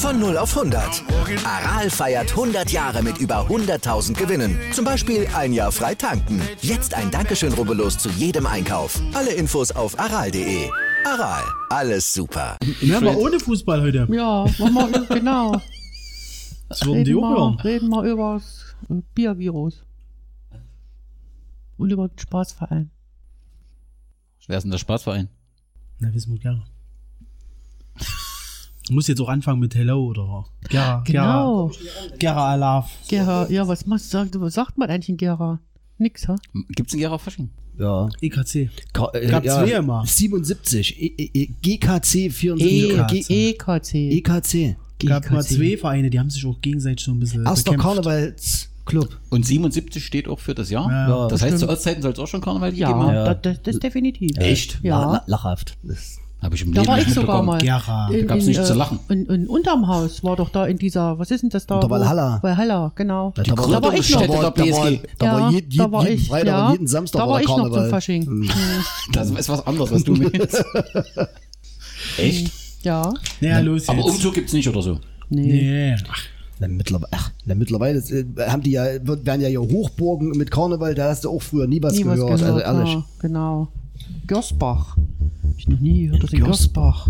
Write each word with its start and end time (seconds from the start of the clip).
Von 0.00 0.18
0 0.18 0.38
auf 0.38 0.56
100. 0.56 1.04
Aral 1.44 1.90
feiert 1.90 2.30
100 2.30 2.70
Jahre 2.70 3.02
mit 3.02 3.18
über 3.18 3.46
100.000 3.46 4.14
Gewinnen. 4.14 4.58
Zum 4.72 4.82
Beispiel 4.82 5.26
ein 5.36 5.52
Jahr 5.52 5.70
frei 5.70 5.94
tanken. 5.94 6.40
Jetzt 6.62 6.94
ein 6.94 7.10
Dankeschön, 7.10 7.52
rubbellos 7.52 7.98
zu 7.98 8.08
jedem 8.08 8.46
Einkauf. 8.46 8.98
Alle 9.12 9.34
Infos 9.34 9.70
auf 9.72 10.00
aral.de. 10.00 10.70
Aral, 11.04 11.42
alles 11.68 12.14
super. 12.14 12.56
Ja, 12.80 12.96
aber 12.96 13.14
ohne 13.14 13.38
Fußball 13.38 13.82
heute. 13.82 14.08
Ja, 14.10 14.46
machen 14.58 14.92
wir, 14.92 15.06
genau. 15.06 15.60
Das 16.70 16.82
würden 16.86 17.04
die 17.04 17.12
Reden 17.12 17.24
auch 17.24 17.36
hören. 17.36 17.60
reden 17.60 17.88
wir 17.90 18.02
über 18.04 18.34
das 18.40 18.74
äh, 18.88 19.02
Biervirus. 19.14 19.84
Und 21.76 21.90
über 21.90 22.08
den 22.08 22.18
Spaßverein. 22.18 22.90
Wer 24.46 24.56
ist 24.56 24.62
denn 24.62 24.70
der 24.70 24.78
Spaßverein? 24.78 25.28
Na, 25.98 26.12
wissen 26.14 26.32
wir 26.32 26.40
gerne. 26.40 26.64
Du 28.90 28.94
musst 28.94 29.06
jetzt 29.06 29.20
auch 29.20 29.28
anfangen 29.28 29.60
mit 29.60 29.72
Hello 29.76 30.04
oder 30.04 30.46
Gera. 30.68 31.04
Genau. 31.06 31.68
Gera, 31.68 32.16
Gera 32.18 32.52
Alaf. 32.54 32.90
Gera, 33.06 33.48
ja, 33.48 33.68
was, 33.68 33.86
machst, 33.86 34.10
sagt, 34.10 34.40
was 34.40 34.54
sagt 34.54 34.78
man 34.78 34.90
eigentlich 34.90 35.10
in 35.10 35.16
Gera? 35.16 35.60
Nix, 35.98 36.26
ha? 36.26 36.34
Gibt's 36.70 36.92
einen 36.92 37.00
Gera 37.02 37.16
Fasching? 37.16 37.50
Ja. 37.78 38.08
EKC. 38.20 38.68
Ka 38.92 39.08
äh, 39.12 39.28
Gab 39.28 39.44
ja, 39.44 39.58
zwei 39.64 39.70
immer. 39.78 40.04
77. 40.04 41.00
E 41.00 41.06
E 41.06 41.30
E 41.32 41.46
GKC 41.62 42.32
74. 42.32 43.30
E 43.30 43.30
G 43.30 43.50
EKC. 43.50 43.94
EKC. 43.94 44.76
gab 45.06 45.30
mal 45.30 45.42
GKC. 45.44 45.54
zwei 45.54 45.76
Vereine, 45.76 46.10
die 46.10 46.18
haben 46.18 46.30
sich 46.30 46.44
auch 46.44 46.60
gegenseitig 46.60 47.04
so 47.04 47.12
ein 47.12 47.20
bisschen 47.20 47.46
Erster. 47.46 47.76
Karnevalsclub. 47.76 49.20
Und 49.30 49.46
77 49.46 50.04
steht 50.04 50.26
auch 50.26 50.40
für 50.40 50.54
das 50.56 50.68
Jahr? 50.68 50.90
Ja, 50.90 51.28
das 51.28 51.42
heißt, 51.42 51.54
stimmt. 51.58 51.60
zu 51.60 51.68
Ostzeiten 51.68 52.02
soll 52.02 52.10
es 52.12 52.18
auch 52.18 52.26
schon 52.26 52.40
Karneval 52.40 52.70
gegeben 52.72 52.90
Ja, 52.90 52.96
haben? 52.98 53.14
Ja. 53.14 53.34
Das, 53.34 53.40
das, 53.62 53.62
das 53.62 53.78
definitiv. 53.78 54.36
Echt? 54.36 54.80
Ja. 54.82 55.00
La- 55.00 55.12
la- 55.12 55.24
lachhaft. 55.26 55.78
Das 55.84 56.18
Habe 56.42 56.54
ich 56.56 56.62
im 56.62 56.72
Da 56.72 56.80
Leben 56.80 56.88
war 56.90 56.96
nicht 56.96 57.08
ich 57.08 57.14
sogar 57.14 57.42
mal. 57.42 57.58
Gera. 57.58 58.08
In, 58.10 58.26
gab's 58.26 58.44
in, 58.44 58.48
nichts 58.48 58.66
zu 58.66 58.72
äh, 58.72 58.76
lachen. 58.76 58.98
In, 59.10 59.26
in 59.26 59.46
unterm 59.46 59.86
Haus 59.88 60.24
war 60.24 60.36
doch 60.36 60.48
da 60.48 60.66
in 60.66 60.78
dieser, 60.78 61.18
was 61.18 61.30
ist 61.30 61.42
denn 61.42 61.50
das 61.50 61.66
da? 61.66 61.74
Unter 61.76 61.90
Valhalla. 61.90 62.38
Valhalla, 62.42 62.92
genau. 62.94 63.32
Da 63.36 63.42
Die 63.42 63.50
war- 63.50 63.68
da 63.68 63.82
war 63.82 63.92
ich 63.94 64.10
noch. 64.10 64.20
Gründungsstätte 64.20 64.32
der 64.32 64.40
da 64.40 64.76
war, 64.78 64.90
da 65.18 65.32
war, 65.32 65.40
Ja, 65.40 65.50
je, 65.50 65.64
je, 65.68 65.78
da 65.78 65.92
war 65.92 66.02
jeden 66.04 66.14
ich, 66.22 66.28
Freitag 66.28 66.46
ja. 66.46 66.66
und 66.66 66.72
jeden 66.72 66.86
Samstag 66.86 67.18
Da 67.18 67.24
war 67.26 67.32
war 67.34 67.38
der 67.40 67.42
ich 67.42 67.48
noch 67.48 67.56
zum 67.56 67.64
Karneval. 67.72 67.90
Fasching. 67.90 68.26
Hm. 68.26 68.50
Das 69.12 69.30
ist 69.30 69.48
was 69.50 69.66
anderes, 69.66 69.90
was 69.92 70.04
du 70.04 70.12
meinst. 70.14 70.64
Echt? 72.18 72.50
Ja, 72.82 73.12
Naja, 73.40 73.58
los 73.60 73.88
Aber 73.88 73.98
jetzt. 73.98 74.08
Umzug 74.10 74.34
gibt's 74.34 74.52
nicht 74.54 74.68
oder 74.68 74.80
so. 74.82 74.98
nee. 75.28 75.42
Nee. 75.42 75.96
Ach, 76.10 76.22
Na, 76.58 76.68
mittlerweile, 76.68 77.08
ach, 77.12 77.30
na, 77.44 77.54
mittlerweile 77.54 77.98
äh, 77.98 78.24
haben 78.48 78.62
die 78.62 78.72
ja, 78.72 78.84
werden 79.02 79.40
ja 79.42 79.48
hier 79.48 79.60
Hochburgen 79.60 80.30
mit 80.30 80.50
Karneval, 80.50 80.94
da 80.94 81.08
hast 81.10 81.24
du 81.24 81.30
auch 81.30 81.42
früher 81.42 81.66
nie 81.66 81.82
was 81.82 81.94
Nie 81.94 82.04
was 82.06 82.16
gehört. 82.18 82.38
gehört, 82.40 82.64
also 82.64 82.78
ehrlich. 82.80 82.94
ja, 82.94 83.04
genau. 83.20 83.68
Görsbach. 84.26 84.96
Hab 84.96 85.58
ich 85.58 85.68
noch 85.68 85.80
nie 85.80 86.06
gehört, 86.06 86.22
das 86.22 86.32
in 86.32 86.44
Görsbach. 86.44 87.08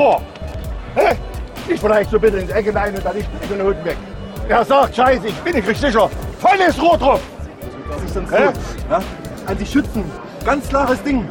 vor. 0.00 0.22
Hä? 0.94 1.16
Ich 1.68 1.80
bleich 1.80 2.08
so 2.08 2.18
bitte 2.18 2.38
ins 2.38 2.50
Ecke 2.50 2.74
rein 2.74 2.94
und 2.94 3.04
dann 3.04 3.16
ich 3.16 3.26
in 3.42 3.58
den 3.58 3.66
Hut 3.66 3.84
weg. 3.84 3.96
Er 4.48 4.64
sagt, 4.64 4.96
scheiße, 4.96 5.28
ich 5.28 5.34
bin 5.34 5.54
nicht 5.54 5.68
richtig 5.68 5.92
sicher. 5.92 6.08
Volles 6.40 6.82
Rohr 6.82 6.96
drauf. 6.96 7.20
Was 7.88 8.02
ist 8.02 8.16
denn 8.16 8.26
ja? 8.32 8.52
ja? 8.90 9.02
An 9.46 9.58
die 9.58 9.66
Schützen. 9.66 10.04
Ganz 10.44 10.68
klares 10.68 11.00
Ding. 11.02 11.28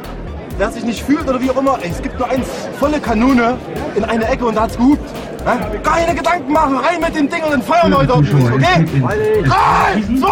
Wer 0.56 0.70
sich 0.70 0.84
nicht 0.84 1.02
fühlt 1.02 1.28
oder 1.28 1.40
wie 1.40 1.50
auch 1.50 1.56
immer, 1.56 1.78
es 1.82 2.00
gibt 2.00 2.16
nur 2.18 2.28
eins. 2.28 2.46
Volle 2.78 3.00
Kanone 3.00 3.58
in 3.96 4.04
eine 4.04 4.28
Ecke 4.28 4.46
und 4.46 4.54
da 4.54 4.62
hat's 4.62 4.76
gehupt. 4.76 5.10
Ja? 5.44 5.58
Keine 5.82 6.14
Gedanken 6.14 6.52
machen, 6.52 6.76
rein 6.76 7.00
mit 7.00 7.16
dem 7.16 7.28
Ding 7.28 7.42
und 7.42 7.50
dann 7.50 7.62
feuern 7.62 7.90
Leute 7.90 8.14
auf 8.14 8.20
mich, 8.20 8.52
okay? 8.52 8.84
3, 9.02 10.04
2, 10.20 10.28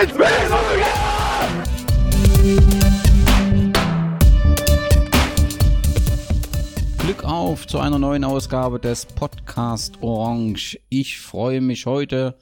1, 0.00 0.12
auf 7.42 7.66
zu 7.66 7.80
einer 7.80 7.98
neuen 7.98 8.22
Ausgabe 8.22 8.78
des 8.78 9.04
Podcast 9.04 10.00
Orange. 10.00 10.78
Ich 10.90 11.18
freue 11.18 11.60
mich 11.60 11.86
heute 11.86 12.38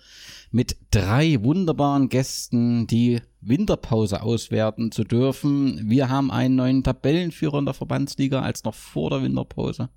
mit 0.50 0.76
drei 0.90 1.42
wunderbaren 1.42 2.10
Gästen 2.10 2.86
die 2.86 3.22
Winterpause 3.40 4.20
auswerten 4.20 4.92
zu 4.92 5.04
dürfen. 5.04 5.88
Wir 5.88 6.10
haben 6.10 6.30
einen 6.30 6.56
neuen 6.56 6.84
Tabellenführer 6.84 7.60
in 7.60 7.64
der 7.64 7.72
Verbandsliga 7.72 8.42
als 8.42 8.62
noch 8.64 8.74
vor 8.74 9.08
der 9.08 9.22
Winterpause. 9.22 9.88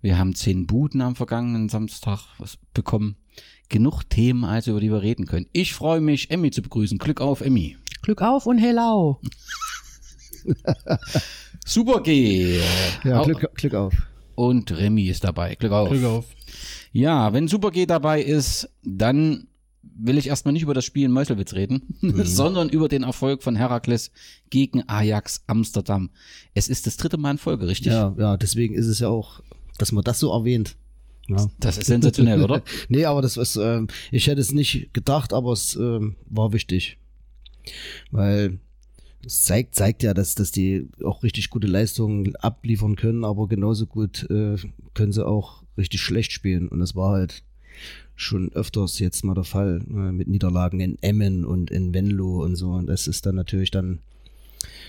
Wir 0.00 0.16
haben 0.16 0.34
zehn 0.34 0.66
Buden 0.66 1.02
am 1.02 1.14
vergangenen 1.14 1.68
Samstag 1.68 2.20
bekommen. 2.72 3.16
Genug 3.68 4.04
Themen 4.08 4.44
also, 4.44 4.70
über 4.70 4.80
die 4.80 4.90
wir 4.90 5.02
reden 5.02 5.26
können. 5.26 5.46
Ich 5.52 5.74
freue 5.74 6.00
mich, 6.00 6.30
Emmy 6.30 6.50
zu 6.50 6.62
begrüßen. 6.62 6.96
Glück 6.96 7.20
auf, 7.20 7.42
Emmy. 7.42 7.76
Glück 8.00 8.22
auf 8.22 8.46
und 8.46 8.56
hello. 8.56 9.20
Super 11.66 12.00
G. 12.00 12.60
Ja, 13.04 13.24
Glück, 13.24 13.54
Glück 13.56 13.74
auf. 13.74 13.92
Und 14.34 14.70
Remy 14.72 15.08
ist 15.08 15.24
dabei. 15.24 15.54
Glück 15.54 15.72
auf. 15.72 15.90
Glück 15.90 16.04
auf. 16.04 16.26
Ja, 16.92 17.32
wenn 17.32 17.48
Super 17.48 17.70
G 17.70 17.86
dabei 17.86 18.22
ist, 18.22 18.68
dann 18.82 19.46
will 19.82 20.18
ich 20.18 20.28
erstmal 20.28 20.52
nicht 20.52 20.62
über 20.62 20.74
das 20.74 20.84
Spiel 20.84 21.04
in 21.04 21.12
Meuselwitz 21.12 21.54
reden, 21.54 21.82
sondern 22.24 22.68
über 22.68 22.88
den 22.88 23.02
Erfolg 23.02 23.42
von 23.42 23.56
Herakles 23.56 24.10
gegen 24.50 24.88
Ajax 24.88 25.42
Amsterdam. 25.46 26.10
Es 26.54 26.68
ist 26.68 26.86
das 26.86 26.96
dritte 26.96 27.16
Mal 27.16 27.32
in 27.32 27.38
Folge, 27.38 27.66
richtig? 27.66 27.92
Ja, 27.92 28.14
ja, 28.18 28.36
deswegen 28.36 28.74
ist 28.74 28.86
es 28.86 29.00
ja 29.00 29.08
auch, 29.08 29.42
dass 29.78 29.92
man 29.92 30.04
das 30.04 30.18
so 30.18 30.32
erwähnt. 30.32 30.76
Ja. 31.28 31.48
Das 31.60 31.78
ist 31.78 31.86
sensationell, 31.86 32.42
oder? 32.42 32.62
Nee, 32.88 33.04
aber 33.04 33.22
das 33.22 33.36
ist, 33.36 33.56
ähm, 33.56 33.88
ich 34.10 34.26
hätte 34.26 34.40
es 34.40 34.52
nicht 34.52 34.92
gedacht, 34.92 35.32
aber 35.32 35.52
es 35.52 35.76
ähm, 35.76 36.16
war 36.28 36.52
wichtig. 36.52 36.98
Weil 38.10 38.58
es 39.24 39.44
zeigt, 39.44 39.74
zeigt 39.74 40.02
ja, 40.02 40.14
dass, 40.14 40.34
dass 40.34 40.50
die 40.50 40.88
auch 41.04 41.22
richtig 41.22 41.50
gute 41.50 41.66
Leistungen 41.66 42.34
abliefern 42.36 42.96
können, 42.96 43.24
aber 43.24 43.48
genauso 43.48 43.86
gut 43.86 44.28
äh, 44.30 44.56
können 44.94 45.12
sie 45.12 45.26
auch 45.26 45.62
richtig 45.76 46.00
schlecht 46.00 46.32
spielen. 46.32 46.68
Und 46.68 46.80
das 46.80 46.94
war 46.94 47.12
halt 47.12 47.42
schon 48.14 48.52
öfters 48.52 48.98
jetzt 48.98 49.24
mal 49.24 49.34
der 49.34 49.44
Fall 49.44 49.80
äh, 49.88 50.12
mit 50.12 50.28
Niederlagen 50.28 50.80
in 50.80 50.98
Emmen 51.02 51.44
und 51.44 51.70
in 51.70 51.94
Venlo 51.94 52.42
und 52.42 52.56
so. 52.56 52.72
Und 52.72 52.86
das 52.86 53.06
ist 53.06 53.26
dann 53.26 53.34
natürlich 53.34 53.70
dann, 53.70 54.00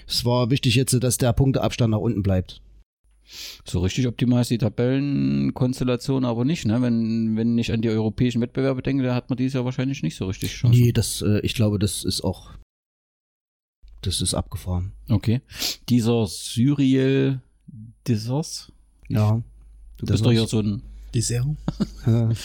es 0.08 0.26
war 0.26 0.50
wichtig 0.50 0.76
jetzt, 0.76 0.94
dass 1.02 1.18
der 1.18 1.34
Punkteabstand 1.34 1.92
nach 1.92 2.00
unten 2.00 2.24
bleibt. 2.24 2.62
So 3.66 3.80
richtig 3.80 4.08
optimal 4.08 4.42
ist 4.42 4.52
die 4.52 4.58
Tabellenkonstellation 4.58 6.26
aber 6.26 6.44
nicht, 6.44 6.66
ne? 6.66 6.82
Wenn, 6.82 7.38
wenn 7.38 7.58
ich 7.58 7.72
an 7.72 7.82
die 7.82 7.90
europäischen 7.90 8.42
Wettbewerbe 8.42 8.82
denke, 8.82 9.04
da 9.04 9.16
hat 9.16 9.30
man 9.30 9.38
dieses 9.38 9.54
Jahr 9.54 9.66
wahrscheinlich 9.66 10.04
nicht 10.04 10.18
so 10.18 10.26
richtig 10.26 10.52
Chance. 10.52 10.78
Nee, 10.78 10.92
das, 10.92 11.22
äh, 11.22 11.40
ich 11.40 11.56
glaube, 11.56 11.80
das 11.80 12.04
ist 12.04 12.22
auch, 12.22 12.52
das 14.06 14.22
ist 14.22 14.34
abgefahren. 14.34 14.92
Okay. 15.10 15.42
Dieser 15.90 16.28
Cyriel 16.28 17.42
Dissers, 18.08 18.72
Ja. 19.10 19.42
du 19.98 20.06
bist 20.06 20.26
doch 20.26 20.32
hier 20.32 20.48
so 20.48 20.60
ein, 20.60 20.82
Dessert. 21.14 21.46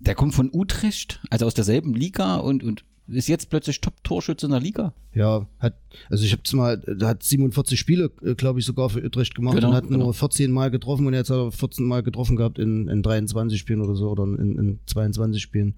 der 0.00 0.14
kommt 0.14 0.34
von 0.34 0.50
Utrecht, 0.52 1.20
also 1.30 1.46
aus 1.46 1.54
derselben 1.54 1.94
Liga 1.94 2.36
und, 2.36 2.62
und 2.62 2.84
ist 3.06 3.28
jetzt 3.28 3.50
plötzlich 3.50 3.80
Top-Torschütze 3.82 4.46
in 4.46 4.52
der 4.52 4.60
Liga. 4.60 4.94
Ja, 5.12 5.46
hat, 5.58 5.74
also 6.08 6.24
ich 6.24 6.32
habe 6.32 6.42
mal, 6.56 6.78
der 6.78 7.08
hat 7.08 7.22
47 7.22 7.78
Spiele, 7.78 8.08
glaube 8.36 8.60
ich, 8.60 8.64
sogar 8.64 8.88
für 8.88 9.04
Utrecht 9.04 9.34
gemacht 9.34 9.56
Genau, 9.56 9.68
und 9.68 9.74
hat 9.74 9.88
genau. 9.88 10.04
nur 10.04 10.14
14 10.14 10.50
Mal 10.50 10.70
getroffen 10.70 11.06
und 11.06 11.12
jetzt 11.12 11.28
hat 11.28 11.36
er 11.36 11.52
14 11.52 11.86
Mal 11.86 12.02
getroffen 12.02 12.36
gehabt 12.36 12.58
in, 12.58 12.88
in 12.88 13.02
23 13.02 13.58
Spielen 13.60 13.82
oder 13.82 13.94
so 13.94 14.08
oder 14.10 14.24
in, 14.24 14.58
in 14.58 14.78
22 14.86 15.42
Spielen. 15.42 15.74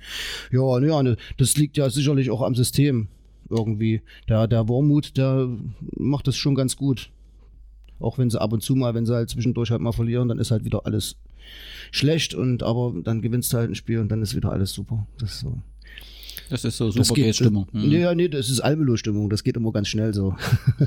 Ja, 0.53 0.79
ja, 0.79 1.03
ne, 1.03 1.17
das 1.37 1.57
liegt 1.57 1.77
ja 1.77 1.91
sicherlich 1.91 2.31
auch 2.31 2.43
am 2.43 2.55
System 2.55 3.09
irgendwie. 3.51 4.03
Der, 4.29 4.47
der 4.47 4.69
Wormut, 4.69 5.17
der 5.17 5.49
macht 5.97 6.27
das 6.27 6.37
schon 6.37 6.55
ganz 6.55 6.77
gut. 6.77 7.11
Auch 7.99 8.19
wenn 8.19 8.29
sie 8.31 8.41
ab 8.41 8.53
und 8.53 8.63
zu 8.63 8.75
mal, 8.77 8.95
wenn 8.95 9.07
sie 9.07 9.15
halt 9.15 9.31
zwischendurch 9.31 9.71
halt 9.71 9.81
mal 9.81 9.93
verlieren, 9.93 10.29
dann 10.29 10.39
ist 10.39 10.51
halt 10.51 10.65
wieder 10.65 10.85
alles 10.85 11.17
schlecht 11.91 12.35
und 12.35 12.63
aber 12.63 12.95
dann 13.05 13.23
gewinnst 13.23 13.53
du 13.53 13.57
halt 13.57 13.71
ein 13.71 13.75
Spiel 13.75 14.01
und 14.01 14.09
dann 14.11 14.21
ist 14.23 14.35
wieder 14.37 14.53
alles 14.53 14.73
super. 14.73 15.07
Das 15.19 15.33
ist 15.35 15.41
so. 15.41 15.59
Das 16.51 16.65
ist 16.65 16.77
so 16.77 16.93
Das 16.93 17.09
super 17.09 17.23
geht- 17.23 17.37
Stimmung. 17.37 17.67
Mhm. 17.73 17.89
Nee, 17.89 18.01
ja, 18.01 18.15
nee, 18.15 18.29
das 18.29 18.51
ist 18.51 18.61
Almelo-Stimmung. 18.61 19.31
Das 19.31 19.43
geht 19.43 19.57
immer 19.57 19.73
ganz 19.73 19.89
schnell 19.89 20.13
so. 20.15 20.35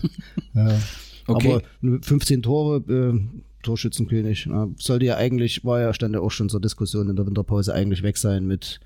ja. 0.54 0.80
Okay. 1.28 1.62
Aber 1.82 2.00
15 2.02 2.42
Tore, 2.42 2.78
äh, 2.92 3.20
Torschützenkönig. 3.64 4.48
Sollte 4.78 5.06
ja 5.06 5.18
eigentlich, 5.18 5.66
war 5.66 5.82
ja, 5.82 5.94
stand 5.94 6.16
ja 6.16 6.22
auch 6.22 6.32
schon 6.32 6.50
zur 6.50 6.62
Diskussion 6.62 7.10
in 7.10 7.16
der 7.16 7.26
Winterpause 7.28 7.74
eigentlich 7.74 8.04
weg 8.04 8.18
sein 8.18 8.46
mit, 8.48 8.80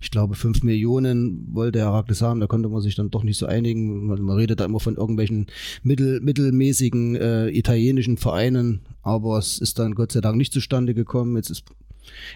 ich 0.00 0.10
glaube, 0.10 0.34
5 0.34 0.62
Millionen 0.62 1.48
wollte 1.54 1.80
Herakles 1.80 2.22
haben. 2.22 2.40
Da 2.40 2.46
konnte 2.46 2.68
man 2.68 2.80
sich 2.80 2.94
dann 2.94 3.10
doch 3.10 3.24
nicht 3.24 3.36
so 3.38 3.46
einigen. 3.46 4.06
Man, 4.06 4.22
man 4.22 4.36
redet 4.36 4.60
da 4.60 4.64
immer 4.64 4.80
von 4.80 4.96
irgendwelchen 4.96 5.46
mittel, 5.82 6.20
mittelmäßigen 6.20 7.16
äh, 7.16 7.48
italienischen 7.48 8.16
Vereinen. 8.16 8.80
Aber 9.02 9.38
es 9.38 9.58
ist 9.58 9.78
dann 9.78 9.94
Gott 9.94 10.12
sei 10.12 10.20
Dank 10.20 10.36
nicht 10.36 10.52
zustande 10.52 10.94
gekommen. 10.94 11.36
Jetzt 11.36 11.50
ist, 11.50 11.64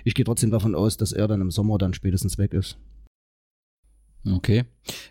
ich 0.05 0.15
gehe 0.15 0.25
trotzdem 0.25 0.51
davon 0.51 0.75
aus, 0.75 0.97
dass 0.97 1.13
er 1.13 1.29
dann 1.29 1.41
im 1.41 1.51
Sommer 1.51 1.79
dann 1.79 1.95
spätestens 1.95 2.39
weg 2.39 2.53
ist. 2.53 2.79
Okay. 4.29 4.65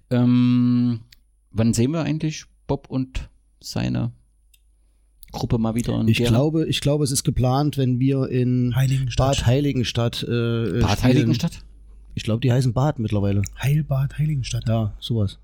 Ähm, 0.09 1.01
wann 1.51 1.73
sehen 1.73 1.91
wir 1.91 2.01
eigentlich 2.03 2.45
Bob 2.67 2.89
und 2.89 3.29
seine 3.59 4.11
Gruppe 5.31 5.57
mal 5.57 5.75
wieder 5.75 5.99
in 6.01 6.07
Ich 6.07 6.17
Gera? 6.17 6.29
glaube, 6.29 6.67
ich 6.67 6.81
glaube, 6.81 7.03
es 7.03 7.11
ist 7.11 7.23
geplant, 7.23 7.77
wenn 7.77 7.99
wir 7.99 8.27
in 8.29 8.75
Heiligenstadt. 8.75 9.37
Bad 9.37 9.45
Heiligenstadt 9.45 10.23
äh, 10.23 10.27
Bad 10.27 10.91
spielen. 10.91 11.03
Heiligenstadt? 11.03 11.59
Ich 12.13 12.23
glaube, 12.23 12.41
die 12.41 12.51
heißen 12.51 12.73
Bad 12.73 12.99
mittlerweile. 12.99 13.41
Heilbad 13.61 14.17
Heiligenstadt. 14.17 14.67
Ja, 14.67 14.93
sowas. 14.99 15.39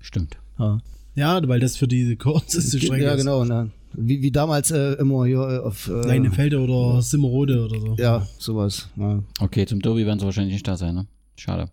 Stimmt. 0.00 0.36
Ja, 0.58 0.78
Ja, 1.14 1.48
weil 1.48 1.60
das 1.60 1.76
für 1.76 1.88
die 1.88 2.16
kürzeste 2.16 2.78
Strecke 2.80 3.04
ja 3.04 3.12
ist. 3.12 3.18
genau. 3.20 3.44
Na, 3.44 3.68
wie, 3.94 4.20
wie 4.22 4.30
damals 4.30 4.70
äh, 4.70 4.92
immer 4.94 5.24
hier 5.26 5.40
äh, 5.40 5.58
auf 5.58 5.88
äh, 5.88 5.92
Leinefelde 6.06 6.60
oder 6.60 7.00
Simmerode 7.02 7.64
oder 7.64 7.80
so. 7.80 7.96
Ja, 7.98 8.26
sowas. 8.38 8.88
Ja. 8.96 9.22
Okay, 9.40 9.66
zum 9.66 9.80
Derby 9.80 10.04
werden 10.06 10.18
sie 10.18 10.24
wahrscheinlich 10.26 10.52
nicht 10.54 10.68
da 10.68 10.76
sein, 10.76 10.94
ne? 10.94 11.06
Schade. 11.36 11.70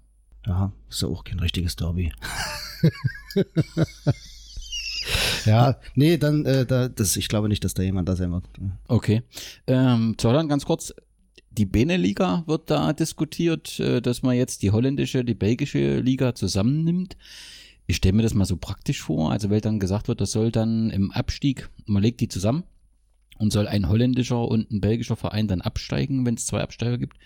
ja, 0.48 0.72
ist 0.90 1.02
ja 1.02 1.08
auch 1.10 1.24
kein 1.24 1.40
richtiges 1.40 1.76
Derby. 1.76 2.12
ja, 5.46 5.76
nee, 5.96 6.18
dann, 6.18 6.46
äh, 6.46 6.66
da, 6.66 6.88
das, 6.90 7.18
ich 7.18 7.28
glaube 7.28 7.50
nicht, 7.50 7.64
dass 7.64 7.74
da 7.74 7.84
jemand 7.84 8.08
da 8.10 8.16
sein 8.16 8.32
wird. 8.32 8.46
Okay. 8.88 9.24
Ähm, 9.68 10.16
zu 10.18 10.30
Holland 10.30 10.50
ganz 10.50 10.66
kurz. 10.66 10.94
Die 11.58 11.66
Beneliga 11.66 12.44
wird 12.48 12.70
da 12.72 12.94
diskutiert, 12.94 13.80
äh, 13.80 14.02
dass 14.02 14.24
man 14.24 14.36
jetzt 14.36 14.64
die 14.64 14.72
holländische, 14.72 15.24
die 15.24 15.36
belgische 15.36 16.00
Liga 16.00 16.34
zusammennimmt. 16.36 17.16
Ich 17.86 17.98
stelle 17.98 18.14
mir 18.14 18.24
das 18.24 18.34
mal 18.34 18.46
so 18.46 18.58
praktisch 18.58 19.02
vor, 19.02 19.32
also 19.32 19.50
weil 19.50 19.62
dann 19.62 19.80
gesagt 19.80 20.08
wird, 20.08 20.22
das 20.22 20.32
soll 20.32 20.52
dann 20.52 20.90
im 20.90 21.12
Abstieg, 21.12 21.70
man 21.86 22.02
legt 22.02 22.22
die 22.22 22.30
zusammen 22.30 22.64
und 23.38 23.52
soll 23.52 23.68
ein 23.68 23.90
holländischer 23.90 24.48
und 24.48 24.72
ein 24.72 24.82
belgischer 24.82 25.16
Verein 25.16 25.48
dann 25.48 25.62
absteigen, 25.62 26.26
wenn 26.26 26.36
es 26.36 26.46
zwei 26.46 26.62
Absteiger 26.62 26.98
gibt. 26.98 27.18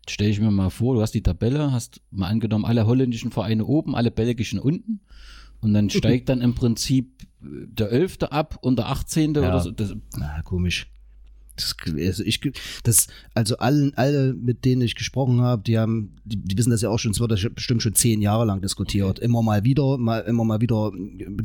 Jetzt 0.00 0.12
stelle 0.12 0.30
ich 0.30 0.40
mir 0.40 0.50
mal 0.50 0.70
vor, 0.70 0.94
du 0.94 1.00
hast 1.00 1.12
die 1.12 1.22
Tabelle, 1.22 1.72
hast 1.72 2.00
mal 2.10 2.28
angenommen 2.28 2.64
alle 2.64 2.86
holländischen 2.86 3.30
Vereine 3.30 3.64
oben, 3.64 3.96
alle 3.96 4.10
belgischen 4.10 4.58
unten 4.58 5.00
und 5.60 5.72
dann 5.72 5.90
steigt 5.90 6.28
dann 6.28 6.40
im 6.40 6.54
Prinzip 6.54 7.22
äh, 7.42 7.66
der 7.66 7.90
Elfte 7.90 8.32
ab 8.32 8.58
und 8.60 8.76
der 8.76 8.88
18. 8.88 9.34
Ja. 9.34 9.40
oder 9.40 9.60
so. 9.60 9.70
Das, 9.70 9.94
Na, 10.16 10.42
komisch. 10.42 10.88
Das, 11.56 11.76
also 11.86 12.24
ich, 12.24 12.40
das, 12.82 13.08
also 13.34 13.58
allen, 13.58 13.92
alle, 13.94 14.32
mit 14.34 14.64
denen 14.64 14.82
ich 14.82 14.94
gesprochen 14.94 15.40
habe, 15.40 15.62
die 15.62 15.78
haben, 15.78 16.16
die, 16.24 16.36
die 16.36 16.56
wissen 16.56 16.70
das 16.70 16.82
ja 16.82 16.88
auch 16.88 16.98
schon, 16.98 17.12
es 17.12 17.20
wird 17.20 17.54
bestimmt 17.54 17.82
schon 17.82 17.94
zehn 17.94 18.22
Jahre 18.22 18.44
lang 18.44 18.62
diskutiert. 18.62 19.18
Immer 19.18 19.42
mal 19.42 19.64
wieder, 19.64 19.98
mal, 19.98 20.20
immer 20.20 20.44
mal 20.44 20.60
wieder 20.60 20.92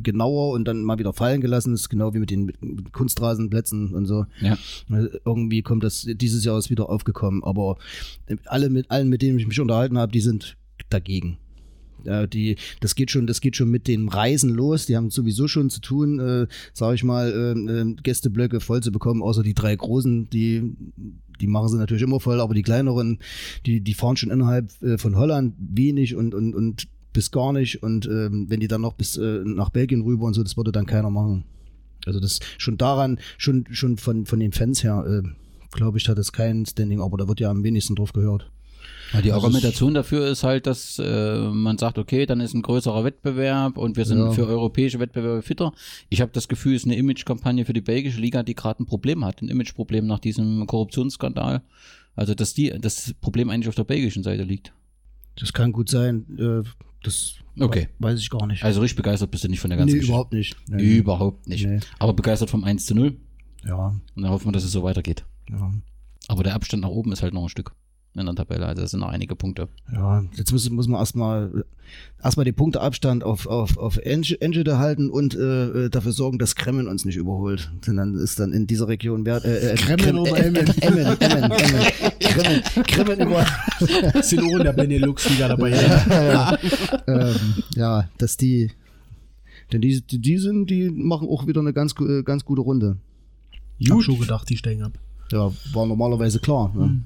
genauer 0.04 0.54
und 0.54 0.66
dann 0.66 0.82
mal 0.84 0.98
wieder 0.98 1.14
fallen 1.14 1.42
gelassen. 1.42 1.72
Das 1.72 1.82
ist 1.82 1.90
genau 1.90 2.14
wie 2.14 2.20
mit 2.20 2.30
den 2.30 2.46
mit 2.46 2.94
Kunstrasenplätzen 2.94 3.94
und 3.94 4.06
so. 4.06 4.26
ja. 4.42 4.58
Irgendwie 5.26 5.62
kommt 5.62 5.84
das, 5.84 6.08
dieses 6.10 6.46
Jahr 6.46 6.58
ist 6.58 6.70
wieder 6.70 6.90
aufgekommen. 6.90 7.44
Aber 7.44 7.78
alle 8.46 8.70
mit, 8.70 8.90
allen, 8.90 9.10
mit 9.10 9.22
denen 9.22 9.40
ich 9.40 9.48
mich 9.48 9.60
unterhalten 9.60 9.98
habe, 9.98 10.12
die 10.12 10.22
sind 10.22 10.58
dagegen. 10.90 11.38
Ja, 12.08 12.26
die, 12.26 12.56
das 12.80 12.96
geht 12.96 13.12
schon, 13.12 13.28
das 13.28 13.42
geht 13.42 13.58
schon 13.58 13.70
mit 13.70 13.88
den 13.90 14.08
Reisen 14.08 14.52
los. 14.52 14.86
Die 14.86 14.96
haben 14.96 15.10
sowieso 15.10 15.50
schon 15.50 15.70
zu 15.70 15.82
tun, 15.82 16.20
äh, 16.20 16.48
sage 16.74 16.96
ich 16.96 17.04
mal, 17.04 17.30
äh, 17.30 17.82
äh, 17.82 17.96
Gästeblöcke 18.02 18.62
voll 18.62 18.82
zu 18.82 18.94
bekommen, 18.94 19.22
außer 19.22 19.44
die 19.44 19.54
drei 19.54 19.76
großen, 19.76 20.30
die, 20.30 20.74
die 21.42 21.48
machen 21.48 21.68
sie 21.68 21.78
natürlich 21.78 22.04
immer 22.04 22.22
voll, 22.22 22.40
aber 22.40 22.54
die 22.54 22.62
kleineren, 22.62 23.20
die, 23.66 23.82
die 23.82 23.94
fahren 23.94 24.16
schon 24.16 24.32
innerhalb 24.32 24.72
äh, 24.82 24.98
von 24.98 25.18
Holland 25.18 25.56
wenig 25.60 26.16
und, 26.16 26.34
und, 26.34 26.56
und 26.56 26.88
bis 27.12 27.30
gar 27.30 27.52
nicht. 27.52 27.84
Und 27.84 28.06
ähm, 28.06 28.46
wenn 28.48 28.62
die 28.62 28.70
dann 28.70 28.82
noch 28.82 28.94
bis 28.94 29.18
äh, 29.18 29.42
nach 29.44 29.70
Belgien 29.70 30.02
rüber 30.02 30.28
und 30.28 30.34
so, 30.34 30.44
das 30.44 30.56
würde 30.56 30.72
dann 30.72 30.86
keiner 30.86 31.10
machen. 31.10 31.44
Also 32.06 32.22
das 32.22 32.40
schon 32.58 32.78
daran, 32.78 33.20
schon, 33.38 33.66
schon 33.72 33.98
von, 33.98 34.26
von 34.26 34.40
den 34.40 34.54
Fans 34.54 34.82
her, 34.82 35.06
äh, 35.06 35.28
glaube 35.72 35.98
ich, 35.98 36.08
hat 36.08 36.18
es 36.18 36.32
kein 36.32 36.66
Standing, 36.66 37.02
aber 37.02 37.18
da 37.18 37.28
wird 37.28 37.42
ja 37.42 37.50
am 37.50 37.66
wenigsten 37.66 37.96
drauf 37.96 38.14
gehört. 38.14 38.50
Ja, 39.14 39.22
die 39.22 39.32
Also 39.32 39.46
Argumentation 39.46 39.94
dafür 39.94 40.28
ist 40.28 40.44
halt, 40.44 40.68
dass 40.68 41.00
äh, 41.00 41.38
man 41.50 41.78
sagt, 41.78 41.98
okay, 41.98 42.26
dann 42.26 42.40
ist 42.42 42.54
ein 42.54 42.62
größerer 42.62 43.04
Wettbewerb 43.04 43.78
und 43.78 43.96
wir 43.98 44.06
sind 44.06 44.18
Ja. 44.20 44.32
für 44.32 44.48
europäische 44.48 45.00
Wettbewerbe 45.00 45.42
fitter. 45.42 45.72
Ich 46.10 46.20
habe 46.22 46.32
das 46.34 46.48
Gefühl, 46.48 46.76
es 46.76 46.82
ist 46.82 46.88
eine 46.88 46.98
Imagekampagne 46.98 47.64
für 47.66 47.74
die 47.74 47.82
belgische 47.82 48.20
Liga, 48.20 48.44
die 48.44 48.56
gerade 48.56 48.84
ein 48.84 48.86
Problem 48.86 49.24
hat, 49.24 49.42
ein 49.42 49.48
Imageproblem 49.50 50.06
nach 50.08 50.20
diesem 50.20 50.66
Korruptionsskandal. 50.68 51.62
Also, 52.16 52.34
dass 52.34 52.54
die, 52.54 52.70
das 52.82 53.14
Problem 53.22 53.50
eigentlich 53.50 53.70
auf 53.70 53.76
der 53.76 53.84
belgischen 53.84 54.24
Seite 54.24 54.44
liegt. 54.44 54.74
Das 55.40 55.54
kann 55.54 55.72
gut 55.72 55.90
sein. 55.90 56.26
Äh, 56.40 56.68
das 57.04 57.36
Okay. 57.60 57.88
weiß 58.00 58.20
ich 58.20 58.30
gar 58.30 58.46
nicht. 58.46 58.64
Also 58.64 58.82
richtig 58.82 58.98
begeistert 58.98 59.32
bist 59.32 59.44
du 59.44 59.48
nicht 59.48 59.60
von 59.60 59.70
der 59.70 59.78
ganzen 59.78 59.94
nee, 59.94 60.00
Geschichte. 60.00 60.12
überhaupt 60.14 60.34
nicht. 60.34 60.56
Nee. 60.70 60.98
Überhaupt 60.98 61.48
nicht. 61.48 61.66
Nee. 61.66 61.80
Aber 62.00 62.14
begeistert 62.14 62.50
vom 62.50 62.64
1 62.64 62.86
zu 62.86 62.94
0. 62.96 63.16
Ja, 63.66 63.88
Und 64.16 64.22
dann 64.24 64.30
hoffen 64.32 64.48
wir, 64.48 64.52
dass 64.52 64.64
es 64.64 64.72
so 64.72 64.84
weitergeht. 64.84 65.26
ja. 65.50 65.72
Aber 66.28 66.44
der 66.44 66.56
Abstand 66.56 66.84
nach 66.84 66.90
oben 66.90 67.12
ist 67.14 67.24
halt 67.24 67.34
noch 67.34 67.44
ein 67.44 67.50
Stück 67.50 67.74
in 68.20 68.26
der 68.26 68.36
Tabelle. 68.36 68.66
Also 68.66 68.82
das 68.82 68.92
sind 68.92 69.00
noch 69.00 69.10
einige 69.10 69.36
Punkte. 69.36 69.68
Ja, 69.92 70.24
jetzt 70.36 70.52
muss, 70.52 70.70
muss 70.70 70.88
man 70.88 71.00
erstmal 71.00 71.66
erstmal 72.22 72.46
den 72.46 72.56
Punkteabstand 72.56 73.24
auf, 73.24 73.48
auf, 73.48 73.78
auf 73.78 73.98
Enschede 73.98 74.78
halten 74.78 75.10
und 75.10 75.36
äh, 75.36 75.86
äh, 75.86 75.90
dafür 75.90 76.12
sorgen, 76.12 76.40
dass 76.40 76.56
Kremmen 76.56 76.88
uns 76.88 77.06
nicht 77.06 77.16
überholt. 77.16 77.72
Denn 77.86 77.98
dann 77.98 78.16
ist 78.16 78.40
dann 78.40 78.54
in 78.54 78.68
dieser 78.68 78.88
Region 78.88 79.26
wer, 79.26 79.44
äh, 79.46 79.72
äh, 79.72 79.76
Kremmen 79.76 79.98
Krem- 79.98 80.20
oder 80.20 80.38
äh, 80.38 80.48
Emmen? 80.48 80.68
Emmen, 80.82 81.22
Emmen, 81.22 81.52
Emmen. 81.52 81.84
Kremmen, 82.20 82.64
Kremmen 82.88 83.20
über, 83.20 83.46
Sind 84.22 84.40
auch 84.44 84.58
in 84.58 84.64
der 84.64 84.74
Benelux-Liga 84.74 85.48
dabei. 85.50 85.72
ähm, 87.08 87.36
ja, 87.76 88.10
dass 88.18 88.38
die, 88.38 88.72
denn 89.72 89.82
die, 89.82 90.02
die, 90.02 90.20
die 90.20 90.38
sind, 90.38 90.70
die 90.70 90.90
machen 90.90 91.28
auch 91.28 91.48
wieder 91.48 91.62
eine 91.62 91.74
ganz, 91.74 91.96
ganz 92.26 92.46
gute 92.46 92.62
Runde. 92.62 92.98
Ich 93.80 93.92
hab 93.92 94.02
schon 94.02 94.20
gedacht, 94.20 94.50
die 94.50 94.58
steigen 94.58 94.84
ab. 94.84 94.94
Ja, 95.32 95.52
war 95.74 95.86
normalerweise 95.86 96.40
klar. 96.40 96.74
Ne? 96.74 97.02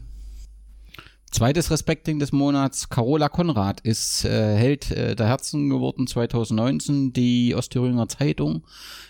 Zweites 1.32 1.72
Respekting 1.72 2.20
des 2.20 2.34
Monats. 2.34 2.90
Carola 2.90 3.30
Konrad 3.30 3.80
ist 3.80 4.26
äh, 4.26 4.54
Held 4.58 4.92
äh, 4.92 5.16
der 5.16 5.28
Herzen 5.28 5.70
geworden 5.70 6.06
2019. 6.06 7.14
Die 7.14 7.56
Ostthüringer 7.56 8.10
Zeitung 8.10 8.66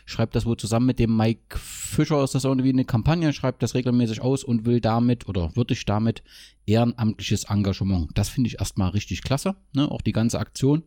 schreibt 0.05 0.35
das 0.35 0.45
wohl 0.45 0.55
zusammen 0.55 0.85
mit 0.85 0.99
dem 0.99 1.17
Mike 1.17 1.57
Fischer. 1.57 2.23
Ist 2.23 2.35
das 2.35 2.43
irgendwie 2.43 2.69
eine 2.69 2.85
Kampagne? 2.85 3.33
Schreibt 3.33 3.63
das 3.63 3.73
regelmäßig 3.73 4.21
aus 4.21 4.43
und 4.43 4.67
will 4.67 4.79
damit 4.81 5.27
oder 5.27 5.55
würdigt 5.55 5.89
damit 5.89 6.21
ehrenamtliches 6.67 7.45
Engagement. 7.45 8.11
Das 8.13 8.29
finde 8.29 8.49
ich 8.49 8.59
erstmal 8.59 8.91
richtig 8.91 9.23
klasse. 9.23 9.55
Ne? 9.73 9.89
Auch 9.89 10.01
die 10.01 10.11
ganze 10.11 10.39
Aktion. 10.39 10.83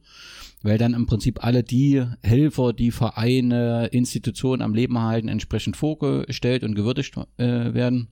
Weil 0.62 0.78
dann 0.78 0.94
im 0.94 1.06
Prinzip 1.06 1.44
alle 1.44 1.64
die 1.64 2.04
Helfer, 2.22 2.72
die 2.72 2.92
Vereine, 2.92 3.86
Institutionen 3.86 4.62
am 4.62 4.72
Leben 4.72 5.00
halten, 5.00 5.26
entsprechend 5.26 5.76
vorgestellt 5.76 6.62
und 6.62 6.76
gewürdigt 6.76 7.16
äh, 7.38 7.74
werden. 7.74 8.06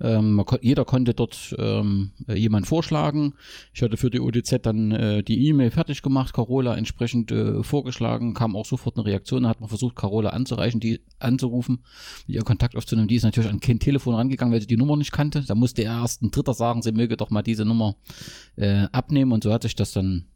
Ähm, 0.00 0.34
man 0.34 0.46
jeder 0.60 0.84
konnte 0.84 1.14
dort 1.14 1.54
ähm, 1.58 2.12
äh, 2.28 2.34
jemand 2.34 2.66
vorschlagen. 2.66 3.34
Ich 3.72 3.82
hatte 3.82 3.96
für 3.96 4.10
die 4.10 4.20
ODZ 4.20 4.60
dann 4.62 4.92
äh, 4.92 5.22
die 5.22 5.48
E-Mail 5.48 5.70
fertig 5.70 6.02
gemacht, 6.02 6.34
Carola 6.34 6.76
entsprechend 6.76 7.32
äh, 7.32 7.62
vorgeschlagen, 7.62 8.34
kam 8.34 8.56
auch 8.56 8.66
sofort 8.66 8.96
eine 8.96 9.06
Reaktion, 9.06 9.44
da 9.44 9.48
hat 9.48 9.60
man 9.60 9.68
versucht, 9.68 9.96
Carola 9.96 10.30
anzureichen, 10.30 10.80
die 10.80 11.00
anzurufen, 11.18 11.84
ihr 12.26 12.42
Kontakt 12.42 12.76
aufzunehmen. 12.76 13.08
Die 13.08 13.16
ist 13.16 13.24
natürlich 13.24 13.50
an 13.50 13.60
kein 13.60 13.78
Telefon 13.78 14.14
rangegangen, 14.14 14.52
weil 14.52 14.60
sie 14.60 14.66
die 14.66 14.76
Nummer 14.76 14.96
nicht 14.96 15.12
kannte. 15.12 15.42
Da 15.42 15.54
musste 15.54 15.82
erst 15.82 16.22
ein 16.22 16.30
Dritter 16.30 16.54
sagen, 16.54 16.82
sie 16.82 16.92
möge 16.92 17.16
doch 17.16 17.30
mal 17.30 17.42
diese 17.42 17.64
Nummer 17.64 17.96
äh, 18.56 18.86
abnehmen 18.92 19.32
und 19.32 19.44
so 19.44 19.52
hat 19.52 19.62
sich 19.62 19.74
das 19.74 19.92
dann 19.92 20.26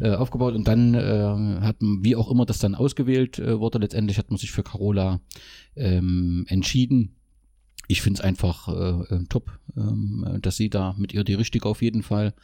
äh, 0.00 0.10
aufgebaut 0.10 0.54
und 0.54 0.68
dann 0.68 0.94
äh, 0.94 1.60
hat 1.60 1.82
man, 1.82 2.04
wie 2.04 2.16
auch 2.16 2.30
immer 2.30 2.46
das 2.46 2.58
dann 2.58 2.74
ausgewählt 2.74 3.38
äh, 3.38 3.58
wurde, 3.58 3.78
letztendlich 3.78 4.18
hat 4.18 4.30
man 4.30 4.38
sich 4.38 4.52
für 4.52 4.62
Carola 4.62 5.20
ähm, 5.76 6.44
entschieden. 6.48 7.16
Ich 7.86 8.02
finde 8.02 8.18
es 8.18 8.24
einfach 8.24 8.68
äh, 8.68 9.14
äh, 9.14 9.24
top, 9.28 9.58
ähm, 9.76 10.38
dass 10.40 10.56
sie 10.56 10.70
da 10.70 10.94
mit 10.96 11.12
ihr 11.12 11.24
die 11.24 11.34
Richtige 11.34 11.68
auf 11.68 11.82
jeden 11.82 12.02
Fall, 12.02 12.34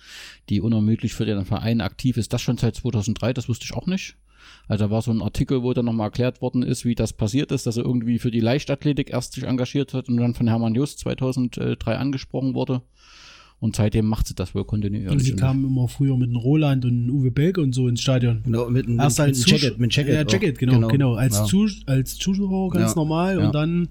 die 0.48 0.60
unermüdlich 0.60 1.14
für 1.14 1.24
den 1.24 1.44
Verein 1.44 1.80
aktiv 1.80 2.16
ist. 2.16 2.32
Das 2.32 2.42
schon 2.42 2.58
seit 2.58 2.76
2003, 2.76 3.32
das 3.32 3.48
wusste 3.48 3.64
ich 3.64 3.74
auch 3.74 3.86
nicht. 3.86 4.16
Also 4.68 4.84
da 4.84 4.90
war 4.90 5.02
so 5.02 5.10
ein 5.10 5.22
Artikel, 5.22 5.62
wo 5.62 5.72
dann 5.72 5.84
nochmal 5.84 6.08
erklärt 6.08 6.40
worden 6.40 6.62
ist, 6.62 6.84
wie 6.84 6.94
das 6.94 7.12
passiert 7.12 7.52
ist, 7.52 7.66
dass 7.66 7.76
er 7.76 7.84
irgendwie 7.84 8.18
für 8.18 8.30
die 8.30 8.40
Leichtathletik 8.40 9.10
erst 9.10 9.34
sich 9.34 9.44
engagiert 9.44 9.94
hat 9.94 10.08
und 10.08 10.16
dann 10.16 10.34
von 10.34 10.48
Hermann 10.48 10.74
Just 10.74 11.00
2003 11.00 11.96
angesprochen 11.96 12.54
wurde. 12.54 12.82
Und 13.60 13.76
seitdem 13.76 14.06
macht 14.06 14.26
sie 14.26 14.34
das 14.34 14.54
wohl 14.54 14.64
kontinuierlich. 14.64 15.12
Und 15.12 15.18
sie 15.20 15.36
kamen 15.36 15.64
immer 15.66 15.86
früher 15.86 16.16
mit 16.16 16.28
einem 16.28 16.38
Roland 16.38 16.84
und 16.86 16.92
einem 16.92 17.10
Uwe 17.10 17.30
Belke 17.30 17.60
und 17.60 17.74
so 17.74 17.88
ins 17.88 18.00
Stadion. 18.00 18.40
Genau, 18.42 18.70
mit, 18.70 18.88
mit, 18.88 18.98
Erst 18.98 19.18
mit, 19.18 19.28
als 19.28 19.38
mit 19.40 19.48
Jacket, 19.48 19.78
mit 19.78 19.94
Jacket. 19.94 20.14
Ja. 20.14 20.20
Jacket, 20.26 20.58
genau, 20.58 20.88
genau. 20.88 21.14
Als, 21.14 21.36
ja. 21.36 21.44
Zus 21.44 21.82
als 21.86 22.16
Zuschauer 22.16 22.70
ganz 22.70 22.92
Ja. 22.92 22.96
normal 22.96 23.38
Ja. 23.38 23.46
und 23.46 23.54
dann 23.54 23.88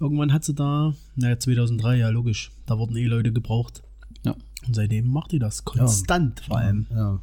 irgendwann 0.00 0.32
hat 0.32 0.42
sie 0.44 0.52
da, 0.54 0.94
naja, 1.14 1.38
2003, 1.38 1.96
ja 1.98 2.08
logisch, 2.08 2.50
da 2.66 2.76
wurden 2.76 2.96
eh 2.96 3.06
Leute 3.06 3.32
gebraucht. 3.32 3.84
Ja. 4.24 4.34
Und 4.66 4.74
seitdem 4.74 5.06
macht 5.06 5.30
die 5.30 5.38
das 5.38 5.64
konstant 5.64 6.40
vor 6.40 6.58
allem. 6.58 6.86
Ja. 6.90 7.20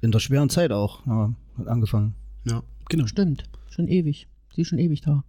In 0.00 0.12
der 0.12 0.20
schweren 0.20 0.48
Zeit 0.48 0.70
auch. 0.70 1.04
Ja, 1.06 1.34
hat 1.58 1.66
angefangen. 1.66 2.14
Ja, 2.44 2.62
genau. 2.88 3.06
Stimmt, 3.08 3.44
schon 3.68 3.88
ewig. 3.88 4.28
Sie 4.54 4.60
ist 4.62 4.68
schon 4.68 4.78
ewig 4.78 5.00
da. 5.00 5.24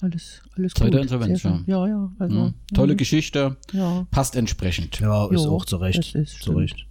Alles, 0.00 0.42
alles 0.56 0.72
Seit 0.76 0.86
gut. 0.86 0.94
der 0.94 1.00
Insolvenz. 1.02 1.42
Ja, 1.42 1.86
ja. 1.86 2.12
Also, 2.18 2.36
Ja. 2.36 2.54
Tolle 2.72 2.92
mhm. 2.92 2.98
Geschichte, 2.98 3.56
Ja. 3.72 4.06
passt 4.10 4.36
entsprechend. 4.36 5.00
Ja, 5.00 5.26
ist 5.26 5.44
Jo, 5.44 5.56
auch 5.56 5.64
zu 5.64 5.76
Recht. 5.76 5.98
das 5.98 6.14
ist 6.14 6.32
zu 6.34 6.38
stimmt. 6.38 6.58
Recht. 6.58 6.86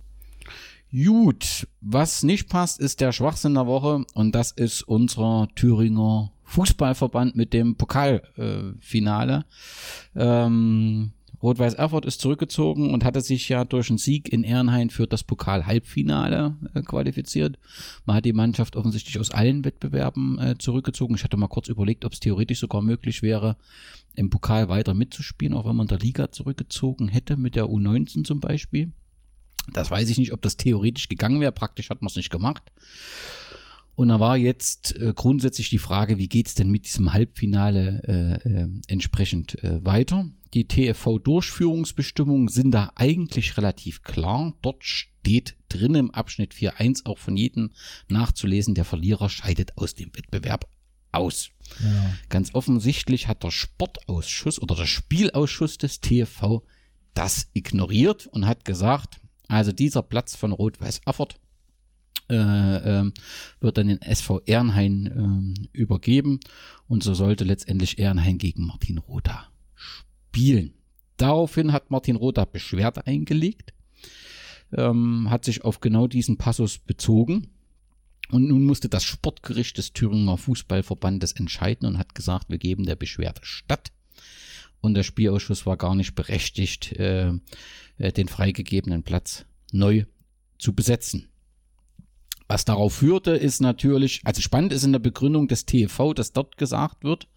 Gut, 0.91 1.67
was 1.81 2.23
nicht 2.23 2.47
passt, 2.49 2.79
ist 2.79 3.01
der 3.01 3.11
Schwachsinn 3.11 3.53
der 3.55 3.67
Woche 3.67 4.05
und 4.13 4.33
das 4.33 4.51
ist 4.51 4.83
unser 4.83 5.47
Thüringer 5.55 6.31
Fußballverband 6.43 7.35
mit 7.35 7.51
dem 7.51 7.75
Pokalfinale. 7.75 9.45
Äh, 10.15 10.23
ähm, 10.45 11.11
Rot-Weiß 11.47 11.75
Erfurt 11.75 12.05
ist 12.05 12.19
zurückgezogen 12.19 12.93
und 12.93 13.05
hatte 13.05 13.21
sich 13.21 13.47
ja 13.47 13.63
durch 13.63 13.89
einen 13.89 13.97
Sieg 13.97 14.27
in 14.27 14.43
Ehrenhain 14.43 14.89
für 14.89 15.07
das 15.07 15.23
Pokal-Halbfinale 15.23 16.57
äh, 16.73 16.81
qualifiziert. 16.81 17.57
Man 18.05 18.17
hat 18.17 18.25
die 18.25 18.33
Mannschaft 18.33 18.75
offensichtlich 18.75 19.17
aus 19.17 19.31
allen 19.31 19.63
Wettbewerben 19.63 20.39
äh, 20.39 20.57
zurückgezogen. 20.57 21.15
Ich 21.15 21.23
hatte 21.23 21.37
mal 21.37 21.47
kurz 21.47 21.69
überlegt, 21.69 22.03
ob 22.03 22.11
es 22.11 22.19
theoretisch 22.19 22.59
sogar 22.59 22.81
möglich 22.81 23.21
wäre, 23.21 23.55
im 24.13 24.29
Pokal 24.29 24.67
weiter 24.67 24.93
mitzuspielen, 24.93 25.53
auch 25.53 25.65
wenn 25.65 25.77
man 25.77 25.87
der 25.87 25.99
Liga 25.99 26.31
zurückgezogen 26.31 27.07
hätte, 27.07 27.37
mit 27.37 27.55
der 27.55 27.67
U19 27.67 28.25
zum 28.25 28.41
Beispiel. 28.41 28.91
Das 29.71 29.89
weiß 29.89 30.09
ich 30.09 30.17
nicht, 30.17 30.33
ob 30.33 30.41
das 30.41 30.57
theoretisch 30.57 31.07
gegangen 31.07 31.39
wäre. 31.39 31.53
Praktisch 31.53 31.89
hat 31.89 32.01
man 32.01 32.07
es 32.07 32.17
nicht 32.17 32.29
gemacht. 32.29 32.73
Und 33.95 34.09
da 34.09 34.19
war 34.19 34.35
jetzt 34.35 34.95
äh, 34.97 35.13
grundsätzlich 35.15 35.69
die 35.69 35.79
Frage, 35.79 36.17
wie 36.17 36.27
geht's 36.27 36.55
denn 36.55 36.69
mit 36.69 36.85
diesem 36.85 37.13
Halbfinale 37.13 38.41
äh, 38.45 38.49
äh, 38.49 38.67
entsprechend 38.87 39.63
äh, 39.63 39.83
weiter? 39.85 40.29
Die 40.53 40.67
TFV-Durchführungsbestimmungen 40.67 42.47
sind 42.47 42.71
da 42.71 42.91
eigentlich 42.95 43.57
relativ 43.57 44.03
klar. 44.03 44.53
Dort 44.61 44.83
steht 44.83 45.55
drin 45.69 45.95
im 45.95 46.11
Abschnitt 46.11 46.53
4.1 46.53 47.05
auch 47.05 47.17
von 47.17 47.35
jedem 47.35 47.71
nachzulesen, 48.07 48.75
der 48.75 48.85
Verlierer 48.85 49.29
scheidet 49.29 49.77
aus 49.77 49.95
dem 49.95 50.15
Wettbewerb 50.15 50.67
aus. 51.11 51.49
Ganz 52.29 52.53
offensichtlich 52.53 53.27
hat 53.27 53.43
der 53.43 53.51
Sportausschuss 53.51 54.61
oder 54.61 54.75
der 54.75 54.85
Spielausschuss 54.85 55.77
des 55.77 55.99
TFV 55.99 56.63
das 57.13 57.49
ignoriert 57.53 58.27
und 58.27 58.45
hat 58.45 58.63
gesagt, 58.63 59.19
also 59.47 59.71
dieser 59.71 60.03
Platz 60.03 60.35
von 60.35 60.51
Rot-Weiß 60.51 61.01
Erfurt 61.05 61.39
äh, 62.29 62.35
ähm, 62.35 63.13
wird 63.59 63.77
dann 63.77 63.87
den 63.87 64.01
SV 64.01 64.41
Ehrenhain 64.45 65.07
ähm, 65.07 65.67
übergeben 65.73 66.39
und 66.87 67.03
so 67.03 67.13
sollte 67.13 67.43
letztendlich 67.43 67.99
Ehrenhain 67.99 68.37
gegen 68.37 68.65
Martin 68.65 68.97
Rotha 68.97 69.47
spielen. 69.75 70.06
Daraufhin 71.17 71.73
hat 71.73 71.89
Martin 71.89 72.15
Rotha 72.15 72.45
Beschwerde 72.45 73.05
eingelegt, 73.07 73.73
ähm, 74.71 75.29
hat 75.29 75.45
sich 75.45 75.63
auf 75.63 75.79
genau 75.79 76.07
diesen 76.07 76.37
Passus 76.37 76.77
bezogen 76.77 77.47
und 78.29 78.47
nun 78.47 78.65
musste 78.65 78.89
das 78.89 79.03
Sportgericht 79.03 79.77
des 79.77 79.93
Thüringer 79.93 80.37
Fußballverbandes 80.37 81.33
entscheiden 81.33 81.87
und 81.87 81.97
hat 81.97 82.13
gesagt, 82.13 82.49
wir 82.49 82.57
geben 82.57 82.85
der 82.85 82.95
Beschwerde 82.95 83.41
statt. 83.43 83.91
Und 84.81 84.93
der 84.93 85.03
Spielausschuss 85.03 85.65
war 85.65 85.77
gar 85.77 85.95
nicht 85.95 86.13
berechtigt, 86.13 86.91
äh, 86.93 87.31
äh, 87.97 88.11
den 88.11 88.27
freigegebenen 88.27 89.03
Platz 89.03 89.45
neu 89.71 90.05
zu 90.59 90.73
besetzen. 90.73 91.29
Was 92.47 92.63
darauf 92.63 92.95
führte, 92.95 93.31
ist 93.31 93.59
natürlich, 93.59 94.21
also 94.23 94.41
spannend 94.41 94.71
ist 94.71 94.83
in 94.83 94.91
der 94.91 94.99
Begründung 94.99 95.47
des 95.47 95.65
TFV, 95.65 96.13
dass 96.13 96.31
dort 96.31 96.57
gesagt 96.57 97.03
wird, 97.03 97.27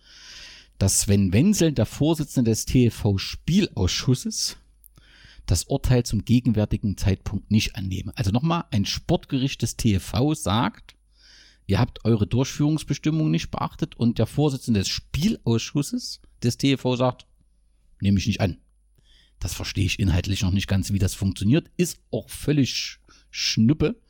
dass 0.81 1.03
Sven 1.03 1.33
Wenzel, 1.35 1.73
der 1.73 1.85
Vorsitzende 1.85 2.51
des 2.51 2.65
TFV-Spielausschusses, 2.65 4.57
das 5.45 5.65
Urteil 5.65 6.05
zum 6.05 6.25
gegenwärtigen 6.25 6.97
Zeitpunkt 6.97 7.51
nicht 7.51 7.77
annehme. 7.77 8.13
Also 8.17 8.31
nochmal, 8.31 8.65
ein 8.71 8.87
Sportgericht 8.87 9.61
des 9.61 9.77
TFV 9.77 10.33
sagt, 10.33 10.97
ihr 11.67 11.79
habt 11.79 12.07
eure 12.07 12.27
Durchführungsbestimmung 12.27 13.31
nicht 13.31 13.51
beachtet 13.51 13.95
und 13.97 14.19
der 14.19 14.25
Vorsitzende 14.25 14.81
des 14.81 14.89
Spielausschusses 14.89 16.23
des 16.43 16.57
TFV 16.57 16.97
sagt, 16.97 17.27
nehme 18.01 18.19
ich 18.19 18.27
nicht 18.27 18.41
an. 18.41 18.57
Das 19.39 19.53
verstehe 19.53 19.85
ich 19.85 19.99
inhaltlich 19.99 20.41
noch 20.41 20.51
nicht 20.51 20.67
ganz, 20.67 20.95
wie 20.95 20.99
das 20.99 21.13
funktioniert. 21.13 21.71
Ist 21.77 22.01
auch 22.11 22.31
völlig 22.31 23.01
schnuppe. 23.31 24.01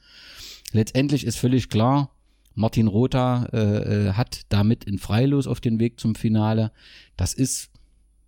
Letztendlich 0.71 1.25
ist 1.25 1.37
völlig 1.37 1.69
klar, 1.69 2.15
Martin 2.61 2.88
Rotha 2.88 3.47
äh, 3.52 4.09
äh, 4.09 4.12
hat 4.12 4.43
damit 4.50 4.85
in 4.85 4.99
Freilos 4.99 5.47
auf 5.47 5.61
den 5.61 5.81
Weg 5.81 5.99
zum 5.99 6.14
Finale. 6.14 6.73
Das 7.17 7.33
ist 7.33 7.71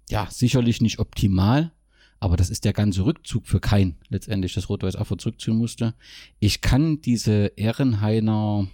ja 0.08 0.26
sicherlich 0.30 0.80
nicht 0.80 0.98
optimal, 0.98 1.72
aber 2.18 2.38
das 2.38 2.48
ist 2.48 2.64
der 2.64 2.72
ganze 2.72 3.04
Rückzug 3.04 3.46
für 3.46 3.60
kein 3.60 3.96
letztendlich, 4.08 4.54
dass 4.54 4.70
Rot-Weiß 4.70 4.94
Erfurt 4.94 5.20
zurückziehen 5.20 5.58
musste. 5.58 5.94
Ich 6.40 6.62
kann 6.62 7.02
diese 7.02 7.52
Ehrenhainer, 7.56 8.68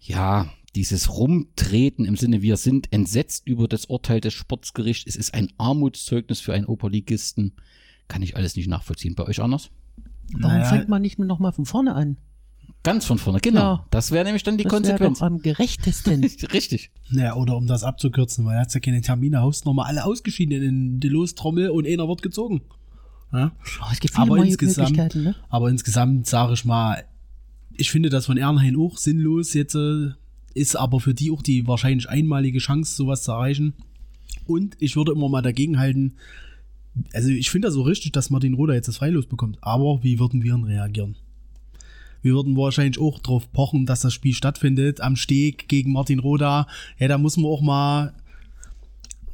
ja, 0.00 0.48
dieses 0.76 1.10
Rumtreten 1.10 2.04
im 2.04 2.16
Sinne, 2.16 2.40
wir 2.40 2.56
sind 2.56 2.92
entsetzt 2.92 3.48
über 3.48 3.66
das 3.66 3.86
Urteil 3.86 4.20
des 4.20 4.34
Sportsgerichts. 4.34 5.08
Es 5.08 5.16
ist 5.16 5.34
ein 5.34 5.52
Armutszeugnis 5.58 6.38
für 6.38 6.54
einen 6.54 6.66
Oberligisten. 6.66 7.54
Kann 8.06 8.22
ich 8.22 8.36
alles 8.36 8.54
nicht 8.54 8.68
nachvollziehen. 8.68 9.16
Bei 9.16 9.24
euch 9.24 9.40
anders? 9.40 9.70
Warum 10.32 10.58
Naja. 10.58 10.68
fängt 10.68 10.88
man 10.88 11.02
nicht 11.02 11.18
nochmal 11.18 11.52
von 11.52 11.64
vorne 11.64 11.94
an? 11.94 12.18
Ganz 12.82 13.04
von 13.04 13.18
vorne, 13.18 13.40
genau. 13.40 13.60
Ja. 13.60 13.86
Das 13.90 14.12
wäre 14.12 14.24
nämlich 14.24 14.44
dann 14.44 14.56
die 14.56 14.64
das 14.64 14.72
wäre 14.72 14.82
Konsequenz. 14.82 15.18
doch 15.18 15.26
am 15.26 15.42
gerechtesten. 15.42 16.24
Richtig. 16.52 16.90
Naja, 17.10 17.34
oder 17.34 17.56
um 17.56 17.66
das 17.66 17.82
abzukürzen, 17.82 18.44
weil 18.44 18.54
er 18.54 18.62
hat 18.62 18.74
ja 18.74 18.80
keine 18.80 19.00
Termine, 19.00 19.40
haust 19.40 19.66
nochmal 19.66 19.86
alle 19.86 20.04
ausgeschieden 20.04 20.62
in 20.62 21.00
die 21.00 21.08
Lostrommel 21.08 21.70
und 21.70 21.86
einer 21.86 22.08
wird 22.08 22.22
gezogen. 22.22 22.62
Ja? 23.32 23.52
Oh, 23.80 23.86
es 23.92 24.00
gibt 24.00 24.14
viele 24.14 24.26
Aber 24.26 24.36
neue 24.36 24.46
insgesamt, 24.46 24.90
Möglichkeiten, 24.90 25.22
ne? 25.24 25.34
aber 25.48 25.68
insgesamt 25.68 26.26
sage 26.26 26.54
ich 26.54 26.64
mal, 26.64 27.04
ich 27.76 27.90
finde 27.90 28.10
das 28.10 28.26
von 28.26 28.36
Ehrenhain 28.36 28.76
auch 28.76 28.96
sinnlos 28.96 29.54
jetzt, 29.54 29.74
äh, 29.74 30.10
ist 30.54 30.76
aber 30.76 31.00
für 31.00 31.14
die 31.14 31.30
auch 31.30 31.42
die 31.42 31.66
wahrscheinlich 31.66 32.08
einmalige 32.08 32.58
Chance, 32.58 32.94
sowas 32.94 33.22
zu 33.22 33.32
erreichen. 33.32 33.74
Und 34.46 34.76
ich 34.78 34.96
würde 34.96 35.12
immer 35.12 35.28
mal 35.28 35.42
dagegen 35.42 35.78
halten, 35.78 36.14
also 37.12 37.28
ich 37.28 37.50
finde 37.50 37.68
das 37.68 37.74
so 37.74 37.82
richtig, 37.82 38.12
dass 38.12 38.30
Martin 38.30 38.54
Roder 38.54 38.74
jetzt 38.74 38.88
das 38.88 38.96
Freilos 38.96 39.26
bekommt, 39.26 39.58
aber 39.60 40.02
wie 40.02 40.18
würden 40.18 40.42
wir 40.42 40.54
reagieren? 40.54 41.16
Wir 42.22 42.34
würden 42.34 42.56
wahrscheinlich 42.56 43.00
auch 43.00 43.18
drauf 43.18 43.50
pochen, 43.52 43.86
dass 43.86 44.00
das 44.00 44.12
Spiel 44.14 44.34
stattfindet 44.34 45.00
am 45.00 45.16
Steg 45.16 45.68
gegen 45.68 45.92
Martin 45.92 46.18
Roda. 46.18 46.66
Ja, 46.98 47.08
da 47.08 47.18
muss 47.18 47.36
man 47.36 47.50
auch 47.50 47.60
mal. 47.60 48.14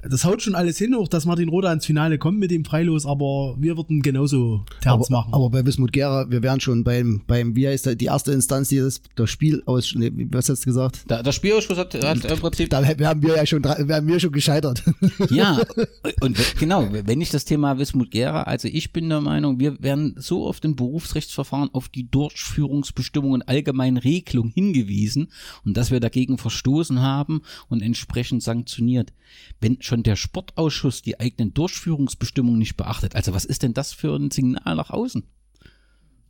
Das 0.08 0.24
haut 0.24 0.42
schon 0.42 0.54
alles 0.54 0.78
hin, 0.78 0.94
auch 0.94 1.08
dass 1.08 1.24
Martin 1.24 1.48
Roda 1.48 1.72
ins 1.72 1.86
Finale 1.86 2.18
kommt 2.18 2.38
mit 2.38 2.50
dem 2.50 2.64
Freilos, 2.64 3.06
aber 3.06 3.56
wir 3.58 3.76
würden 3.76 4.02
genauso 4.02 4.64
Terz 4.80 5.06
aber, 5.06 5.06
machen. 5.10 5.34
aber 5.34 5.50
bei 5.50 5.64
Wismut 5.64 5.92
Gera, 5.92 6.30
wir 6.30 6.42
wären 6.42 6.60
schon 6.60 6.84
beim, 6.84 7.22
beim, 7.26 7.56
wie 7.56 7.66
heißt 7.68 7.86
der, 7.86 7.94
die 7.94 8.06
erste 8.06 8.32
Instanz, 8.32 8.68
die 8.68 8.78
das, 8.78 9.00
das 9.14 9.30
Spiel 9.30 9.62
aus, 9.66 9.94
nee, 9.96 10.12
was 10.30 10.48
hast 10.48 10.62
du 10.62 10.66
gesagt? 10.66 11.04
Da, 11.06 11.22
der 11.22 11.32
Spielausschuss 11.32 11.78
hat, 11.78 11.94
hat 11.94 12.24
im 12.24 12.38
Prinzip 12.38 12.70
Da 12.70 12.82
wären 12.98 13.22
wir 13.22 13.36
ja 13.36 13.46
schon, 13.46 13.64
wären 13.64 14.06
wir 14.06 14.20
schon 14.20 14.32
gescheitert. 14.32 14.82
Ja, 15.30 15.60
und 16.20 16.36
genau, 16.58 16.88
wenn 16.90 17.20
ich 17.20 17.30
das 17.30 17.44
Thema 17.44 17.78
Wismut 17.78 18.10
Gera, 18.10 18.42
also 18.42 18.68
ich 18.68 18.92
bin 18.92 19.08
der 19.08 19.20
Meinung, 19.20 19.58
wir 19.58 19.82
werden 19.82 20.14
so 20.18 20.46
auf 20.46 20.60
den 20.60 20.76
Berufsrechtsverfahren, 20.76 21.70
auf 21.72 21.88
die 21.88 22.10
Durchführungsbestimmungen 22.10 23.42
allgemeinen 23.42 23.96
Regelung 23.96 24.48
hingewiesen 24.48 25.28
und 25.64 25.76
dass 25.76 25.90
wir 25.90 26.00
dagegen 26.00 26.38
verstoßen 26.38 27.00
haben 27.00 27.42
und 27.68 27.82
entsprechend 27.82 28.42
sanktioniert. 28.42 29.12
Wenn 29.60 29.80
schon 29.80 29.93
schon 29.94 30.02
der 30.02 30.16
Sportausschuss 30.16 31.02
die 31.02 31.20
eigenen 31.20 31.54
Durchführungsbestimmungen 31.54 32.58
nicht 32.58 32.76
beachtet. 32.76 33.14
Also 33.14 33.32
was 33.32 33.44
ist 33.44 33.62
denn 33.62 33.74
das 33.74 33.92
für 33.92 34.16
ein 34.16 34.32
Signal 34.32 34.74
nach 34.74 34.90
außen? 34.90 35.22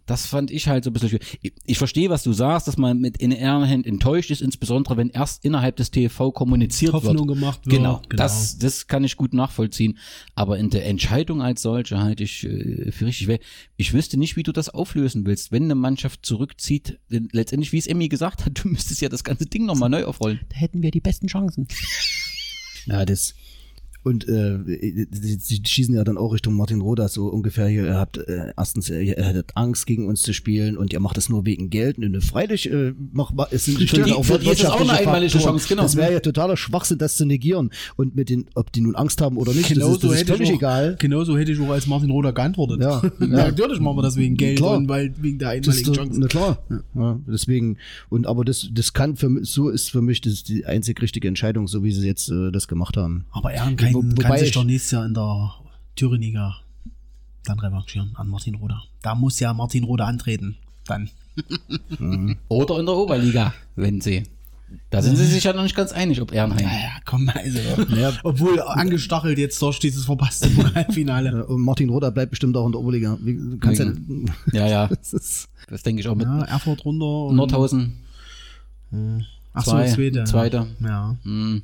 Das 0.04 0.26
fand 0.26 0.50
ich 0.50 0.68
halt 0.68 0.84
so 0.84 0.90
ein 0.90 0.92
bisschen 0.92 1.08
schwierig. 1.08 1.38
Ich, 1.40 1.54
ich 1.64 1.78
verstehe, 1.78 2.10
was 2.10 2.22
du 2.22 2.34
sagst, 2.34 2.68
dass 2.68 2.76
man 2.76 2.98
mit 2.98 3.16
in 3.16 3.30
Ehrenhand 3.30 3.86
enttäuscht 3.86 4.30
ist, 4.30 4.42
insbesondere 4.42 4.98
wenn 4.98 5.08
erst 5.08 5.46
innerhalb 5.46 5.76
des 5.76 5.90
TV 5.90 6.30
kommuniziert 6.30 6.92
Hoffnung 6.92 7.26
wird. 7.26 7.38
gemacht 7.38 7.64
wird. 7.64 7.76
Genau, 7.76 8.02
Genau. 8.06 8.22
Das, 8.22 8.58
das 8.58 8.86
kann 8.86 9.02
ich 9.02 9.16
gut 9.16 9.32
nachvollziehen. 9.32 9.96
Aber 10.34 10.58
in 10.58 10.68
der 10.68 10.84
Entscheidung 10.84 11.40
als 11.40 11.62
solche 11.62 11.98
halte 12.00 12.22
ich 12.22 12.44
äh, 12.44 12.92
für 12.92 13.06
richtig. 13.06 13.40
Ich 13.78 13.94
wüsste 13.94 14.18
nicht, 14.18 14.36
wie 14.36 14.42
du 14.42 14.52
das 14.52 14.68
auflösen 14.68 15.24
willst, 15.24 15.52
wenn 15.52 15.64
eine 15.64 15.74
Mannschaft 15.74 16.26
zurückzieht. 16.26 16.98
Denn 17.10 17.30
letztendlich, 17.32 17.72
wie 17.72 17.78
es 17.78 17.86
Emmy 17.86 18.10
gesagt 18.10 18.44
hat, 18.44 18.52
du 18.62 18.68
müsstest 18.68 19.00
ja 19.00 19.08
das 19.08 19.24
ganze 19.24 19.46
Ding 19.46 19.64
nochmal 19.64 19.88
neu 19.88 20.04
aufrollen. 20.04 20.40
Da 20.50 20.56
hätten 20.56 20.82
wir 20.82 20.90
die 20.90 21.00
besten 21.00 21.28
Chancen. 21.28 21.66
Ja, 22.86 23.04
das. 23.04 23.34
Und 24.04 24.28
äh, 24.28 24.58
sie, 25.10 25.38
sie 25.40 25.62
schießen 25.64 25.94
ja 25.94 26.04
dann 26.04 26.18
auch 26.18 26.34
Richtung 26.34 26.54
Martin 26.54 26.82
Roda 26.82 27.08
so 27.08 27.26
ungefähr 27.28 27.66
hier, 27.68 27.86
ihr 27.86 27.96
habt 27.96 28.18
äh, 28.18 28.52
erstens, 28.56 28.90
äh, 28.90 29.00
ihr 29.00 29.16
hättet 29.16 29.52
Angst 29.56 29.86
gegen 29.86 30.06
uns 30.08 30.20
zu 30.20 30.34
spielen 30.34 30.76
und 30.76 30.92
ihr 30.92 31.00
macht 31.00 31.16
das 31.16 31.30
nur 31.30 31.46
wegen 31.46 31.70
Geld. 31.70 31.96
Und 31.98 32.22
freilich 32.22 32.70
äh, 32.70 32.92
macht, 33.12 33.34
es 33.50 33.64
sind 33.64 33.80
die 33.80 33.84
ist 33.84 33.94
es 33.94 34.12
auch 34.12 34.30
eine 34.30 34.44
wirtschaftliche 34.44 34.92
einmalige. 34.92 35.38
Chance, 35.38 35.66
genau. 35.68 35.82
Das 35.82 35.96
wäre 35.96 36.12
ja 36.12 36.20
totaler 36.20 36.58
Schwachsinn, 36.58 36.98
das 36.98 37.16
zu 37.16 37.24
negieren. 37.24 37.70
Und 37.96 38.14
mit 38.14 38.28
den, 38.28 38.46
ob 38.54 38.72
die 38.72 38.82
nun 38.82 38.94
Angst 38.94 39.22
haben 39.22 39.38
oder 39.38 39.54
nicht, 39.54 39.70
das 39.70 39.88
ist, 39.88 40.04
das 40.04 40.12
ist 40.12 40.18
hätte 40.18 40.32
völlig 40.32 40.48
ich 40.50 40.54
auch, 40.54 40.58
egal. 40.58 40.96
Genauso 40.98 41.38
hätte 41.38 41.52
ich 41.52 41.60
auch 41.60 41.70
als 41.70 41.86
Martin 41.86 42.10
Roder 42.10 42.32
geantwortet. 42.32 42.74
Ja, 42.84 43.00
ja. 43.20 43.26
natürlich 43.26 43.80
machen 43.80 43.96
wir 43.96 44.02
das 44.02 44.16
wegen 44.16 44.36
Geld 44.36 44.58
Klar. 44.58 44.76
und 44.76 44.88
weil 44.88 45.14
wegen 45.18 45.38
der 45.38 45.54
ist 45.54 45.68
einmaligen 45.68 45.94
Chance. 45.94 46.20
na 46.20 46.26
klar. 46.26 46.58
Ja, 46.94 47.18
deswegen, 47.26 47.78
und 48.10 48.26
aber 48.26 48.44
das, 48.44 48.68
das 48.72 48.92
kann 48.92 49.16
für 49.16 49.30
mich, 49.30 49.48
so 49.48 49.70
ist 49.70 49.90
für 49.90 50.02
mich 50.02 50.20
das 50.20 50.42
die 50.42 50.66
einzig 50.66 51.00
richtige 51.00 51.28
Entscheidung, 51.28 51.66
so 51.66 51.82
wie 51.82 51.92
sie 51.92 52.06
jetzt 52.06 52.30
äh, 52.30 52.50
das 52.50 52.68
gemacht 52.68 52.98
haben. 52.98 53.24
Aber 53.30 53.52
Ehren 53.52 53.76
kann, 53.76 53.93
Wo- 53.94 54.02
kann 54.22 54.38
sich 54.38 54.48
ich- 54.48 54.54
doch 54.54 54.64
nächstes 54.64 54.90
Jahr 54.92 55.06
in 55.06 55.14
der 55.14 55.54
Thüringer 55.96 56.56
dann 57.44 57.58
revanchieren 57.60 58.12
an 58.16 58.28
Martin 58.28 58.54
Roder. 58.56 58.82
Da 59.02 59.14
muss 59.14 59.38
ja 59.40 59.52
Martin 59.54 59.84
Roder 59.84 60.06
antreten. 60.06 60.56
Dann. 60.86 61.10
Oder 62.48 62.78
in 62.80 62.86
der 62.86 62.94
Oberliga, 62.94 63.54
wenn 63.76 64.00
sie. 64.00 64.22
Da 64.90 65.02
sind 65.02 65.16
sie 65.16 65.26
sich 65.26 65.44
ja 65.44 65.52
noch 65.52 65.62
nicht 65.62 65.76
ganz 65.76 65.92
einig, 65.92 66.20
ob 66.20 66.32
Ehrenheim. 66.32 66.64
Naja, 66.64 66.90
komm, 67.04 67.28
also. 67.32 67.58
Obwohl 68.24 68.60
angestachelt 68.60 69.38
jetzt 69.38 69.60
durch 69.62 69.78
dieses 69.78 70.04
verpasste 70.06 70.48
Halbfinale. 70.74 71.30
Äh, 71.30 71.42
Und 71.52 71.60
Martin 71.62 71.90
Roder 71.90 72.10
bleibt 72.10 72.30
bestimmt 72.30 72.56
auch 72.56 72.66
in 72.66 72.72
der 72.72 72.80
Oberliga. 72.80 73.16
Wie, 73.22 73.58
kannst 73.58 73.80
ja, 73.80 73.92
Ja, 74.52 74.66
ja. 74.66 74.86
das 74.88 75.12
ist, 75.12 75.48
Das 75.68 75.82
denke 75.82 76.00
ich 76.00 76.08
auch 76.08 76.16
mit 76.16 76.26
Ja, 76.26 76.42
Erfurt 76.44 76.84
runter. 76.84 77.04
und- 77.26 77.36
Nordhausen. 77.36 77.98
Ach 79.52 79.64
so, 79.64 79.72
zwei, 79.72 79.88
zweite. 79.88 80.24
zweiter. 80.24 80.66
Ja. 80.80 81.16
Hm. 81.24 81.62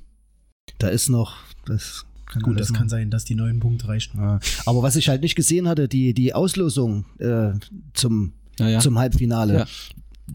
da 0.79 0.89
ist 0.89 1.09
noch, 1.09 1.37
das 1.67 2.05
kann 2.31 2.43
Gut, 2.43 2.59
das 2.61 2.71
noch. 2.71 2.79
kann 2.79 2.89
sein, 2.89 3.11
dass 3.11 3.25
die 3.25 3.35
neun 3.35 3.61
Punkte 3.61 3.89
reichen. 3.89 4.19
Ja. 4.19 4.39
Aber 4.67 4.83
was 4.83 4.97
ich 4.97 5.09
halt 5.09 5.23
nicht 5.23 5.35
gesehen 5.35 5.69
hatte, 5.69 5.89
die, 5.89 6.15
die 6.15 6.33
Auslosung 6.35 7.05
äh, 7.19 7.53
zum, 7.95 8.33
Ja, 8.59 8.69
ja. 8.69 8.79
zum 8.81 8.99
Halbfinale, 8.99 9.55
Ja. 9.55 9.67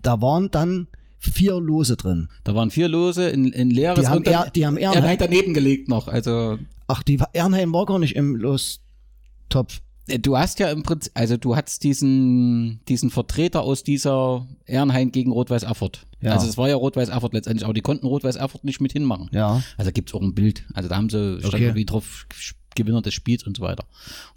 da 0.01 0.21
waren 0.21 0.51
dann 0.51 0.87
vier 1.19 1.59
Lose 1.59 1.95
drin. 1.97 2.27
Da 2.43 2.53
waren 2.53 2.69
vier 2.69 2.87
Lose 2.87 3.27
in, 3.29 3.45
in 3.51 3.71
leeres 3.71 4.01
Die 4.01 4.07
haben 4.07 4.17
und 4.17 4.27
dann 4.27 4.33
er- 4.45 4.49
die 4.51 4.65
haben 4.65 4.77
Ehrenheim- 4.77 4.95
Ehrenheim 5.05 5.17
daneben 5.19 5.53
gelegt 5.53 5.87
noch. 5.89 6.07
Also 6.07 6.59
Ach, 6.87 7.01
die 7.01 7.19
war- 7.19 7.29
Ernheim 7.33 7.73
war 7.73 7.85
gar 7.87 7.97
nicht 7.97 8.15
im 8.15 8.35
Lostopf. 8.35 9.81
äh, 10.07 10.19
du 10.19 10.37
hast 10.37 10.59
ja 10.59 10.69
im 10.69 10.83
Prinzip, 10.83 11.11
also 11.15 11.37
du 11.37 11.55
hattest 11.55 11.83
diesen, 11.83 12.79
diesen 12.87 13.09
Vertreter 13.09 13.61
aus 13.63 13.83
dieser 13.83 14.45
Ehrenheim 14.65 15.11
gegen 15.11 15.31
Rot-Weiß 15.31 15.63
Erfurt. 15.63 16.05
Ja. 16.25 16.33
Also 16.33 16.47
es 16.47 16.57
war 16.57 16.67
ja 16.67 16.75
Rot-Weiß 16.75 17.09
Erfurt 17.09 17.33
letztendlich, 17.33 17.63
aber 17.65 17.73
die 17.73 17.81
konnten 17.81 18.05
Rot-Weiß 18.07 18.35
Erfurt 18.35 18.63
nicht 18.63 18.81
mit 18.81 18.91
hinmachen. 18.91 19.29
Ja. 19.31 19.61
Also 19.77 19.91
gibt's 19.91 20.13
auch 20.13 20.21
ein 20.21 20.33
Bild. 20.33 20.65
Also 20.73 20.89
da 20.89 20.95
haben 20.97 21.09
sie, 21.09 21.39
stand 21.39 21.53
Okay. 21.53 21.63
irgendwie 21.65 21.85
drauf, 21.85 22.25
Gewinner 22.75 23.01
des 23.01 23.13
Spiels 23.13 23.43
und 23.43 23.55
so 23.57 23.63
weiter. 23.63 23.85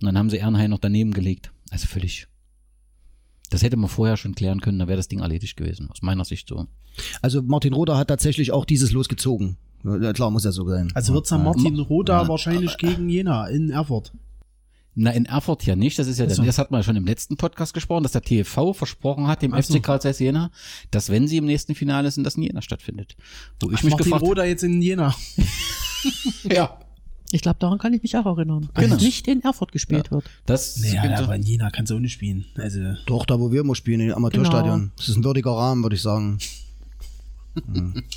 Und 0.00 0.06
dann 0.06 0.16
haben 0.16 0.30
sie 0.30 0.36
Ehrenheim 0.36 0.70
noch 0.70 0.78
daneben 0.78 1.12
gelegt. 1.12 1.50
Also 1.70 1.86
völlig. 1.88 2.28
Das 3.50 3.62
hätte 3.62 3.76
man 3.76 3.88
vorher 3.88 4.16
schon 4.18 4.34
klären 4.34 4.60
können, 4.60 4.78
da 4.78 4.86
wäre 4.88 4.96
das 4.98 5.08
Ding 5.08 5.20
erledigt 5.20 5.56
gewesen, 5.56 5.88
aus 5.90 6.02
meiner 6.02 6.24
Sicht 6.24 6.46
so. 6.48 6.66
Also 7.22 7.42
Martin 7.42 7.72
Roder 7.72 7.96
hat 7.96 8.08
tatsächlich 8.08 8.52
auch 8.52 8.64
dieses 8.66 8.92
Los 8.92 9.08
gezogen. 9.08 9.56
Klar, 10.14 10.30
muss 10.30 10.44
ja 10.44 10.52
so 10.52 10.68
sein. 10.68 10.90
Also 10.94 11.14
wird's 11.14 11.30
dann 11.30 11.44
Martin 11.44 11.76
Ma- 11.76 11.82
Roda 11.84 12.22
Ja. 12.22 12.28
wahrscheinlich 12.28 12.76
gegen 12.76 13.08
Jena 13.08 13.46
in 13.46 13.70
Erfurt. 13.70 14.12
Na, 15.00 15.10
in 15.12 15.26
Erfurt 15.26 15.64
ja 15.64 15.76
nicht. 15.76 15.96
Das 15.98 16.08
ist 16.08 16.18
ja, 16.18 16.26
Ach 16.28 16.30
so. 16.30 16.42
das 16.42 16.58
hat 16.58 16.72
man 16.72 16.80
ja 16.80 16.82
schon 16.82 16.96
im 16.96 17.06
letzten 17.06 17.36
Podcast 17.36 17.72
gesprochen, 17.72 18.02
dass 18.02 18.12
der 18.12 18.22
TV 18.22 18.72
versprochen 18.72 19.28
hat, 19.28 19.42
dem 19.42 19.54
Ach 19.54 19.62
so. 19.62 19.74
FC 19.74 19.82
Karl 19.82 20.00
Zeiss 20.00 20.18
Jena, 20.18 20.50
dass 20.90 21.08
wenn 21.08 21.28
sie 21.28 21.36
im 21.36 21.44
nächsten 21.46 21.74
Finale 21.76 22.10
sind, 22.10 22.24
das 22.24 22.34
in 22.34 22.42
Jena 22.42 22.62
stattfindet. 22.62 23.14
Wo 23.60 23.70
ich 23.70 23.78
Ach, 23.78 23.82
mich 23.84 23.96
gefragt 23.96 24.22
Roda 24.22 24.44
jetzt 24.44 24.64
in 24.64 24.82
Jena. 24.82 25.14
ja, 26.42 26.78
Ich 27.30 27.42
glaube, 27.42 27.58
daran 27.60 27.78
kann 27.78 27.92
ich 27.92 28.02
mich 28.02 28.16
auch 28.16 28.26
erinnern. 28.26 28.70
Genau. 28.74 28.94
Dass 28.94 29.02
nicht 29.04 29.28
in 29.28 29.40
Erfurt 29.42 29.70
gespielt 29.70 30.10
wird. 30.10 30.24
das 30.46 30.78
Naja, 30.78 31.02
könnte- 31.02 31.22
aber 31.24 31.36
in 31.36 31.42
Jena 31.42 31.70
kannst 31.70 31.90
du 31.90 31.96
auch 31.96 32.00
nicht 32.00 32.14
spielen. 32.14 32.46
Also, 32.56 32.80
Doch, 33.06 33.24
da 33.26 33.38
wo 33.38 33.52
wir 33.52 33.60
immer 33.60 33.74
spielen, 33.76 34.00
im 34.00 34.14
Amateurstadion. 34.14 34.78
Genau. 34.80 34.92
Das 34.96 35.08
ist 35.08 35.16
ein 35.16 35.22
würdiger 35.24 35.52
Rahmen, 35.52 35.82
würde 35.82 35.94
ich 35.96 36.02
sagen. 36.02 36.38
Mhm. 37.66 38.02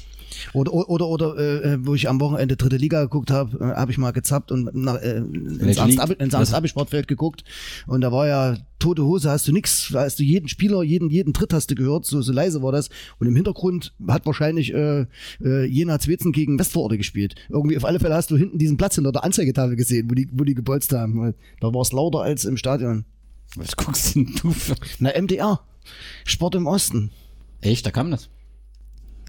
Oder, 0.54 0.74
oder, 0.74 1.08
oder 1.08 1.38
äh, 1.38 1.78
wo 1.86 1.96
ich 1.96 2.10
am 2.10 2.20
Wochenende 2.20 2.56
dritte 2.56 2.78
Liga 2.78 3.02
geguckt 3.04 3.32
habe, 3.32 3.58
äh, 3.60 3.76
habe 3.76 3.92
ich 3.92 3.98
mal 3.98 4.12
gezappt 4.12 4.52
und 4.52 4.74
nach, 4.76 4.96
äh, 5.02 5.18
ins 5.18 5.60
Welche 5.60 5.86
Liga? 5.86 6.04
Ernst- 6.04 6.20
ins 6.22 6.34
Ernst 6.34 6.70
Sportfeld 6.70 7.08
geguckt 7.08 7.44
und 7.88 8.02
da 8.02 8.12
war 8.12 8.28
ja 8.28 8.58
tote 8.80 9.06
Hose, 9.06 9.30
hast 9.30 9.48
du 9.48 9.52
nix, 9.52 9.92
hast 9.94 10.20
du 10.20 10.24
jeden 10.24 10.48
Spieler, 10.48 10.82
jeden, 10.84 11.10
jeden 11.10 11.34
Tritt 11.34 11.54
hast 11.54 11.70
du 11.70 11.76
gehört, 11.76 12.06
so, 12.06 12.22
so 12.22 12.32
leise 12.34 12.62
war 12.64 12.72
das 12.72 12.90
und 13.20 13.28
im 13.28 13.36
Hintergrund 13.36 13.94
hat 14.08 14.26
wahrscheinlich 14.26 14.74
äh, 14.74 15.06
äh, 15.44 15.66
Jena 15.66 16.00
Zwetzen 16.00 16.32
gegen 16.32 16.58
Westvororte 16.58 16.98
gespielt. 16.98 17.36
Irgendwie 17.50 17.78
auf 17.78 17.86
alle 17.86 18.00
Fälle 18.00 18.16
hast 18.16 18.32
du 18.32 18.38
hinten 18.38 18.58
diesen 18.58 18.78
Platz 18.78 18.96
hinter 18.96 19.12
der 19.12 19.24
Anzeigetafel 19.24 19.76
gesehen, 19.76 20.10
wo 20.10 20.16
die, 20.16 20.30
wo 20.32 20.44
die 20.44 20.56
gebolzt 20.56 20.94
haben. 20.94 21.34
Da 21.60 21.74
war 21.74 21.82
es 21.82 21.92
lauter 21.92 22.22
als 22.22 22.46
im 22.46 22.58
Stadion. 22.58 23.06
Was 23.56 23.76
guckst 23.76 24.16
denn 24.16 24.34
du 24.42 24.52
für? 24.52 24.76
Na, 25.00 25.12
MDR. 25.20 25.60
Sport 26.26 26.56
im 26.56 26.68
Osten. 26.68 27.12
Echt, 27.60 27.86
da 27.86 27.92
kam 27.92 28.10
das. 28.12 28.30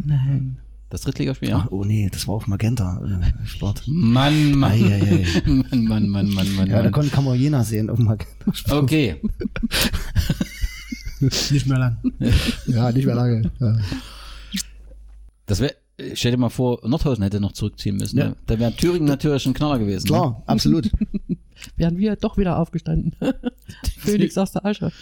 Nein. 0.05 0.59
Das 0.93 1.01
Drittligaspiel, 1.01 1.49
ja. 1.49 1.67
oh 1.71 1.85
nee, 1.85 2.11
das 2.13 2.29
war 2.29 2.35
auf 2.35 2.47
Magenta. 2.47 3.01
Äh, 3.03 3.47
Sport. 3.47 3.83
Mann, 3.87 4.53
Mann. 4.53 4.73
Ei, 4.73 4.85
ei, 4.85 5.27
ei. 5.47 5.51
Mann, 5.51 5.87
Mann, 5.87 6.07
Mann, 6.11 6.29
Mann, 6.29 6.55
Mann. 6.55 6.69
Ja, 6.69 6.83
da 6.83 6.91
Mann. 6.91 7.11
kann, 7.11 7.25
man 7.25 7.41
Jena 7.41 7.65
sehen 7.65 7.89
auf 7.89 7.99
Magenta. 7.99 8.77
Okay. 8.77 9.19
nicht 11.21 11.67
mehr 11.67 11.79
lang. 11.79 11.97
Ja, 12.67 12.93
nicht 12.93 13.07
mehr 13.07 13.15
lange. 13.15 13.51
Ja. 13.59 13.79
Das 15.47 15.61
wäre, 15.61 15.77
stell 16.13 16.33
dir 16.33 16.37
mal 16.37 16.51
vor, 16.51 16.87
Nordhausen 16.87 17.23
hätte 17.25 17.41
noch 17.41 17.53
zurückziehen 17.53 17.97
müssen. 17.97 18.19
Ja. 18.19 18.29
Ne? 18.29 18.37
Da 18.45 18.59
wäre 18.59 18.77
Thüringen 18.77 19.07
natürlich 19.07 19.47
ein 19.47 19.55
Knaller 19.55 19.79
gewesen. 19.79 20.09
Ne? 20.09 20.13
Klar, 20.13 20.43
absolut. 20.45 20.91
Wären 21.79 21.97
wir 21.97 22.17
doch 22.17 22.37
wieder 22.37 22.59
aufgestanden. 22.59 23.17
Phoenix 23.97 24.37
aus 24.37 24.53
der 24.53 24.67
Asche. 24.67 24.93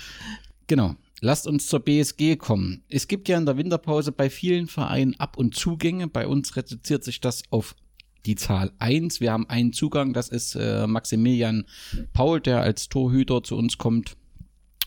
Genau. 0.68 0.94
Lasst 1.20 1.46
uns 1.46 1.66
zur 1.66 1.80
BSG 1.80 2.36
kommen. 2.36 2.82
Es 2.88 3.06
gibt 3.06 3.28
ja 3.28 3.36
in 3.36 3.44
der 3.44 3.58
Winterpause 3.58 4.10
bei 4.10 4.30
vielen 4.30 4.66
Vereinen 4.66 5.18
Ab- 5.18 5.36
und 5.36 5.54
Zugänge. 5.54 6.08
Bei 6.08 6.26
uns 6.26 6.56
reduziert 6.56 7.04
sich 7.04 7.20
das 7.20 7.42
auf 7.50 7.76
die 8.26 8.36
Zahl 8.36 8.72
eins. 8.78 9.20
Wir 9.20 9.32
haben 9.32 9.48
einen 9.48 9.72
Zugang, 9.72 10.12
das 10.12 10.28
ist 10.28 10.54
äh, 10.54 10.86
Maximilian 10.86 11.66
Paul, 12.12 12.40
der 12.40 12.60
als 12.60 12.88
Torhüter 12.88 13.42
zu 13.42 13.56
uns 13.56 13.76
kommt 13.78 14.16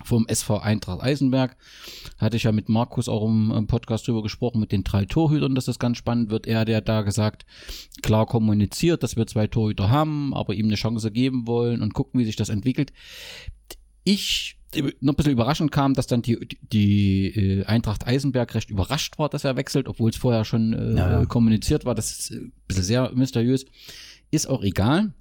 vom 0.04 0.28
SV 0.28 0.58
Eintracht 0.58 1.02
Eisenberg. 1.02 1.56
Hatte 2.17 2.38
ich 2.38 2.43
ja 2.43 2.52
mit 2.52 2.67
Markus 2.67 3.08
auch 3.08 3.26
im, 3.26 3.52
im 3.52 3.67
Podcast 3.67 4.08
drüber 4.08 4.24
gesprochen, 4.24 4.60
mit 4.60 4.72
den 4.72 4.84
drei 4.84 5.06
Torhütern, 5.06 5.56
dass 5.56 5.65
das 5.65 5.80
ganz 5.80 5.98
spannend 5.98 6.30
wird. 6.30 6.48
Er, 6.48 6.65
der 6.65 6.82
da 6.82 7.04
gesagt, 7.04 7.46
klar 8.02 8.26
kommuniziert, 8.26 9.04
dass 9.04 9.15
wir 9.15 9.28
zwei 9.28 9.48
Torhüter 9.48 9.89
haben, 9.89 10.34
aber 10.34 10.54
ihm 10.54 10.65
eine 10.65 10.76
Chance 10.76 11.12
geben 11.12 11.48
wollen 11.48 11.82
und 11.82 11.93
gucken, 11.93 12.19
wie 12.19 12.26
sich 12.26 12.36
das 12.36 12.50
entwickelt. 12.50 12.91
Ich 14.04 14.58
noch 15.02 15.14
ein 15.14 15.16
bisschen 15.16 15.34
überraschend 15.34 15.72
kam, 15.72 15.94
dass 15.94 16.08
dann 16.08 16.22
die, 16.22 16.48
die 16.62 17.28
äh, 17.28 17.66
Eintracht 17.66 18.08
Eisenberg 18.08 18.54
recht 18.56 18.70
überrascht 18.70 19.18
war, 19.20 19.30
dass 19.30 19.44
er 19.44 19.56
wechselt, 19.56 19.88
obwohl 19.88 20.10
es 20.10 20.18
vorher 20.18 20.46
schon 20.46 20.74
äh, 20.74 20.98
Ja, 20.98 21.26
kommuniziert 21.26 21.86
war. 21.86 21.96
Das 21.96 22.12
ist 22.12 22.32
äh, 22.32 22.36
ein 22.36 22.54
bisschen 22.68 22.84
sehr 22.84 23.12
mysteriös. 23.14 23.66
Ist 24.32 24.50
auch 24.50 24.64
egal. 24.64 25.14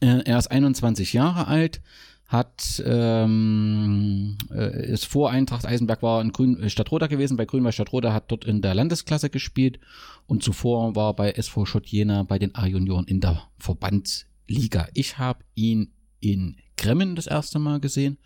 Äh, 0.00 0.22
er 0.24 0.38
ist 0.38 0.50
21 0.50 1.12
Jahre 1.12 1.46
alt, 1.46 1.80
hat 2.26 2.82
ähm, 2.84 4.38
äh, 4.50 4.92
ist 4.92 5.04
vor 5.06 5.30
Eintracht 5.30 5.66
Eisenberg 5.66 6.02
war 6.02 6.20
in 6.22 6.32
Grün 6.32 6.60
äh, 6.60 6.70
Stadtroda 6.70 7.06
gewesen, 7.06 7.36
bei 7.36 7.44
Grünwald 7.44 7.74
Stadtroda 7.74 8.12
hat 8.12 8.30
dort 8.32 8.44
in 8.46 8.62
der 8.62 8.74
Landesklasse 8.74 9.28
gespielt 9.28 9.78
und 10.26 10.42
zuvor 10.42 10.96
war 10.96 11.14
bei 11.14 11.32
SV 11.32 11.66
Schott 11.66 11.86
Jena 11.86 12.22
bei 12.22 12.38
den 12.38 12.54
A-Junioren 12.54 13.04
in 13.06 13.20
der 13.20 13.42
Verbandsliga. 13.58 14.88
Ich 14.94 15.18
habe 15.18 15.44
ihn 15.54 15.92
in 16.20 16.56
Gremmen 16.76 17.14
das 17.16 17.26
erste 17.26 17.58
Mal 17.58 17.80
gesehen, 17.80 18.18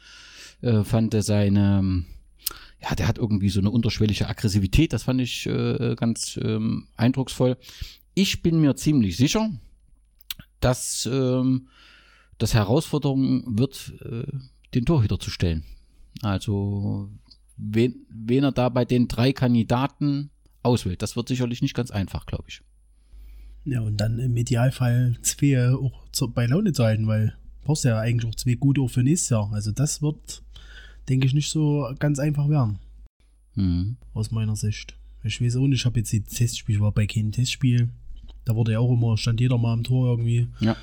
äh, 0.62 0.84
fand 0.84 1.14
er 1.14 1.22
seine 1.22 2.04
ja, 2.82 2.94
der 2.94 3.08
hat 3.08 3.18
irgendwie 3.18 3.48
so 3.48 3.60
eine 3.60 3.70
unterschwellige 3.70 4.28
Aggressivität, 4.28 4.92
das 4.92 5.04
fand 5.04 5.20
ich 5.20 5.46
äh, 5.46 5.94
ganz 5.96 6.38
ähm, 6.42 6.86
eindrucksvoll. 6.96 7.56
Ich 8.14 8.42
bin 8.42 8.60
mir 8.60 8.76
ziemlich 8.76 9.16
sicher, 9.16 9.50
dass 10.60 11.08
ähm, 11.10 11.68
das 12.38 12.54
Herausforderung 12.54 13.58
wird, 13.58 13.94
äh, 14.04 14.26
den 14.74 14.84
Torhüter 14.84 15.18
zu 15.18 15.30
stellen. 15.30 15.64
Also 16.22 17.10
wen, 17.56 18.06
wen 18.10 18.44
er 18.44 18.52
da 18.52 18.68
bei 18.68 18.84
den 18.84 19.08
drei 19.08 19.32
Kandidaten 19.32 20.30
auswählt, 20.62 21.02
das 21.02 21.16
wird 21.16 21.28
sicherlich 21.28 21.62
nicht 21.62 21.74
ganz 21.74 21.90
einfach, 21.90 22.26
glaube 22.26 22.44
ich. 22.48 22.62
Ja, 23.64 23.80
und 23.80 23.96
dann 23.96 24.18
im 24.18 24.36
Idealfall 24.36 25.16
zwei 25.22 25.70
auch 25.70 26.08
zu, 26.12 26.30
bei 26.30 26.46
Laune 26.46 26.72
zu 26.72 26.84
halten, 26.84 27.06
weil 27.06 27.36
brauchst 27.64 27.84
ja 27.84 27.98
eigentlich 27.98 28.30
auch 28.30 28.36
zwei 28.36 28.54
gute 28.54 28.80
auch 28.80 28.88
für 28.88 29.02
nächstes 29.02 29.30
Jahr. 29.30 29.52
Also 29.52 29.72
das 29.72 30.02
wird, 30.02 30.42
denke 31.08 31.26
ich, 31.26 31.34
nicht 31.34 31.50
so 31.50 31.88
ganz 31.98 32.18
einfach 32.18 32.48
werden, 32.48 32.78
Mhm. 33.54 33.96
aus 34.14 34.30
meiner 34.30 34.56
Sicht. 34.56 34.94
Ich 35.22 35.40
weiß 35.40 35.56
auch 35.56 35.66
nicht, 35.66 35.80
ich 35.80 35.86
habe 35.86 35.98
jetzt 35.98 36.12
die 36.12 36.22
Testspiel, 36.22 36.76
ich 36.76 36.80
war 36.80 36.92
bei 36.92 37.06
keinem 37.06 37.32
Testspiel. 37.32 37.88
Da 38.44 38.54
wurde 38.54 38.72
ja 38.72 38.78
auch 38.78 38.92
immer, 38.92 39.16
stand 39.16 39.40
jeder 39.40 39.58
mal 39.58 39.72
am 39.72 39.82
Tor 39.82 40.08
irgendwie. 40.08 40.46
Ja. 40.60 40.76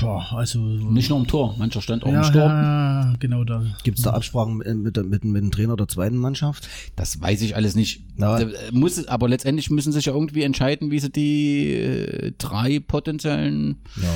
Boah, 0.00 0.32
also. 0.32 0.60
Nicht 0.60 1.10
nur 1.10 1.18
im 1.18 1.26
Tor, 1.26 1.56
mancher 1.58 1.82
stand 1.82 2.04
auch 2.04 2.12
ja, 2.12 2.18
im 2.18 2.24
Sturm. 2.24 2.50
ja, 2.50 3.14
genau 3.18 3.44
da. 3.44 3.64
Gibt 3.84 3.98
es 3.98 4.04
da 4.04 4.12
Absprachen 4.12 4.58
mit, 4.58 4.96
mit, 4.96 5.24
mit, 5.24 5.42
dem 5.42 5.50
Trainer 5.50 5.76
der 5.76 5.88
zweiten 5.88 6.16
Mannschaft? 6.16 6.68
Das 6.96 7.20
weiß 7.20 7.42
ich 7.42 7.54
alles 7.56 7.74
nicht. 7.74 8.02
Na. 8.16 8.38
Da, 8.38 8.48
äh, 8.48 8.72
muss, 8.72 9.06
aber 9.08 9.28
letztendlich 9.28 9.70
müssen 9.70 9.92
sich 9.92 10.06
ja 10.06 10.12
irgendwie 10.14 10.42
entscheiden, 10.42 10.90
wie 10.90 11.00
sie 11.00 11.10
die 11.10 11.72
äh, 11.74 12.32
drei 12.38 12.80
potenziellen 12.80 13.76
Ja. 14.00 14.08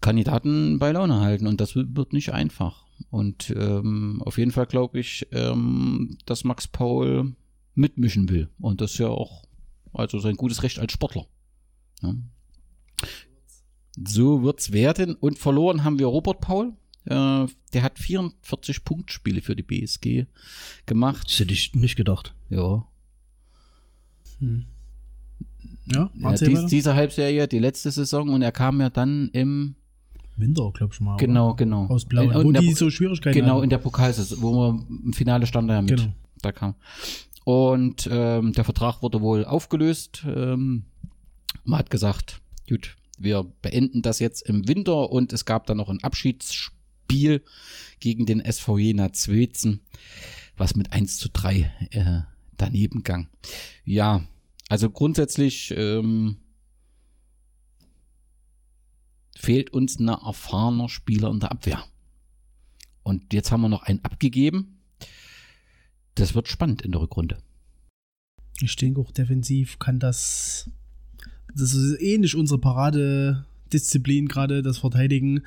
Kandidaten 0.00 0.78
bei 0.78 0.92
Laune 0.92 1.20
halten. 1.20 1.46
Und 1.46 1.60
das 1.60 1.74
wird 1.74 2.12
nicht 2.12 2.32
einfach. 2.32 2.85
Und 3.10 3.54
ähm, 3.56 4.22
auf 4.24 4.38
jeden 4.38 4.52
Fall 4.52 4.66
glaube 4.66 4.98
ich, 4.98 5.26
ähm, 5.32 6.18
dass 6.26 6.44
Max 6.44 6.66
Paul 6.66 7.34
mitmischen 7.74 8.28
will. 8.28 8.48
Und 8.58 8.80
das 8.80 8.92
ist 8.92 8.98
ja 8.98 9.08
auch 9.08 9.44
also 9.92 10.18
sein 10.18 10.36
gutes 10.36 10.62
Recht 10.62 10.78
als 10.78 10.92
Sportler. 10.92 11.26
Ja. 12.02 12.14
So 14.06 14.42
wird's 14.42 14.72
werden. 14.72 15.14
Und 15.14 15.38
verloren 15.38 15.84
haben 15.84 15.98
wir 15.98 16.06
Robert 16.06 16.40
Paul. 16.40 16.74
Äh, 17.04 17.46
der 17.72 17.82
hat 17.82 17.98
44 17.98 18.84
Punktspiele 18.84 19.40
für 19.40 19.56
die 19.56 19.62
BSG 19.62 20.26
gemacht. 20.86 21.28
Das 21.28 21.40
hätte 21.40 21.52
ich 21.52 21.74
nicht 21.74 21.96
gedacht. 21.96 22.34
Ja. 22.50 22.86
Ja, 24.40 26.10
ja 26.22 26.30
erzähl 26.30 26.48
dies, 26.48 26.66
diese 26.66 26.94
Halbserie, 26.94 27.48
die 27.48 27.58
letzte 27.58 27.90
Saison, 27.90 28.28
und 28.28 28.42
er 28.42 28.52
kam 28.52 28.80
ja 28.80 28.90
dann 28.90 29.30
im, 29.32 29.76
Winter, 30.36 30.70
glaub 30.74 30.92
ich 30.92 31.00
mal. 31.00 31.16
genau, 31.16 31.54
genau. 31.54 31.86
Aus 31.86 32.04
Blau. 32.04 32.28
Wo 32.44 32.52
die 32.52 32.72
so 32.74 32.90
Schwierigkeiten 32.90 33.38
Genau, 33.38 33.54
hatten. 33.56 33.64
in 33.64 33.70
der 33.70 33.78
Pokalsaison, 33.78 34.42
wo 34.42 34.52
wir 34.52 34.86
im 35.04 35.12
Finale 35.12 35.46
stand 35.46 35.70
er 35.70 35.76
ja 35.76 35.82
mit. 35.82 35.96
Genau. 36.00 36.12
Da 36.42 36.52
kam. 36.52 36.74
Und 37.44 38.08
ähm, 38.10 38.52
der 38.52 38.64
Vertrag 38.64 39.02
wurde 39.02 39.20
wohl 39.20 39.44
aufgelöst. 39.44 40.24
Ähm, 40.26 40.84
man 41.64 41.78
hat 41.78 41.90
gesagt, 41.90 42.40
gut, 42.68 42.96
wir 43.18 43.44
beenden 43.62 44.02
das 44.02 44.18
jetzt 44.18 44.42
im 44.42 44.68
Winter 44.68 45.10
und 45.10 45.32
es 45.32 45.44
gab 45.44 45.66
dann 45.66 45.76
noch 45.78 45.88
ein 45.88 46.02
Abschiedsspiel 46.02 47.42
gegen 48.00 48.26
den 48.26 48.40
SV 48.40 48.78
Jena 48.78 49.12
Zwetzen, 49.12 49.80
was 50.56 50.76
mit 50.76 50.92
1 50.92 51.18
zu 51.18 51.28
3 51.30 51.70
äh, 51.92 52.20
daneben 52.56 53.02
gang. 53.04 53.28
Ja, 53.84 54.22
also 54.68 54.90
grundsätzlich 54.90 55.72
ähm, 55.76 56.36
fehlt 59.36 59.72
uns 59.72 59.98
ein 59.98 60.08
erfahrener 60.08 60.88
Spieler 60.88 61.30
in 61.30 61.40
der 61.40 61.52
Abwehr. 61.52 61.84
Und 63.02 63.32
jetzt 63.32 63.52
haben 63.52 63.60
wir 63.60 63.68
noch 63.68 63.82
einen 63.82 64.04
abgegeben. 64.04 64.78
Das 66.14 66.34
wird 66.34 66.48
spannend 66.48 66.82
in 66.82 66.92
der 66.92 67.02
Rückrunde. 67.02 67.38
Ich 68.62 68.74
denke 68.76 69.00
auch 69.00 69.12
defensiv 69.12 69.78
kann 69.78 69.98
das. 69.98 70.70
Das 71.54 71.74
ist 71.74 72.00
ähnlich 72.00 72.34
unsere 72.34 72.58
Paradedisziplin 72.58 74.28
gerade, 74.28 74.62
das 74.62 74.78
Verteidigen. 74.78 75.42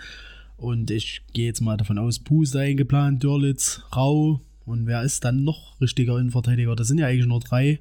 Und 0.56 0.92
ich 0.92 1.24
gehe 1.34 1.48
jetzt 1.48 1.62
mal 1.62 1.78
davon 1.78 1.98
aus, 1.98 2.20
Puh 2.20 2.46
eingeplant, 2.56 3.24
Dörlitz, 3.24 3.82
Rau. 3.96 4.42
Und 4.66 4.86
wer 4.86 5.02
ist 5.02 5.24
dann 5.24 5.44
noch 5.44 5.82
richtiger 5.82 6.20
Innenverteidiger? 6.20 6.76
Das 6.76 6.88
sind 6.88 7.00
ja 7.00 7.08
eigentlich 7.08 7.26
nur 7.26 7.40
drei. 7.40 7.80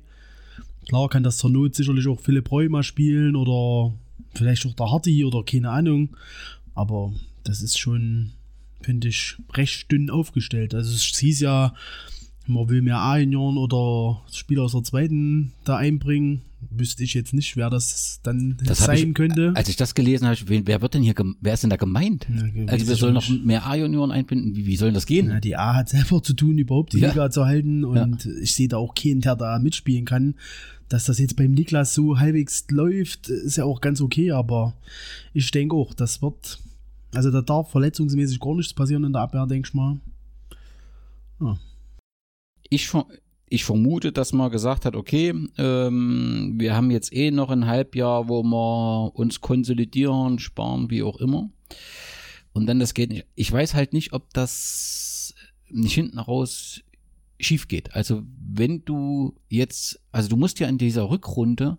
Klar 0.88 1.08
kann 1.10 1.22
das 1.22 1.36
zur 1.36 1.50
Not 1.50 1.74
sicherlich 1.74 2.06
auch 2.06 2.20
Philipp 2.20 2.50
Reu 2.50 2.68
mal 2.70 2.82
spielen 2.82 3.36
oder 3.36 3.92
vielleicht 4.34 4.66
auch 4.66 4.74
der 4.74 4.90
Hardy 4.90 5.24
oder 5.24 5.42
keine 5.44 5.70
Ahnung. 5.70 6.16
Aber 6.74 7.12
das 7.44 7.62
ist 7.62 7.78
schon, 7.78 8.30
finde 8.80 9.08
ich, 9.08 9.36
recht 9.54 9.90
dünn 9.90 10.10
aufgestellt. 10.10 10.74
Also 10.74 10.94
es 10.94 11.02
hieß 11.18 11.40
ja, 11.40 11.74
man 12.46 12.68
will 12.68 12.82
mehr 12.82 12.98
A-Junioren 12.98 13.58
oder 13.58 14.22
Spieler 14.32 14.62
aus 14.62 14.72
der 14.72 14.82
zweiten 14.82 15.52
da 15.64 15.76
einbringen. 15.76 16.42
Wüsste 16.70 17.04
ich 17.04 17.14
jetzt 17.14 17.34
nicht, 17.34 17.56
wer 17.56 17.70
das 17.70 18.18
dann 18.24 18.56
Das 18.64 18.78
sein 18.78 19.10
ich, 19.10 19.14
könnte. 19.14 19.52
Als 19.54 19.68
ich 19.68 19.76
das 19.76 19.94
gelesen 19.94 20.26
habe, 20.26 20.38
wer 20.66 20.82
wird 20.82 20.94
denn 20.94 21.02
hier, 21.04 21.14
wer 21.40 21.54
ist 21.54 21.62
denn 21.62 21.70
da 21.70 21.76
gemeint? 21.76 22.26
Ja, 22.28 22.66
also 22.66 22.88
wir 22.88 22.96
sollen 22.96 23.14
noch 23.14 23.28
mehr 23.28 23.64
A-Junioren 23.64 24.10
einbinden. 24.10 24.56
Wie, 24.56 24.66
wie 24.66 24.76
soll 24.76 24.92
das 24.92 25.06
gehen? 25.06 25.30
Ja, 25.30 25.38
die 25.40 25.56
A 25.56 25.74
hat 25.74 25.88
selber 25.88 26.20
zu 26.20 26.34
tun, 26.34 26.58
überhaupt 26.58 26.94
die 26.94 26.98
Ja. 26.98 27.10
Liga 27.10 27.30
zu 27.30 27.44
halten. 27.44 27.84
Und 27.84 28.26
ich 28.42 28.52
sehe 28.52 28.66
da 28.66 28.78
auch 28.78 28.94
keinen, 28.94 29.20
der 29.20 29.36
da 29.36 29.58
mitspielen 29.60 30.04
kann. 30.04 30.34
Dass 30.88 31.04
das 31.04 31.18
jetzt 31.18 31.36
beim 31.36 31.52
Niklas 31.52 31.94
so 31.94 32.18
halbwegs 32.18 32.66
läuft, 32.70 33.28
ist 33.28 33.56
ja 33.56 33.64
auch 33.64 33.80
ganz 33.80 34.00
okay. 34.00 34.32
Aber 34.32 34.74
ich 35.34 35.50
denke 35.50 35.76
auch, 35.76 35.92
das 35.94 36.22
wird. 36.22 36.58
Also 37.14 37.30
da 37.30 37.40
darf 37.42 37.70
verletzungsmäßig 37.70 38.40
gar 38.40 38.54
nichts 38.54 38.74
passieren 38.74 39.04
in 39.04 39.12
der 39.12 39.22
Abwehr, 39.22 39.46
denke 39.46 39.68
ich 39.68 39.74
mal. 39.74 39.98
Ich, 42.68 42.88
ver- 42.88 43.06
ich 43.48 43.64
vermute, 43.64 44.12
dass 44.12 44.32
man 44.32 44.50
gesagt 44.50 44.84
hat, 44.84 44.96
okay, 44.96 45.32
ähm, 45.56 46.54
wir 46.58 46.74
haben 46.74 46.90
jetzt 46.90 47.12
eh 47.14 47.30
noch 47.30 47.50
ein 47.50 47.66
Halbjahr, 47.66 48.28
wo 48.28 48.42
wir 48.42 49.12
uns 49.14 49.40
konsolidieren, 49.40 50.38
sparen, 50.38 50.90
wie 50.90 51.02
auch 51.02 51.18
immer. 51.18 51.48
Und 52.52 52.66
dann 52.66 52.78
das 52.78 52.92
geht 52.92 53.10
nicht. 53.10 53.26
Ich 53.36 53.50
weiß 53.52 53.74
halt 53.74 53.92
nicht, 53.92 54.12
ob 54.12 54.32
das 54.34 55.34
nicht 55.70 55.94
hinten 55.94 56.18
raus 56.18 56.80
schief 57.40 57.68
geht. 57.68 57.94
Also 57.94 58.22
wenn 58.38 58.84
du 58.84 59.36
jetzt, 59.48 60.00
also 60.12 60.28
du 60.28 60.36
musst 60.36 60.58
ja 60.58 60.68
in 60.68 60.78
dieser 60.78 61.08
Rückrunde, 61.08 61.78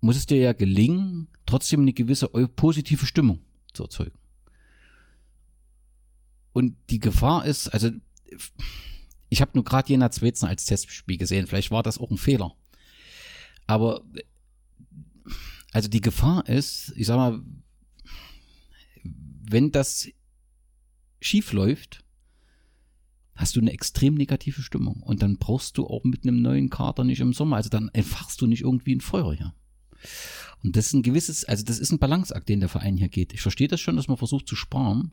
muss 0.00 0.16
es 0.16 0.26
dir 0.26 0.38
ja 0.38 0.52
gelingen, 0.52 1.28
trotzdem 1.46 1.80
eine 1.80 1.92
gewisse 1.92 2.28
positive 2.28 3.06
Stimmung 3.06 3.40
zu 3.72 3.84
erzeugen. 3.84 4.18
Und 6.52 6.76
die 6.90 7.00
Gefahr 7.00 7.44
ist, 7.44 7.68
also 7.68 7.90
ich 9.28 9.40
habe 9.40 9.52
nur 9.54 9.64
gerade 9.64 9.88
Jena 9.88 10.10
Zwetzen 10.10 10.48
als 10.48 10.64
Testspiel 10.64 11.18
gesehen. 11.18 11.46
Vielleicht 11.46 11.70
war 11.70 11.82
das 11.82 11.98
auch 11.98 12.10
ein 12.10 12.18
Fehler. 12.18 12.54
Aber 13.66 14.02
also 15.72 15.88
die 15.88 16.00
Gefahr 16.00 16.48
ist, 16.48 16.92
ich 16.96 17.06
sag 17.06 17.16
mal, 17.16 17.42
wenn 19.04 19.70
das 19.70 20.08
schief 21.20 21.52
läuft, 21.52 22.04
hast 23.38 23.54
du 23.56 23.60
eine 23.60 23.72
extrem 23.72 24.14
negative 24.14 24.62
Stimmung. 24.62 25.00
Und 25.02 25.22
dann 25.22 25.38
brauchst 25.38 25.78
du 25.78 25.86
auch 25.86 26.02
mit 26.04 26.24
einem 26.24 26.42
neuen 26.42 26.70
Kader 26.70 27.04
nicht 27.04 27.20
im 27.20 27.32
Sommer. 27.32 27.56
Also 27.56 27.70
dann 27.70 27.88
entfachst 27.92 28.40
du 28.40 28.46
nicht 28.46 28.62
irgendwie 28.62 28.94
ein 28.96 29.00
Feuer 29.00 29.32
hier. 29.32 29.54
Und 30.64 30.76
das 30.76 30.86
ist 30.86 30.92
ein 30.94 31.02
gewisses, 31.02 31.44
also 31.44 31.64
das 31.64 31.78
ist 31.78 31.92
ein 31.92 31.98
Balanceakt, 32.00 32.48
den 32.48 32.60
der 32.60 32.68
Verein 32.68 32.96
hier 32.96 33.08
geht. 33.08 33.32
Ich 33.32 33.40
verstehe 33.42 33.68
das 33.68 33.80
schon, 33.80 33.94
dass 33.96 34.08
man 34.08 34.16
versucht 34.16 34.48
zu 34.48 34.56
sparen, 34.56 35.12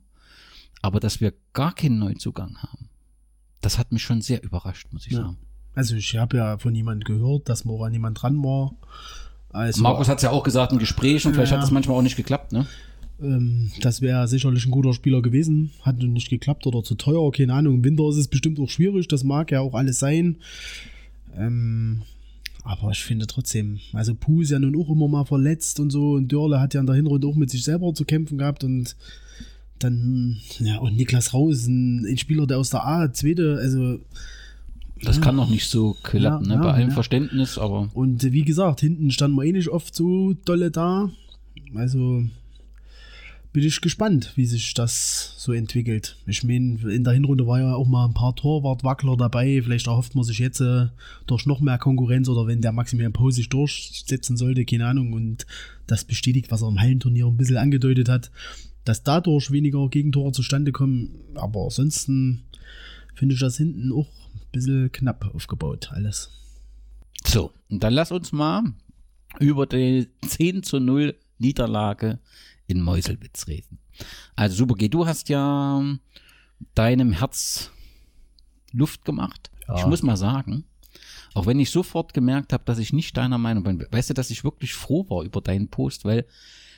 aber 0.81 0.99
dass 0.99 1.21
wir 1.21 1.33
gar 1.53 1.73
keinen 1.75 1.99
Neuzugang 1.99 2.57
haben, 2.57 2.89
das 3.61 3.77
hat 3.77 3.91
mich 3.91 4.01
schon 4.03 4.21
sehr 4.21 4.43
überrascht, 4.43 4.87
muss 4.91 5.05
ich 5.05 5.13
Ja. 5.13 5.19
sagen. 5.21 5.37
Also 5.75 5.95
ich 5.95 6.15
habe 6.17 6.37
ja 6.37 6.57
von 6.57 6.73
jemandem 6.73 7.05
gehört, 7.17 7.47
dass 7.49 7.63
mal 7.63 7.85
an 7.85 7.93
jemand 7.93 8.21
dran 8.21 8.41
war. 8.43 8.73
Also, 9.49 9.81
Markus 9.83 10.09
hat 10.09 10.17
es 10.17 10.23
ja 10.23 10.31
auch 10.31 10.43
gesagt 10.43 10.71
in 10.71 10.79
Gesprächen, 10.79 11.33
vielleicht 11.33 11.51
Ja. 11.51 11.57
hat 11.57 11.63
das 11.63 11.71
manchmal 11.71 11.97
auch 11.97 12.01
nicht 12.01 12.15
geklappt, 12.17 12.51
ne? 12.51 12.65
Ähm, 13.21 13.71
das 13.81 14.01
wäre 14.01 14.27
sicherlich 14.27 14.65
ein 14.65 14.71
guter 14.71 14.93
Spieler 14.93 15.21
gewesen. 15.21 15.71
Hat 15.81 15.99
nun 15.99 16.13
nicht 16.13 16.29
geklappt 16.29 16.67
oder 16.67 16.83
zu 16.83 16.95
teuer, 16.95 17.31
keine 17.31 17.53
Ahnung. 17.53 17.75
Im 17.75 17.83
Winter 17.83 18.07
ist 18.09 18.17
es 18.17 18.27
bestimmt 18.27 18.59
auch 18.59 18.69
schwierig, 18.69 19.07
das 19.07 19.23
mag 19.23 19.51
ja 19.51 19.61
auch 19.61 19.73
alles 19.73 19.99
sein. 19.99 20.37
Ähm, 21.37 22.01
aber 22.63 22.91
ich 22.91 23.03
finde 23.03 23.27
trotzdem, 23.27 23.79
also 23.93 24.15
Puh 24.15 24.41
ist 24.41 24.49
ja 24.51 24.59
nun 24.59 24.75
auch 24.75 24.89
immer 24.89 25.07
mal 25.07 25.25
verletzt 25.25 25.79
und 25.79 25.91
so. 25.91 26.13
Und 26.13 26.31
Dörle 26.31 26.59
hat 26.59 26.73
ja 26.73 26.79
in 26.79 26.87
der 26.87 26.95
Hinrunde 26.95 27.27
auch 27.27 27.35
mit 27.35 27.51
sich 27.51 27.63
selber 27.63 27.93
zu 27.93 28.05
kämpfen 28.05 28.37
gehabt. 28.37 28.63
Und 28.63 28.95
dann, 29.79 30.37
ja, 30.59 30.79
und 30.79 30.95
Niklas 30.95 31.33
Raus, 31.33 31.67
ein, 31.67 32.05
ein 32.05 32.17
Spieler, 32.17 32.47
der 32.47 32.57
aus 32.57 32.71
der 32.71 32.85
A, 32.85 33.11
zweite, 33.13 33.59
also 33.61 33.99
Das 35.03 35.21
kann 35.21 35.35
noch 35.35 35.49
nicht 35.49 35.69
so 35.69 35.95
klappen, 36.01 36.49
Ja, 36.49 36.55
ne? 36.55 36.61
Bei 36.61 36.69
ja, 36.69 36.73
allem 36.73 36.89
ja. 36.89 36.93
Verständnis, 36.95 37.57
aber 37.57 37.89
Und 37.93 38.23
wie 38.23 38.43
gesagt, 38.43 38.79
hinten 38.79 39.11
standen 39.11 39.37
wir 39.37 39.43
eh 39.43 39.51
nicht 39.51 39.69
oft 39.69 39.93
so 39.93 40.33
dolle 40.45 40.71
da. 40.71 41.11
Also 41.75 42.23
bin 43.55 43.63
ich 43.63 43.79
gespannt, 43.79 44.33
wie 44.35 44.45
sich 44.45 44.73
das 44.73 45.33
so 45.37 45.53
entwickelt. 45.53 46.17
Ich 46.25 46.43
meine, 46.43 46.77
in 46.93 47.05
der 47.05 47.13
Hinrunde 47.13 47.47
war 47.47 47.61
ja 47.61 47.73
auch 47.73 47.87
mal 47.87 48.05
ein 48.05 48.13
paar 48.13 48.35
Torwartwackler 48.35 49.15
dabei. 49.15 49.61
Vielleicht 49.63 49.87
erhofft 49.87 50.13
man 50.13 50.25
sich 50.25 50.39
jetzt 50.39 50.59
äh, 50.59 50.87
durch 51.25 51.45
noch 51.45 51.61
mehr 51.61 51.77
Konkurrenz 51.77 52.27
oder 52.27 52.47
wenn 52.47 52.59
der 52.59 52.73
Maximilian 52.73 53.13
Pau 53.13 53.29
sich 53.29 53.47
durchsetzen 53.47 54.35
sollte, 54.35 54.65
keine 54.65 54.87
Ahnung. 54.87 55.13
Und 55.13 55.45
das 55.87 56.03
bestätigt, 56.03 56.51
was 56.51 56.63
er 56.63 56.67
im 56.67 56.81
Hallenturnier 56.81 57.27
ein 57.27 57.37
bisschen 57.37 57.55
angedeutet 57.55 58.09
hat, 58.09 58.29
dass 58.83 59.03
dadurch 59.03 59.49
weniger 59.51 59.87
Gegentore 59.87 60.33
zustande 60.33 60.73
kommen. 60.73 61.15
Aber 61.35 61.63
ansonsten 61.63 62.43
finde 63.13 63.35
ich 63.35 63.39
das 63.39 63.55
hinten 63.55 63.93
auch 63.93 64.09
ein 64.33 64.51
bisschen 64.51 64.91
knapp 64.91 65.33
aufgebaut, 65.33 65.91
alles. 65.93 66.29
so. 67.25 67.53
Und 67.69 67.81
dann 67.83 67.93
lass 67.93 68.11
uns 68.11 68.33
mal 68.33 68.63
über 69.39 69.65
die 69.65 70.09
10 70.27 70.63
zu 70.63 70.81
0 70.81 71.15
Niederlage 71.37 72.19
in 72.67 72.81
Meuselwitz 72.81 73.47
reden. 73.47 73.79
Also 74.35 74.55
Super 74.55 74.75
G, 74.75 74.89
du 74.89 75.05
hast 75.05 75.29
ja 75.29 75.83
deinem 76.73 77.11
Herz 77.13 77.71
Luft 78.71 79.05
gemacht. 79.05 79.51
Ja. 79.67 79.77
Ich 79.77 79.85
muss 79.85 80.03
mal 80.03 80.17
sagen, 80.17 80.65
Auch 81.33 81.45
wenn 81.45 81.59
ich 81.59 81.69
sofort 81.69 82.13
gemerkt 82.13 82.53
habe, 82.53 82.63
dass 82.65 82.77
ich 82.79 82.93
nicht 82.93 83.17
deiner 83.17 83.37
Meinung 83.37 83.63
bin. 83.63 83.85
Weißt 83.91 84.09
du, 84.09 84.13
dass 84.13 84.29
ich 84.29 84.43
wirklich 84.43 84.73
froh 84.73 85.05
war 85.09 85.23
über 85.23 85.41
deinen 85.41 85.67
Post, 85.67 86.05
weil 86.05 86.25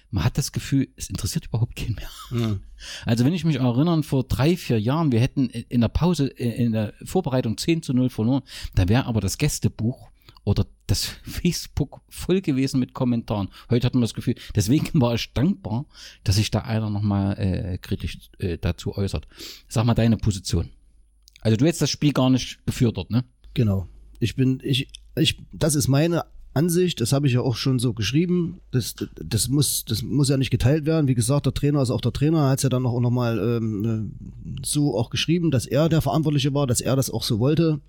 man 0.10 0.23
hat 0.23 0.38
das 0.38 0.52
Gefühl, 0.52 0.88
es 0.95 1.10
interessiert 1.10 1.45
überhaupt 1.45 1.76
keinen 1.76 1.95
mehr. 1.95 2.60
Also 3.06 3.26
wenn 3.26 3.34
ich 3.34 3.43
mich 3.43 3.56
erinnere, 3.58 4.04
vor 4.04 4.23
drei, 4.23 4.56
vier 4.56 4.80
Jahren, 4.80 5.12
wir 5.12 5.19
hätten 5.19 5.50
in 5.50 5.82
der 5.82 5.88
Pause, 5.88 6.28
äh, 6.39 6.63
in 6.63 6.71
der 6.71 6.93
Vorbereitung 7.04 7.58
10 7.58 7.82
zu 7.82 7.93
0 7.93 8.10
verloren, 8.10 8.43
da 8.76 8.88
wäre 8.88 9.06
aber 9.06 9.19
das 9.19 9.38
Gästebuch 9.38 10.10
oder 10.47 10.65
das 10.88 11.03
Facebook 11.23 11.99
voll 12.07 12.39
gewesen 12.41 12.79
mit 12.79 12.93
Kommentaren. 12.93 13.49
Heute 13.69 13.86
hatten 13.86 13.97
wir 13.97 14.03
das 14.03 14.13
Gefühl, 14.13 14.36
deswegen 14.55 15.01
war 15.01 15.13
ich 15.13 15.33
dankbar, 15.33 15.86
dass 16.23 16.38
sich 16.38 16.51
da 16.51 16.60
einer 16.60 16.89
nochmal 16.89 17.38
äh, 17.38 17.77
kritisch 17.77 18.17
äh, 18.39 18.57
dazu 18.57 18.95
äußert. 18.95 19.27
Sag 19.67 19.86
mal 19.86 19.93
deine 19.93 20.15
Position. 20.15 20.69
Also 21.41 21.57
du 21.57 21.65
hättest 21.65 21.81
das 21.81 21.89
Spiel 21.89 22.13
gar 22.13 22.29
nicht 22.29 22.65
gefördert, 22.65 23.12
ne? 23.12 23.25
Genau. 23.53 23.89
Ich 24.19 24.36
bin, 24.36 24.62
ich, 24.63 24.88
ich, 25.17 25.38
das 25.51 25.75
ist 25.75 25.89
meine 25.89 26.23
Ansicht, 26.53 27.01
das 27.01 27.12
habe 27.12 27.27
ich 27.27 27.33
ja 27.33 27.41
auch 27.41 27.57
schon 27.57 27.77
so 27.77 27.93
geschrieben. 27.93 28.62
Das, 28.71 28.95
das, 29.15 29.49
muss, 29.49 29.83
das 29.83 30.01
muss 30.01 30.29
ja 30.29 30.38
nicht 30.38 30.49
geteilt 30.49 30.86
werden. 30.86 31.10
Wie 31.10 31.13
gesagt, 31.13 31.45
der 31.45 31.53
Trainer 31.53 31.81
ist 31.81 31.91
auch 31.91 32.01
der 32.01 32.13
Trainer, 32.13 32.49
hat 32.49 32.60
es 32.60 32.63
ja 32.63 32.69
dann 32.69 32.86
auch 32.86 33.01
nochmal 33.01 33.38
ähm, 33.38 34.13
so 34.63 34.97
auch 34.97 35.10
geschrieben, 35.10 35.51
dass 35.51 35.65
er 35.65 35.89
der 35.89 36.01
Verantwortliche 36.01 36.53
war, 36.53 36.67
dass 36.67 36.79
er 36.79 36.95
das 36.95 37.10
auch 37.10 37.23
so 37.23 37.39
wollte. 37.39 37.81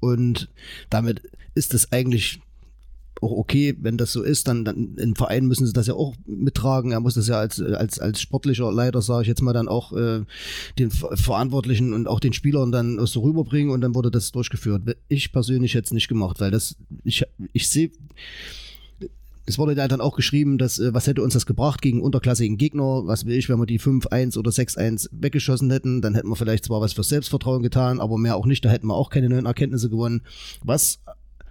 Und 0.00 0.48
damit 0.90 1.22
ist 1.58 1.74
es 1.74 1.92
eigentlich 1.92 2.40
auch 3.20 3.32
okay, 3.32 3.76
wenn 3.80 3.96
das 3.96 4.12
so 4.12 4.22
ist, 4.22 4.46
dann, 4.46 4.64
dann 4.64 4.94
im 4.96 5.16
Verein 5.16 5.46
müssen 5.46 5.66
sie 5.66 5.72
das 5.72 5.88
ja 5.88 5.94
auch 5.94 6.14
mittragen. 6.26 6.92
Er 6.92 7.00
muss 7.00 7.14
das 7.14 7.26
ja 7.26 7.38
als, 7.38 7.60
als, 7.60 7.98
als 7.98 8.20
sportlicher 8.20 8.70
Leiter, 8.70 9.02
sage 9.02 9.22
ich 9.22 9.28
jetzt 9.28 9.42
mal, 9.42 9.52
dann 9.52 9.66
auch 9.66 9.92
äh, 9.92 10.22
den 10.78 10.90
Ver- 10.92 11.16
Verantwortlichen 11.16 11.92
und 11.92 12.06
auch 12.06 12.20
den 12.20 12.32
Spielern 12.32 12.70
dann 12.70 13.04
so 13.06 13.20
rüberbringen 13.22 13.72
und 13.72 13.80
dann 13.80 13.96
wurde 13.96 14.12
das 14.12 14.30
durchgeführt. 14.30 14.82
Ich 15.08 15.32
persönlich 15.32 15.74
hätte 15.74 15.86
es 15.86 15.92
nicht 15.92 16.08
gemacht, 16.08 16.40
weil 16.40 16.52
das, 16.52 16.76
ich, 17.02 17.24
ich 17.52 17.68
sehe, 17.68 17.90
es 19.46 19.58
wurde 19.58 19.74
ja 19.74 19.88
dann 19.88 20.02
auch 20.02 20.14
geschrieben, 20.14 20.58
dass 20.58 20.78
äh, 20.78 20.92
was 20.94 21.06
hätte 21.06 21.22
uns 21.22 21.32
das 21.34 21.46
gebracht 21.46 21.82
gegen 21.82 22.02
unterklassigen 22.02 22.58
Gegner, 22.58 23.06
was 23.06 23.24
will 23.24 23.36
ich, 23.36 23.48
wenn 23.48 23.58
wir 23.58 23.66
die 23.66 23.80
5-1 23.80 24.38
oder 24.38 24.50
6-1 24.50 25.08
weggeschossen 25.10 25.70
hätten, 25.70 26.02
dann 26.02 26.14
hätten 26.14 26.28
wir 26.28 26.36
vielleicht 26.36 26.66
zwar 26.66 26.80
was 26.80 26.92
fürs 26.92 27.08
Selbstvertrauen 27.08 27.62
getan, 27.62 27.98
aber 27.98 28.18
mehr 28.18 28.36
auch 28.36 28.46
nicht, 28.46 28.64
da 28.64 28.68
hätten 28.68 28.86
wir 28.86 28.94
auch 28.94 29.10
keine 29.10 29.28
neuen 29.28 29.46
Erkenntnisse 29.46 29.88
gewonnen. 29.88 30.20
Was 30.62 31.00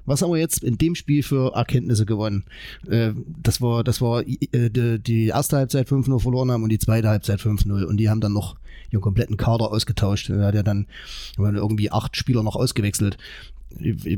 was 0.07 0.21
haben 0.21 0.31
wir 0.31 0.39
jetzt 0.39 0.63
in 0.63 0.77
dem 0.77 0.95
Spiel 0.95 1.21
für 1.21 1.53
Erkenntnisse 1.53 2.05
gewonnen? 2.05 2.45
Äh, 2.89 3.11
das 3.43 3.61
war, 3.61 3.83
das 3.83 4.01
war 4.01 4.23
äh, 4.25 4.69
die, 4.69 4.99
die 4.99 5.27
erste 5.27 5.57
Halbzeit 5.57 5.87
5-0 5.87 6.19
verloren 6.19 6.49
haben 6.49 6.63
und 6.63 6.69
die 6.69 6.79
zweite 6.79 7.09
Halbzeit 7.09 7.39
5-0 7.39 7.83
und 7.83 7.97
die 7.97 8.09
haben 8.09 8.21
dann 8.21 8.33
noch 8.33 8.55
ihren 8.89 9.01
kompletten 9.01 9.37
Kader 9.37 9.71
ausgetauscht. 9.71 10.29
Er 10.29 10.47
hat 10.47 10.55
ja 10.55 10.63
dann 10.63 10.87
irgendwie 11.37 11.91
acht 11.91 12.15
Spieler 12.15 12.41
noch 12.41 12.55
ausgewechselt. 12.55 13.17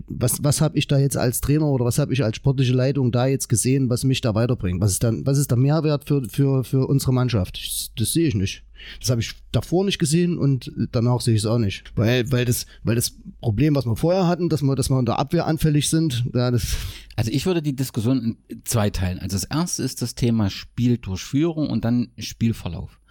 Was, 0.08 0.44
was 0.44 0.62
habe 0.62 0.78
ich 0.78 0.88
da 0.88 0.98
jetzt 1.00 1.18
als 1.18 1.42
Trainer 1.42 1.68
oder 1.68 1.84
was 1.84 1.98
habe 1.98 2.14
ich 2.14 2.24
als 2.24 2.38
sportliche 2.38 2.74
Leitung 2.74 3.12
da 3.12 3.26
jetzt 3.26 3.50
gesehen, 3.50 3.90
was 3.90 4.04
mich 4.04 4.22
da 4.22 4.36
weiterbringt? 4.36 4.80
Was 4.80 4.92
ist 4.92 5.04
dann, 5.04 5.26
was 5.26 5.38
ist 5.38 5.52
der 5.52 5.58
Mehrwert 5.58 6.08
für, 6.08 6.24
für, 6.30 6.64
für 6.64 6.88
unsere 6.88 7.14
Mannschaft? 7.14 7.60
Das, 7.98 8.14
sehe 8.14 8.28
ich 8.28 8.36
nicht. 8.36 8.64
Das 9.00 9.10
habe 9.10 9.22
ich 9.22 9.34
davor 9.52 9.84
nicht 9.86 10.00
gesehen 10.00 10.38
und 10.38 10.72
danach 10.92 11.22
sehe 11.22 11.34
ich 11.34 11.42
es 11.42 11.46
auch 11.46 11.58
nicht. 11.58 11.92
Weil, 11.96 12.32
weil, 12.32 12.46
das, 12.46 12.68
weil 12.84 12.96
das 12.96 13.18
Problem, 13.42 13.76
was 13.76 13.86
wir 13.86 13.96
vorher 13.96 14.28
hatten, 14.28 14.50
dass 14.50 14.62
wir, 14.62 14.76
dass 14.76 14.90
wir 14.90 15.00
in 15.00 15.08
Abwehr 15.08 15.48
anfällig 15.48 15.90
sind, 15.90 16.26
ja, 16.34 16.52
das, 16.52 16.78
Also 17.20 17.32
ich 17.32 17.46
würde 17.46 17.62
die 17.62 17.76
Diskussion 17.76 18.38
in 18.48 18.62
zwei 18.64 18.92
teilen. 18.92 19.20
Also 19.20 19.36
das 19.36 19.44
erste 19.44 19.84
ist 19.84 20.02
das 20.02 20.16
Thema 20.16 20.50
Spieldurchführung 20.50 21.70
und 21.70 21.84
dann 21.84 22.12
Spielverlauf. 22.18 23.02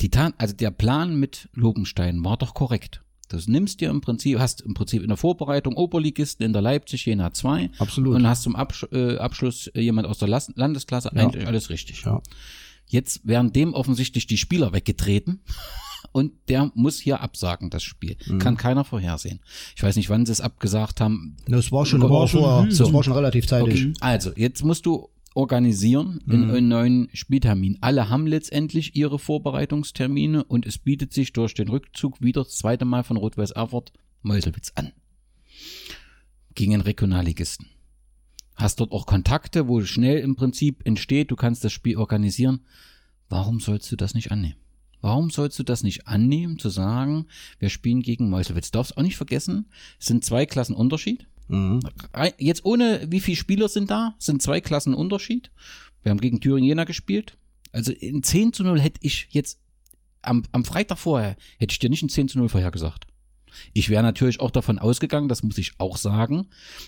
Die 0.00 0.08
Tat, 0.08 0.32
also 0.38 0.54
der 0.54 0.70
Plan 0.70 1.20
mit 1.20 1.50
Lobenstein 1.52 2.24
war 2.24 2.38
doch 2.38 2.54
korrekt. 2.54 3.02
Das 3.32 3.46
nimmst 3.48 3.80
dir 3.80 3.90
im 3.90 4.00
Prinzip, 4.00 4.38
hast 4.38 4.60
im 4.60 4.74
Prinzip 4.74 5.02
in 5.02 5.08
der 5.08 5.16
Vorbereitung 5.16 5.74
Oberligisten 5.76 6.44
in 6.44 6.52
der 6.52 6.62
Leipzig 6.62 7.06
Jena 7.06 7.32
2 7.32 7.70
Absolut. 7.78 8.16
und 8.16 8.26
hast 8.26 8.42
zum 8.42 8.56
Absch 8.56 8.84
äh, 8.92 9.16
Abschluss 9.18 9.70
jemand 9.74 10.06
aus 10.08 10.18
der 10.18 10.28
Las 10.28 10.50
Landesklasse, 10.56 11.10
Ja. 11.14 11.22
eigentlich 11.22 11.46
alles 11.46 11.70
richtig. 11.70 12.02
Ja. 12.04 12.20
Jetzt 12.88 13.26
werden 13.26 13.52
dem 13.52 13.72
offensichtlich 13.72 14.26
die 14.26 14.36
Spieler 14.36 14.72
weggetreten 14.72 15.40
und 16.12 16.32
der 16.48 16.72
muss 16.74 16.98
hier 16.98 17.20
absagen, 17.20 17.70
das 17.70 17.84
Spiel. 17.84 18.16
Mhm. 18.26 18.40
Kann 18.40 18.56
keiner 18.56 18.84
vorhersehen. 18.84 19.38
Ich 19.76 19.82
weiß 19.82 19.94
nicht, 19.94 20.10
wann 20.10 20.26
sie 20.26 20.32
es 20.32 20.40
abgesagt 20.40 21.00
haben. 21.00 21.36
das 21.46 21.70
war 21.70 21.86
schon, 21.86 22.02
War 22.02 22.10
war 22.10 22.26
schon- 22.28 22.70
so. 22.70 22.84
das 22.84 22.92
war 22.92 23.04
schon 23.04 23.12
relativ 23.12 23.46
zeitig. 23.46 23.80
Okay. 23.86 23.92
Also, 24.00 24.32
jetzt 24.34 24.64
musst 24.64 24.86
du 24.86 25.08
organisieren 25.34 26.20
in 26.26 26.50
einen 26.50 26.68
neuen 26.68 27.08
Spieltermin. 27.12 27.78
Alle 27.80 28.08
haben 28.08 28.26
letztendlich 28.26 28.96
ihre 28.96 29.18
Vorbereitungstermine 29.18 30.44
und 30.44 30.66
es 30.66 30.78
bietet 30.78 31.12
sich 31.12 31.32
durch 31.32 31.54
den 31.54 31.68
Rückzug 31.68 32.20
wieder 32.20 32.42
das 32.42 32.56
zweite 32.56 32.84
Mal 32.84 33.04
von 33.04 33.16
Rot-Weiß 33.16 33.52
Erfurt 33.52 33.92
Meuselwitz 34.22 34.72
an. 34.74 34.92
Gegen 36.54 36.72
den 36.72 36.80
Regionalligisten. 36.80 37.66
Hast 38.56 38.80
dort 38.80 38.92
auch 38.92 39.06
Kontakte, 39.06 39.68
wo 39.68 39.80
schnell 39.82 40.18
im 40.18 40.36
Prinzip 40.36 40.84
entsteht, 40.84 41.30
du 41.30 41.36
kannst 41.36 41.64
das 41.64 41.72
Spiel 41.72 41.96
organisieren. 41.96 42.60
Warum 43.28 43.60
sollst 43.60 43.90
du 43.90 43.96
das 43.96 44.14
nicht 44.14 44.32
annehmen? 44.32 44.56
Warum 45.00 45.30
sollst 45.30 45.58
du 45.58 45.62
das 45.62 45.82
nicht 45.82 46.08
annehmen, 46.08 46.58
zu 46.58 46.68
sagen, 46.68 47.26
wir 47.58 47.70
spielen 47.70 48.02
gegen 48.02 48.28
Meuselwitz? 48.28 48.70
Du 48.70 48.78
darfst 48.78 48.96
auch 48.98 49.02
nicht 49.02 49.16
vergessen, 49.16 49.70
es 49.98 50.06
sind 50.06 50.24
zwei 50.24 50.44
Klassen 50.44 50.74
Unterschied. 50.74 51.26
Mhm. 51.50 51.80
Jetzt 52.38 52.64
ohne, 52.64 53.06
wie 53.08 53.20
viele 53.20 53.36
Spieler 53.36 53.68
sind 53.68 53.90
da? 53.90 54.14
Sind 54.18 54.42
zwei 54.42 54.60
Klassen 54.60 54.94
Unterschied. 54.94 55.50
Wir 56.02 56.10
haben 56.10 56.20
gegen 56.20 56.40
Thüringen 56.40 56.66
Jena 56.68 56.84
gespielt. 56.84 57.36
Also 57.72 57.92
in 57.92 58.22
10 58.22 58.52
zu 58.52 58.64
0 58.64 58.80
hätte 58.80 58.98
ich 59.02 59.28
jetzt 59.30 59.58
am, 60.22 60.42
am 60.52 60.64
Freitag 60.64 60.98
vorher, 60.98 61.36
hätte 61.58 61.72
ich 61.72 61.78
dir 61.78 61.90
nicht 61.90 62.02
ein 62.02 62.08
10 62.08 62.28
zu 62.28 62.38
0 62.38 62.48
vorhergesagt. 62.48 63.06
Ich 63.72 63.88
wäre 63.88 64.02
natürlich 64.04 64.38
auch 64.40 64.52
davon 64.52 64.78
ausgegangen, 64.78 65.28
das 65.28 65.42
muss 65.42 65.58
ich 65.58 65.72
auch 65.78 65.96
sagen, 65.96 66.46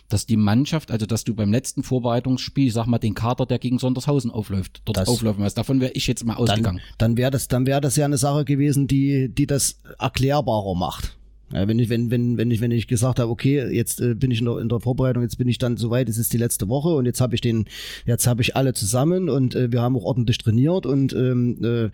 dass 0.08 0.26
die 0.26 0.36
Mannschaft, 0.36 0.92
also 0.92 1.06
dass 1.06 1.24
du 1.24 1.34
beim 1.34 1.50
letzten 1.50 1.82
Vorbereitungsspiel, 1.82 2.70
sag 2.70 2.86
mal, 2.86 2.98
den 2.98 3.14
Kader, 3.14 3.46
der 3.46 3.58
gegen 3.58 3.78
Sondershausen 3.80 4.30
aufläuft, 4.30 4.82
dort 4.84 4.96
Das- 4.96 5.08
auflaufen 5.08 5.42
lässt. 5.42 5.58
Davon 5.58 5.80
wäre 5.80 5.92
ich 5.92 6.06
jetzt 6.06 6.24
mal 6.24 6.34
Dann, 6.34 6.42
ausgegangen. 6.48 6.80
dann 6.98 7.16
wäre 7.16 7.30
das, 7.32 7.48
dann 7.48 7.66
wäre 7.66 7.80
das 7.80 7.96
ja 7.96 8.04
eine 8.04 8.16
Sache 8.18 8.44
gewesen, 8.44 8.86
die, 8.86 9.28
die 9.28 9.46
das 9.46 9.78
erklärbarer 9.98 10.74
macht. 10.76 11.16
Ja, 11.52 11.68
wenn 11.68 11.78
ich, 11.78 11.88
wenn, 11.88 12.10
wenn, 12.10 12.38
wenn 12.38 12.50
ich, 12.50 12.60
wenn 12.60 12.70
ich 12.70 12.88
gesagt 12.88 13.18
habe, 13.18 13.30
okay, 13.30 13.68
jetzt 13.74 14.00
äh, 14.00 14.14
bin 14.14 14.30
ich 14.30 14.40
in 14.40 14.46
der, 14.46 14.58
in 14.58 14.68
der 14.68 14.80
Vorbereitung, 14.80 15.22
jetzt 15.22 15.36
bin 15.36 15.48
ich 15.48 15.58
dann 15.58 15.76
soweit, 15.76 16.08
es 16.08 16.16
ist 16.16 16.32
die 16.32 16.38
letzte 16.38 16.68
Woche 16.68 16.88
und 16.88 17.04
jetzt 17.04 17.20
habe 17.20 17.34
ich 17.34 17.40
den, 17.40 17.66
jetzt 18.06 18.26
habe 18.26 18.42
ich 18.42 18.56
alle 18.56 18.72
zusammen 18.72 19.28
und 19.28 19.54
äh, 19.54 19.70
wir 19.70 19.82
haben 19.82 19.96
auch 19.96 20.04
ordentlich 20.04 20.38
trainiert 20.38 20.86
und 20.86 21.12
ähm, 21.12 21.58
äh, 21.62 21.84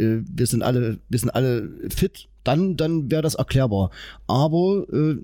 äh, 0.00 0.22
wir 0.24 0.46
sind 0.46 0.62
alle, 0.62 0.98
wir 1.08 1.18
sind 1.18 1.30
alle 1.30 1.68
fit, 1.94 2.28
dann, 2.44 2.76
dann 2.76 3.10
wäre 3.10 3.22
das 3.22 3.34
erklärbar. 3.34 3.90
Aber 4.26 4.86
äh, 4.92 5.16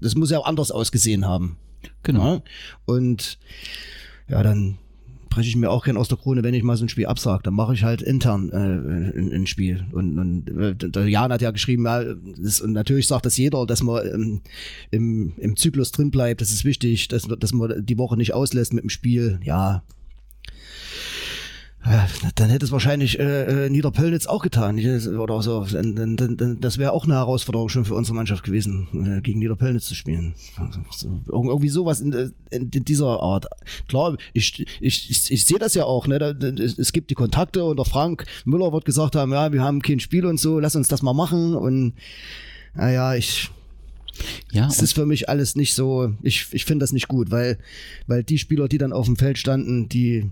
das 0.00 0.14
muss 0.16 0.30
ja 0.30 0.38
auch 0.38 0.46
anders 0.46 0.72
ausgesehen 0.72 1.26
haben. 1.26 1.56
Genau. 2.02 2.34
Ja? 2.34 2.42
Und 2.84 3.38
ja, 4.28 4.42
dann 4.42 4.78
breche 5.30 5.48
ich 5.48 5.56
mir 5.56 5.70
auch 5.70 5.84
keinen 5.84 5.96
aus 5.96 6.08
der 6.08 6.18
Krone, 6.18 6.42
wenn 6.42 6.54
ich 6.54 6.62
mal 6.62 6.76
so 6.76 6.84
ein 6.84 6.88
Spiel 6.88 7.06
absage. 7.06 7.42
Dann 7.44 7.54
mache 7.54 7.72
ich 7.72 7.84
halt 7.84 8.02
intern 8.02 8.50
äh, 8.50 9.18
ein, 9.18 9.32
ein 9.32 9.46
Spiel. 9.46 9.86
Und, 9.92 10.18
und 10.18 10.48
äh, 10.60 10.74
der 10.74 11.08
Jan 11.08 11.32
hat 11.32 11.40
ja 11.40 11.52
geschrieben, 11.52 11.84
ja, 11.84 12.02
das, 12.36 12.60
und 12.60 12.72
natürlich 12.72 13.06
sagt 13.06 13.24
das 13.24 13.36
jeder, 13.36 13.64
dass 13.64 13.82
man 13.82 14.04
ähm, 14.06 14.40
im, 14.90 15.32
im 15.38 15.56
Zyklus 15.56 15.92
drin 15.92 16.10
bleibt. 16.10 16.40
Das 16.40 16.50
ist 16.50 16.64
wichtig, 16.64 17.08
dass, 17.08 17.22
dass 17.22 17.52
man 17.52 17.86
die 17.86 17.96
Woche 17.96 18.16
nicht 18.16 18.34
auslässt 18.34 18.74
mit 18.74 18.82
dem 18.82 18.90
Spiel. 18.90 19.40
Ja. 19.42 19.82
Ja, 21.82 22.06
dann 22.34 22.50
hätte 22.50 22.66
es 22.66 22.72
wahrscheinlich 22.72 23.18
äh, 23.18 23.66
äh, 23.66 23.70
Niederpöllnitz 23.70 24.26
auch 24.26 24.42
getan 24.42 24.78
oder 25.18 25.40
so. 25.42 25.64
Das 26.60 26.76
wäre 26.76 26.92
auch 26.92 27.04
eine 27.04 27.14
Herausforderung 27.14 27.70
schon 27.70 27.86
für 27.86 27.94
unsere 27.94 28.14
Mannschaft 28.14 28.44
gewesen, 28.44 28.86
äh, 28.92 29.22
gegen 29.22 29.38
Niederpöllnitz 29.38 29.86
zu 29.86 29.94
spielen. 29.94 30.34
Also, 30.56 30.80
so, 30.90 31.08
irg- 31.28 31.48
irgendwie 31.48 31.70
sowas 31.70 32.02
in, 32.02 32.12
äh, 32.12 32.28
in, 32.50 32.70
dieser 32.70 33.22
Art. 33.22 33.46
Klar, 33.88 34.18
ich, 34.34 34.60
ich, 34.80 35.10
ich, 35.10 35.30
ich 35.30 35.44
sehe 35.46 35.58
das 35.58 35.74
ja 35.74 35.84
auch. 35.84 36.06
Ne? 36.06 36.18
Es 36.78 36.92
gibt 36.92 37.08
die 37.10 37.14
Kontakte 37.14 37.64
und 37.64 37.78
der 37.78 37.86
Frank 37.86 38.26
Müller 38.44 38.72
wird 38.74 38.84
gesagt 38.84 39.16
haben, 39.16 39.32
ja, 39.32 39.50
wir 39.50 39.62
haben 39.62 39.80
kein 39.80 40.00
Spiel 40.00 40.26
und 40.26 40.38
so, 40.38 40.58
lass 40.60 40.76
uns 40.76 40.88
das 40.88 41.00
mal 41.00 41.14
machen. 41.14 41.54
Und 41.54 41.94
naja, 42.74 43.14
ich, 43.14 43.48
Ja, 44.52 44.66
es 44.68 44.82
ist 44.82 44.92
für 44.92 45.06
mich 45.06 45.30
alles 45.30 45.56
nicht 45.56 45.72
so, 45.72 46.12
ich, 46.22 46.46
ich 46.52 46.66
finde 46.66 46.82
das 46.82 46.92
nicht 46.92 47.08
gut, 47.08 47.30
weil, 47.30 47.56
weil 48.06 48.22
die 48.22 48.36
Spieler, 48.38 48.68
die 48.68 48.76
dann 48.78 48.92
auf 48.92 49.06
dem 49.06 49.16
Feld 49.16 49.38
standen, 49.38 49.88
die, 49.88 50.30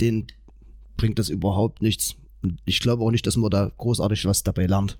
denen 0.00 0.26
bringt 0.96 1.18
das 1.18 1.28
überhaupt 1.28 1.82
nichts. 1.82 2.16
Und 2.42 2.60
ich 2.64 2.80
glaube 2.80 3.04
auch 3.04 3.10
nicht, 3.10 3.26
dass 3.26 3.36
man 3.36 3.50
da 3.50 3.70
großartig 3.76 4.24
was 4.24 4.42
dabei 4.42 4.66
lernt. 4.66 4.98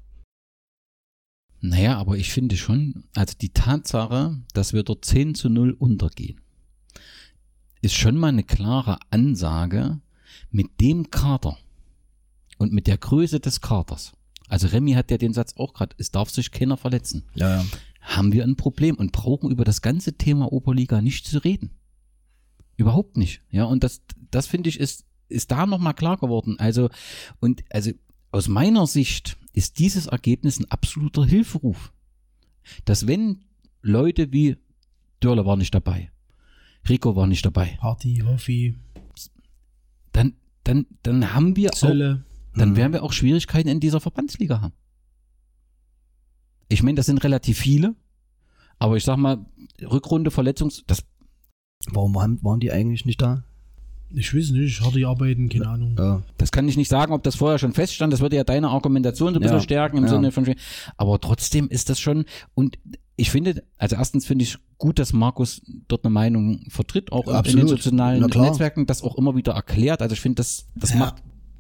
Naja, 1.61 1.99
aber 1.99 2.17
ich 2.17 2.31
finde 2.33 2.57
schon, 2.57 3.05
also 3.15 3.35
die 3.41 3.53
Tatsache, 3.53 4.41
dass 4.55 4.73
wir 4.73 4.85
dort 4.85 5.05
10 5.05 5.35
zu 5.35 5.49
0 5.49 5.73
untergehen, 5.73 6.41
ist 7.83 7.95
schon 7.95 8.17
mal 8.17 8.29
eine 8.29 8.45
klare 8.45 8.99
Ansage 9.11 10.01
mit 10.51 10.81
dem 10.81 11.11
Kader 11.11 11.59
und 12.59 12.73
mit 12.73 12.87
der 12.87 12.99
Größe 12.99 13.41
des 13.41 13.61
Kaders. 13.61 14.13
Also 14.49 14.69
Remy 14.69 14.93
hat 14.93 15.11
ja 15.11 15.19
den 15.19 15.33
Satz 15.33 15.55
auch 15.57 15.75
gerade, 15.75 15.95
es 15.99 16.11
darf 16.11 16.31
sich 16.31 16.51
keiner 16.51 16.77
verletzen. 16.77 17.25
Ja, 17.35 17.59
ja. 17.59 17.67
Haben 18.01 18.33
wir 18.33 18.45
ein 18.45 18.57
Problem 18.57 18.97
und 18.97 19.13
brauchen 19.13 19.51
über 19.51 19.65
das 19.65 19.83
ganze 19.83 20.15
Thema 20.15 20.53
Oberliga 20.53 21.03
nicht 21.03 21.27
zu 21.27 21.39
reden. 21.39 21.71
Überhaupt 22.77 23.17
nicht. 23.17 23.43
Ja, 23.51 23.65
und 23.65 23.85
das, 23.85 24.03
das 24.31 24.47
finde 24.47 24.69
ich, 24.69 24.79
ist, 24.81 25.05
ist 25.29 25.51
da 25.51 25.67
nochmal 25.67 25.95
klar 25.95 26.17
geworden. 26.17 26.57
Also, 26.59 26.91
und 27.41 27.65
also 27.71 27.93
aus 28.31 28.49
meiner 28.49 28.87
Sicht 28.87 29.37
ist 29.53 29.79
dieses 29.79 30.07
Ergebnis 30.07 30.59
ein 30.59 30.71
absoluter 30.71 31.25
Hilferuf. 31.25 31.93
dass 32.85 33.07
wenn 33.07 33.45
Leute 33.81 34.33
wie 34.33 34.57
Dörle 35.21 35.47
war 35.47 35.57
nicht 35.57 35.75
dabei, 35.75 36.11
Rico 36.89 37.17
war 37.17 37.27
nicht 37.27 37.45
dabei, 37.45 37.79
Party, 37.81 38.23
Hoffi, 38.25 38.77
dann, 40.13 40.35
dann, 40.65 40.87
dann 41.03 41.35
haben 41.35 41.57
wir 41.57 41.71
auch, 41.71 41.79
Zölle. 41.79 42.25
dann 42.55 42.77
werden 42.77 42.93
wir 42.93 43.03
auch 43.03 43.13
Schwierigkeiten 43.13 43.69
in 43.69 43.81
dieser 43.81 44.01
Verbandsliga 44.01 44.61
haben. 44.61 44.75
Ich 46.69 46.83
meine, 46.83 46.97
das 46.97 47.07
sind 47.07 47.25
relativ 47.25 47.59
viele, 47.59 47.97
aber 48.79 48.97
ich 48.97 49.05
sag 49.05 49.17
mal, 49.17 49.47
Rückrunde, 49.81 50.31
Verletzungs, 50.31 50.85
das, 50.87 51.05
Warum 51.87 52.15
waren, 52.15 52.43
waren 52.43 52.61
die 52.61 52.73
eigentlich 52.73 53.07
nicht 53.07 53.21
da? 53.23 53.45
Ich 54.11 54.35
weiß 54.35 54.51
nicht, 54.51 54.81
harte 54.81 55.07
Arbeiten, 55.07 55.49
keine 55.49 55.69
Ahnung. 55.69 55.95
Ja. 55.99 56.23
das 56.39 56.51
kann 56.51 56.67
ich 56.69 56.77
nicht 56.77 56.89
sagen, 56.89 57.13
ob 57.13 57.23
das 57.23 57.37
vorher 57.37 57.59
schon 57.59 57.73
feststand. 57.75 58.13
Das 58.13 58.21
würde 58.21 58.37
ja 58.37 58.45
deine 58.45 58.69
Argumentation 58.69 59.35
so 59.35 59.39
ein 59.39 59.43
bisschen 59.43 59.59
Ja, 59.59 59.63
stärken 59.63 59.99
im 59.99 60.05
ja. 60.05 60.09
Sinne 60.11 60.33
von, 60.33 60.47
aber 60.97 61.21
trotzdem 61.21 61.69
ist 61.69 61.91
das 61.91 62.01
schon, 62.01 62.25
und 62.55 62.79
ich 63.17 63.31
finde, 63.31 63.65
also 63.77 63.97
erstens 63.97 64.27
finde 64.27 64.45
ich 64.45 64.57
gut, 64.79 64.99
dass 64.99 65.13
Markus 65.13 65.61
dort 65.89 66.05
eine 66.05 66.13
Meinung 66.15 66.65
vertritt, 66.69 67.11
auch 67.13 67.27
in 67.27 67.35
Absolut. 67.35 67.63
den 67.63 67.69
sozialen. 67.77 68.21
Netzwerken, 68.23 68.87
das 68.87 69.03
auch 69.03 69.19
immer 69.19 69.35
wieder 69.37 69.53
erklärt. 69.53 70.01
Also 70.03 70.13
ich 70.15 70.21
finde, 70.21 70.37
das, 70.37 70.67
das 70.77 70.91
Ja. 70.93 70.97
macht, 71.01 71.17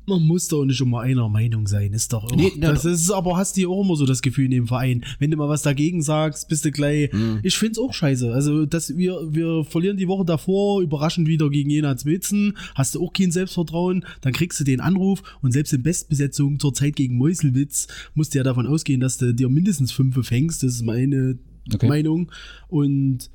Man 0.09 0.23
muss 0.23 0.49
doch 0.49 0.64
nicht 0.64 0.81
immer 0.81 1.01
einer 1.01 1.29
Meinung 1.29 1.66
sein, 1.66 1.92
ist 1.92 2.12
doch 2.12 2.31
immer. 2.31 2.42
Nee, 2.42 2.53
na, 2.57 2.73
das 2.73 2.85
ist 2.85 3.11
aber 3.11 3.37
hast 3.37 3.57
du 3.57 3.71
auch 3.71 3.85
immer 3.85 3.94
so 3.94 4.07
das 4.07 4.23
Gefühl 4.23 4.47
in 4.47 4.51
dem 4.53 4.66
Verein. 4.66 5.05
Wenn 5.18 5.31
du 5.31 5.37
mal 5.37 5.49
was 5.49 5.62
dagegen 5.62 6.03
sagst, 6.03 6.49
bist 6.49 6.64
du 6.64 6.71
gleich. 6.71 7.12
Mhm. 7.12 7.40
Ich 7.42 7.57
find's 7.59 7.79
auch 7.79 7.92
scheiße. 7.92 8.33
Also, 8.33 8.66
dass 8.66 8.97
wir, 8.97 9.21
wir 9.31 9.64
verlieren 9.64 9.97
die 9.97 10.09
Woche 10.09 10.25
davor, 10.25 10.81
überraschend 10.83 11.29
wieder 11.29 11.51
gegen 11.51 11.71
Jena 11.71 11.97
Zwitzen, 11.97 12.57
hast 12.75 12.94
du 12.94 13.05
auch 13.05 13.12
kein 13.12 13.31
Selbstvertrauen, 13.31 14.05
dann 14.23 14.33
kriegst 14.33 14.59
du 14.59 14.64
den 14.64 14.81
Anruf 14.81 15.23
und 15.42 15.53
selbst 15.53 15.73
in 15.73 15.83
Bestbesetzung 15.83 16.59
zur 16.59 16.75
Zeit 16.75 16.97
gegen 16.97 17.16
Meuselwitz 17.16 17.87
musst 18.14 18.35
du 18.35 18.38
ja 18.38 18.44
davon 18.44 18.66
ausgehen, 18.66 19.01
dass 19.01 19.18
du 19.18 19.35
dir 19.35 19.49
mindestens 19.49 19.92
fünf 19.92 20.18
fängst. 20.27 20.62
Das 20.62 20.75
ist 20.75 20.83
meine 20.83 21.38
Okay. 21.75 21.88
Meinung. 21.88 22.31
Und 22.68 23.31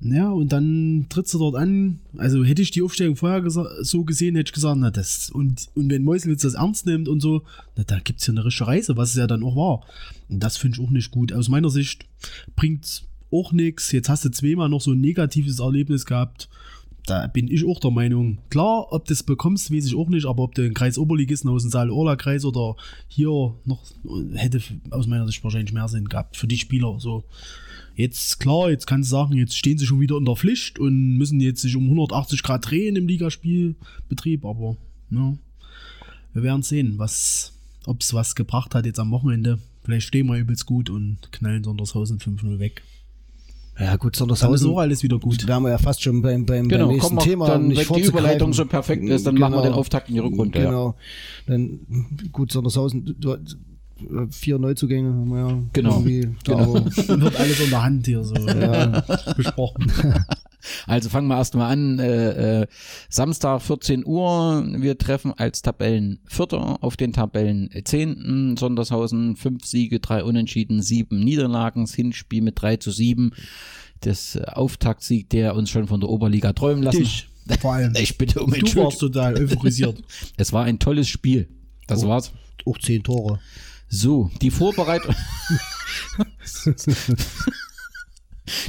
ja, 0.00 0.30
und 0.30 0.52
dann 0.52 1.06
trittst 1.08 1.32
du 1.34 1.38
dort 1.38 1.56
an. 1.56 2.00
Also 2.16 2.44
hätte 2.44 2.62
ich 2.62 2.70
die 2.70 2.82
Aufstellung 2.82 3.16
vorher 3.16 3.42
so 3.48 4.04
gesehen, 4.04 4.36
hätte 4.36 4.50
ich 4.50 4.54
gesagt, 4.54 4.78
na 4.78 4.90
das, 4.90 5.30
und, 5.30 5.68
und 5.74 5.90
wenn 5.90 6.04
Meuselwitz 6.04 6.42
das 6.42 6.54
ernst 6.54 6.86
nimmt 6.86 7.08
und 7.08 7.20
so, 7.20 7.42
na 7.76 7.84
da 7.84 7.98
gibt's 8.00 8.26
ja 8.26 8.32
eine 8.32 8.44
richtige 8.44 8.66
Reise, 8.66 8.96
was 8.96 9.10
es 9.10 9.16
ja 9.16 9.26
dann 9.26 9.42
auch 9.42 9.56
war. 9.56 9.86
Und 10.28 10.40
das 10.40 10.58
finde 10.58 10.78
ich 10.78 10.86
auch 10.86 10.90
nicht 10.90 11.10
gut. 11.10 11.32
Aus 11.32 11.48
meiner 11.48 11.70
Sicht 11.70 12.04
bringt's 12.56 13.04
auch 13.32 13.52
nichts. 13.52 13.90
Jetzt 13.92 14.08
hast 14.08 14.24
du 14.24 14.30
zweimal 14.30 14.68
noch 14.68 14.80
so 14.80 14.92
ein 14.92 15.00
negatives 15.00 15.60
Erlebnis 15.60 16.04
gehabt. 16.04 16.48
Da 17.06 17.28
bin 17.28 17.48
ich 17.48 17.64
auch 17.64 17.78
der 17.78 17.92
Meinung, 17.92 18.38
klar, 18.50 18.92
ob 18.92 19.06
du 19.06 19.14
das 19.14 19.22
bekommst, 19.22 19.72
weiß 19.72 19.86
ich 19.86 19.94
auch 19.94 20.08
nicht, 20.08 20.26
aber 20.26 20.42
ob 20.42 20.54
du 20.54 20.62
einen 20.62 20.74
Kreis 20.74 20.98
Oberligisten 20.98 21.48
aus 21.48 21.62
dem 21.62 21.70
Saal-Orla-Kreis 21.70 22.44
oder 22.44 22.74
hier 23.06 23.54
noch, 23.64 23.80
hätte 24.34 24.60
aus 24.90 25.06
meiner 25.06 25.26
Sicht 25.26 25.42
wahrscheinlich 25.44 25.72
mehr 25.72 25.88
Sinn 25.88 26.08
gehabt 26.08 26.36
für 26.36 26.48
die 26.48 26.58
Spieler. 26.58 26.98
So, 26.98 27.24
Jetzt, 27.96 28.40
klar, 28.40 28.68
jetzt 28.68 28.86
kannst 28.86 29.10
du 29.10 29.16
sagen, 29.16 29.32
jetzt 29.32 29.56
stehen 29.56 29.78
sie 29.78 29.86
schon 29.86 30.00
wieder 30.00 30.18
in 30.18 30.26
der 30.26 30.36
Pflicht 30.36 30.78
und 30.78 31.16
müssen 31.16 31.40
jetzt 31.40 31.62
sich 31.62 31.76
um 31.76 31.84
180 31.84 32.42
Grad 32.42 32.70
drehen 32.70 32.94
im 32.94 33.08
Ligaspielbetrieb, 33.08 34.44
aber 34.44 34.76
ja, 35.10 35.34
wir 36.34 36.42
werden 36.42 36.62
sehen, 36.62 36.98
was, 36.98 37.54
ob 37.86 38.02
es 38.02 38.12
was 38.12 38.34
gebracht 38.34 38.74
hat 38.74 38.84
jetzt 38.84 39.00
am 39.00 39.12
Wochenende. 39.12 39.58
Vielleicht 39.82 40.08
stehen 40.08 40.26
wir 40.26 40.36
übelst 40.36 40.66
gut 40.66 40.90
und 40.90 41.32
knallen 41.32 41.64
Sondershausen 41.64 42.18
5-0 42.18 42.58
weg. 42.58 42.82
Ja, 43.78 43.96
gut, 43.96 44.18
Dann 44.18 44.30
ist 44.30 44.38
Sondershausen. 44.38 44.70
auch 44.70 44.78
alles 44.78 45.02
wieder 45.02 45.18
gut. 45.18 45.46
Wären 45.46 45.62
wir 45.62 45.70
ja 45.70 45.78
fast 45.78 46.02
schon 46.02 46.22
beim, 46.22 46.46
beim, 46.46 46.68
Genau, 46.68 46.86
beim 46.86 46.94
nächsten 46.94 47.16
wir 47.16 47.22
Thema. 47.22 47.46
dann, 47.46 47.68
nicht 47.68 47.90
wenn 47.90 47.96
die. 47.96 48.08
Überleitung 48.08 48.52
so 48.54 48.64
perfekt 48.64 49.04
ist, 49.04 49.26
dann 49.26 49.34
machen 49.36 49.54
wir 49.54 49.62
den 49.62 49.72
Auftakt 49.74 50.08
in 50.08 50.14
die 50.14 50.20
Rückrunde, 50.20 50.58
ja. 50.58 50.64
Genau. 50.66 50.94
Dann, 51.46 51.80
gut, 52.32 52.52
Sondershausen, 52.52 53.04
du, 53.04 53.12
du, 53.36 53.36
vier 54.30 54.58
Neuzugänge 54.58 55.08
haben 55.10 55.28
wir 55.28 55.38
ja. 55.48 55.58
Genau. 55.72 55.90
irgendwie 56.00 56.28
da, 56.44 56.54
Genau. 56.54 56.74
wird 57.20 57.36
alles 57.40 57.60
unter 57.60 57.82
Hand 57.82 58.06
hier 58.06 58.24
so 58.24 58.34
Ja. 58.34 59.04
besprochen. 59.36 59.92
Also 60.86 61.08
fangen 61.08 61.28
wir 61.28 61.36
erstmal 61.36 61.72
an. 61.72 61.98
Äh, 61.98 62.62
äh, 62.62 62.66
Samstag 63.08 63.62
14 63.62 64.04
Uhr. 64.06 64.64
Wir 64.78 64.98
treffen 64.98 65.32
als 65.36 65.62
Tabellenvierter 65.62 66.82
auf 66.82 66.96
den 66.96 67.12
Tabellenzehnten. 67.12 68.56
Sondershausen 68.56 69.36
fünf 69.36 69.64
Siege, 69.64 70.00
drei 70.00 70.22
Unentschieden, 70.24 70.82
sieben 70.82 71.20
Niederlagen. 71.20 71.86
Hinspiel 71.86 72.42
mit 72.42 72.60
3 72.60 72.76
zu 72.76 72.90
7. 72.90 73.32
Das 74.00 74.36
äh, 74.36 74.42
Auftaktsieg, 74.46 75.30
der 75.30 75.54
uns 75.54 75.70
schon 75.70 75.86
von 75.86 76.00
der 76.00 76.08
Oberliga 76.10 76.52
träumen 76.52 76.82
lassen. 76.82 76.98
Dich, 76.98 77.28
vor 77.60 77.74
allem. 77.74 77.94
Ich 77.98 78.18
bitte 78.18 78.40
um 78.40 78.46
Du 78.50 78.56
warst 78.56 78.60
Entschuldigung. 78.66 78.98
total 78.98 79.34
euphorisiert. 79.38 80.02
Es 80.36 80.52
war 80.52 80.64
ein 80.64 80.78
tolles 80.78 81.08
Spiel. 81.08 81.48
Das 81.86 82.04
Oh. 82.04 82.08
war's. 82.08 82.32
auch 82.66 82.78
zehn 82.78 83.02
Tore. 83.02 83.38
So, 83.88 84.30
die 84.42 84.50
Vorbereitung. 84.50 85.14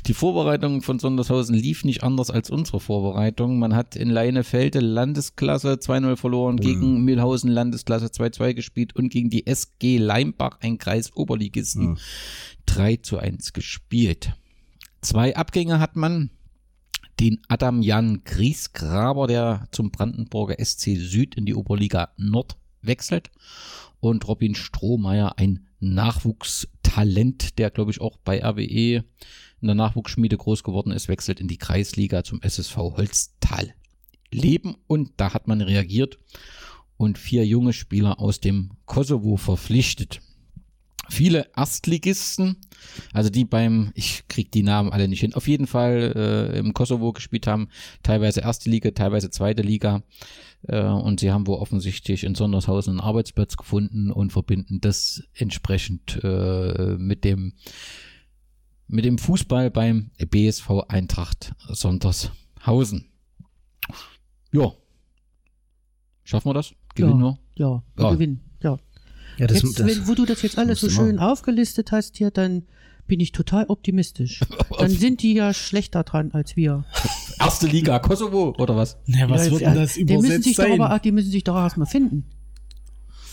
Die 0.06 0.14
Vorbereitung 0.14 0.82
von 0.82 1.00
Sondershausen 1.00 1.56
lief 1.56 1.84
nicht 1.84 2.04
anders 2.04 2.32
als 2.32 2.50
unsere 2.50 2.80
Vorbereitung. 2.80 3.60
Man 3.60 3.76
hat 3.76 3.96
in 3.96 4.10
Leinefelde 4.10 4.80
Landesklasse 4.80 5.74
2-0 5.74 6.16
verloren, 6.16 6.58
gegen 6.58 7.04
Mühlhausen 7.04 7.52
Landesklasse 7.52 8.08
2-2 8.08 8.54
gespielt 8.54 8.96
und 8.96 9.10
gegen 9.10 9.30
die 9.30 9.46
SG 9.46 9.98
Leimbach, 9.98 10.60
ein 10.62 10.78
Kreis 10.78 11.16
Oberligisten, 11.16 12.00
3 12.66 12.98
zu 12.98 13.20
1 13.20 13.54
gespielt. 13.54 14.34
Zwei 15.02 15.36
Abgänge 15.36 15.80
hat 15.80 15.96
man. 15.96 16.32
Den 17.20 17.40
Adam 17.48 17.82
Jan 17.82 18.22
Griesgraber, 18.26 19.26
der 19.26 19.68
zum 19.72 19.90
Brandenburger 19.90 20.64
SC 20.64 20.98
Süd 20.98 21.34
in 21.34 21.48
die 21.48 21.56
Oberliga 21.56 22.10
Nord 22.16 22.58
wechselt. 22.84 23.32
Und 24.00 24.28
Robin 24.28 24.54
Strohmeier, 24.54 25.34
ein 25.38 25.66
Nachwuchstalent, 25.80 27.58
der, 27.58 27.72
glaube 27.72 27.90
ich, 27.90 28.02
auch 28.02 28.18
bei 28.18 28.44
RWE 28.44 29.04
in 29.62 29.68
der 29.68 29.76
Nachwuchsschmiede 29.76 30.38
groß 30.38 30.64
geworden 30.64 30.92
ist, 30.92 31.08
wechselt 31.08 31.40
in 31.40 31.48
die 31.48 31.58
Kreisliga 31.58 32.24
zum 32.24 32.42
SSV 32.42 32.76
Holztal. 32.76 33.74
Leben 34.32 34.76
und 34.88 35.12
da 35.18 35.34
hat 35.34 35.48
man 35.48 35.62
reagiert 35.62 36.20
und 36.98 37.18
vier 37.18 37.46
junge 37.46 37.74
Spieler 37.74 38.20
aus 38.20 38.40
dem 38.40 38.72
Kosovo 38.86 39.38
verpflichtet. 39.38 40.22
Viele 41.10 41.48
Erstligisten, 41.56 42.58
also 43.14 43.30
die 43.30 43.46
beim, 43.46 43.92
ich 43.96 44.28
krieg 44.28 44.52
die 44.52 44.64
Namen 44.64 44.92
alle 44.92 45.08
nicht 45.08 45.22
hin, 45.22 45.34
auf 45.36 45.48
jeden 45.48 45.66
Fall 45.68 46.14
äh, 46.54 46.60
im 46.60 46.74
Kosovo 46.74 47.14
gespielt 47.14 47.48
haben, 47.48 47.70
teilweise 48.04 48.42
erste 48.42 48.70
Liga, 48.70 48.92
teilweise 48.92 49.30
zweite 49.30 49.62
Liga. 49.62 50.04
Äh, 50.64 50.82
und 50.82 51.22
sie 51.22 51.32
haben 51.32 51.48
wohl 51.48 51.60
offensichtlich 51.60 52.26
in 52.26 52.36
Sondershausen 52.36 52.92
einen 52.92 53.00
Arbeitsplatz 53.00 53.56
gefunden 53.56 54.12
und 54.12 54.34
verbinden 54.34 54.82
das 54.82 55.24
entsprechend 55.34 56.20
äh, 56.24 56.98
mit 56.98 57.24
dem 57.24 57.54
mit 58.88 59.06
dem 59.06 59.18
Fußball 59.18 59.70
beim 59.72 60.12
BSV 60.18 60.70
Eintracht 60.88 61.54
Sondershausen. 61.70 63.06
Ja. 64.52 64.72
Schaffen 66.24 66.50
wir 66.50 66.54
das? 66.54 66.74
Gewinnen 66.96 67.20
wir? 67.20 67.38
Ja, 67.56 67.84
wir 67.96 68.06
Ja. 68.06 68.12
gewinnen. 68.12 68.42
Ja. 68.62 68.78
Ja, 69.38 69.48
das, 69.48 69.62
jetzt, 69.62 69.80
das, 69.80 69.88
wenn, 69.88 70.08
wo 70.08 70.16
du 70.16 70.26
das 70.26 70.42
jetzt 70.42 70.58
alles 70.58 70.80
so 70.80 70.90
schön 70.90 71.20
aufgelistet 71.20 71.92
hast 71.92 72.18
hier, 72.18 72.32
dann 72.32 72.64
bin 73.06 73.20
ich 73.20 73.32
total 73.32 73.66
optimistisch. 73.68 74.42
Dann 74.78 74.90
sind 74.90 75.22
die 75.24 75.34
ja 75.34 75.54
schlechter 75.54 76.04
dran 76.04 76.32
als 76.34 76.56
wir. 76.58 76.84
Erste 77.40 77.66
Liga 77.68 78.00
Kosovo 78.00 78.54
oder 78.58 78.76
was? 78.76 78.98
Na, 79.06 79.30
was 79.30 79.46
ja, 79.46 79.52
wird 79.52 79.62
ja, 79.62 79.70
denn 79.70 79.80
das 79.80 79.94
die 79.94 80.04
müssen 80.04 80.18
übersetzt 80.20 80.44
sich 80.44 80.56
doch 80.58 80.64
sein? 80.64 80.82
aber, 80.82 81.00
die 81.00 81.12
müssen 81.14 81.32
sich 81.32 81.44
doch 81.44 81.56
erstmal 81.56 81.88
finden. 81.88 82.26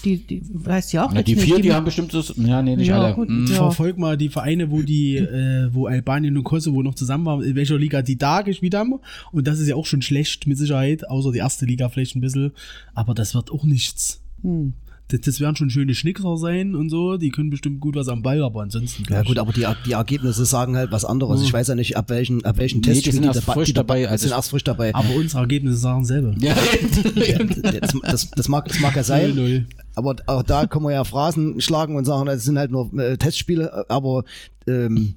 Die, 0.05 0.19
die 0.19 0.43
weißt 0.53 0.93
ja 0.93 1.05
auch 1.07 1.11
Na, 1.13 1.19
jetzt 1.19 1.29
die 1.29 1.35
nicht. 1.37 1.45
vier, 1.45 1.61
die 1.61 1.73
haben 1.73 1.85
bestimmt 1.85 2.13
das. 2.15 2.35
Ja, 2.37 2.63
nee, 2.63 2.77
nicht 2.77 2.89
Ja, 2.89 3.01
alle. 3.03 3.15
gut. 3.15 3.29
Hm. 3.29 3.47
Ja. 3.49 3.55
Verfolg 3.55 3.99
mal 3.99 4.17
die 4.17 4.29
Vereine, 4.29 4.71
wo 4.71 4.83
die, 4.83 5.17
äh, 5.17 5.69
wo 5.73 5.87
Albanien 5.87 6.37
und 6.37 6.45
Kosovo 6.45 6.83
noch 6.83 6.95
zusammen 6.95 7.25
waren, 7.27 7.43
in 7.43 7.55
welcher 7.57 7.79
Liga 7.79 8.03
die 8.03 8.17
da 8.19 8.43
gespielt 8.43 8.75
haben. 8.75 8.95
Und 9.33 9.47
das 9.47 9.59
ist 9.59 9.69
ja 9.69 9.77
auch 9.77 9.87
schon 9.87 10.03
schlecht, 10.03 10.47
mit 10.47 10.59
Sicherheit, 10.59 11.09
außer 11.09 11.33
die 11.33 11.39
erste 11.39 11.65
Liga 11.67 11.89
vielleicht 11.89 12.17
ein 12.17 12.21
bisschen. 12.21 12.53
Aber 12.95 13.15
das 13.15 13.35
wird 13.35 13.51
auch 13.51 13.65
nichts. 13.65 14.21
Hm. 14.43 14.75
Das, 15.09 15.21
das 15.21 15.39
werden 15.39 15.55
schon 15.55 15.69
schöne 15.69 15.95
Schnickser 15.95 16.39
sein 16.39 16.75
und 16.75 16.89
so. 16.89 17.19
Die 17.19 17.29
können 17.29 17.51
bestimmt 17.51 17.79
gut 17.81 17.95
was 17.95 18.09
am 18.09 18.23
Ball, 18.23 18.43
aber 18.43 18.63
ansonsten. 18.63 19.05
ja 19.13 19.21
gut, 19.21 19.33
ich- 19.33 19.39
aber 19.39 19.53
die, 19.53 19.67
die 19.85 19.93
Ergebnisse 19.93 20.47
sagen 20.47 20.77
halt 20.77 20.93
was 20.93 21.05
anderes. 21.05 21.43
Ich 21.43 21.53
weiß 21.53 21.69
ja 21.69 21.75
nicht, 21.75 21.99
ab 21.99 22.09
welchen, 22.09 22.43
ab 22.47 22.57
welchen 22.57 22.77
Nee, 22.77 22.81
die 22.85 22.89
Testspielen 22.89 23.17
sind 23.17 23.25
erst 23.27 23.41
dabei- 23.47 23.53
frisch 23.53 23.75
dabei, 23.75 23.99
die 24.01 24.07
also 24.07 24.23
sind 24.23 24.31
ich- 24.31 24.37
erst 24.37 24.49
frisch 24.49 24.65
dabei. 24.65 24.95
aber 24.95 25.15
unsere 25.15 25.43
Ergebnisse 25.43 25.77
sagen 25.77 26.07
selber. 26.07 26.35
Ja, 26.39 26.55
Ja, 27.17 27.39
das, 27.81 27.95
das, 28.03 28.31
das, 28.31 28.49
mag, 28.49 28.67
das 28.67 28.81
mag 28.81 28.97
ja 28.97 29.03
sein. 29.05 29.67
0-0. 29.97 29.97
Aber 29.97 30.17
auch 30.27 30.43
da 30.43 30.67
können 30.67 30.85
wir 30.85 30.93
ja 30.93 31.05
Phrasen 31.05 31.61
schlagen 31.61 31.97
und 31.97 32.05
sagen, 32.05 32.27
das 32.27 32.45
sind 32.45 32.59
halt 32.59 32.71
nur 32.71 32.93
äh, 32.99 33.17
Testspiele, 33.17 33.87
aber 33.89 34.25
ähm, 34.67 35.15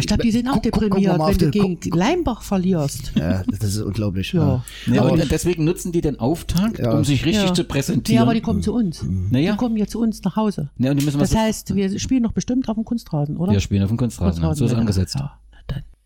ich 0.00 0.06
glaube, 0.06 0.22
die 0.24 0.30
sind 0.32 0.48
auch 0.48 0.58
deprimiert, 0.58 1.18
wenn 1.18 1.38
du 1.38 1.50
gegen 1.50 1.78
Leimbach 1.96 2.42
verlierst. 2.42 3.12
ja, 3.14 3.42
das 3.60 3.62
ist 3.74 3.80
unglaublich. 3.82 4.32
Ja. 4.32 4.64
ja, 4.86 5.02
Aber- 5.02 5.16
deswegen 5.16 5.64
nutzen 5.64 5.92
die 5.92 6.00
den 6.00 6.18
Auftakt, 6.18 6.78
Ja. 6.78 6.92
um 6.96 7.04
sich 7.04 7.24
richtig 7.24 7.44
Ja. 7.46 7.54
zu 7.54 7.64
präsentieren. 7.64 8.22
aber 8.22 8.34
die 8.34 8.40
kommen 8.40 8.62
zu 8.62 8.74
uns. 8.74 9.04
Naja. 9.06 9.52
Die 9.52 9.58
kommen 9.58 9.76
ja 9.76 9.86
zu 9.86 10.00
uns 10.00 10.22
nach 10.24 10.36
Hause. 10.36 10.70
ja, 10.78 10.90
und 10.90 10.98
die 11.00 11.04
müssen 11.04 11.20
was. 11.20 11.30
Das 11.30 11.38
heißt, 11.38 11.74
wir 11.76 11.96
spielen 12.00 12.22
noch 12.22 12.32
bestimmt 12.32 12.68
auf 12.68 12.74
dem 12.74 12.84
Kunstrasen, 12.84 13.36
oder? 13.36 13.52
wir 13.52 13.60
spielen 13.60 13.82
auf 13.82 13.88
dem 13.88 13.98
Kunstrasen. 13.98 14.42
ja. 14.42 14.54
So 14.54 14.64
ist 14.64 14.72
ja. 14.72 14.78
angesetzt. 14.78 15.14
Ja. 15.16 15.38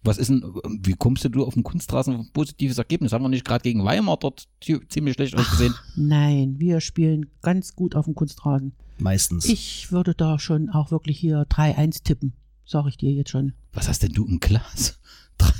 Was 0.05 0.19
ist 0.19 0.31
denn, 0.31 0.43
wie 0.83 0.95
kommst 0.95 1.25
du 1.25 1.45
auf 1.47 1.55
dem 1.55 1.63
Kunstrasen 1.63 2.15
auf 2.15 2.21
ein 2.23 2.33
positives 2.33 2.77
Ergebnis? 2.79 3.13
Haben 3.13 3.25
wir 3.25 3.29
nicht 3.29 3.45
gerade 3.45 3.63
gegen 3.63 3.85
Weimar 3.85 4.17
dort 4.17 4.49
zi- 4.61 4.81
ziemlich 4.89 5.15
schlecht 5.15 5.37
ausgesehen? 5.37 5.75
Nein, 5.95 6.59
wir 6.59 6.81
spielen 6.81 7.27
ganz 7.41 7.77
gut 7.77 7.95
auf 7.95 8.07
dem 8.07 8.15
Kunstrasen. 8.17 8.73
Meistens. 8.99 9.45
Ich 9.45 9.93
würde 9.93 10.15
da 10.15 10.39
schon 10.41 10.71
auch 10.71 10.91
wirklich 10.91 11.19
hier 11.19 11.47
3-1 11.49 12.03
tippen. 12.03 12.33
Sag 12.65 12.87
ich 12.89 12.97
dir 12.97 13.13
jetzt 13.13 13.31
schon. 13.31 13.53
Was 13.73 13.89
hast 13.89 14.03
denn 14.03 14.13
du 14.13 14.27
im 14.27 14.41
Glas? 14.41 14.99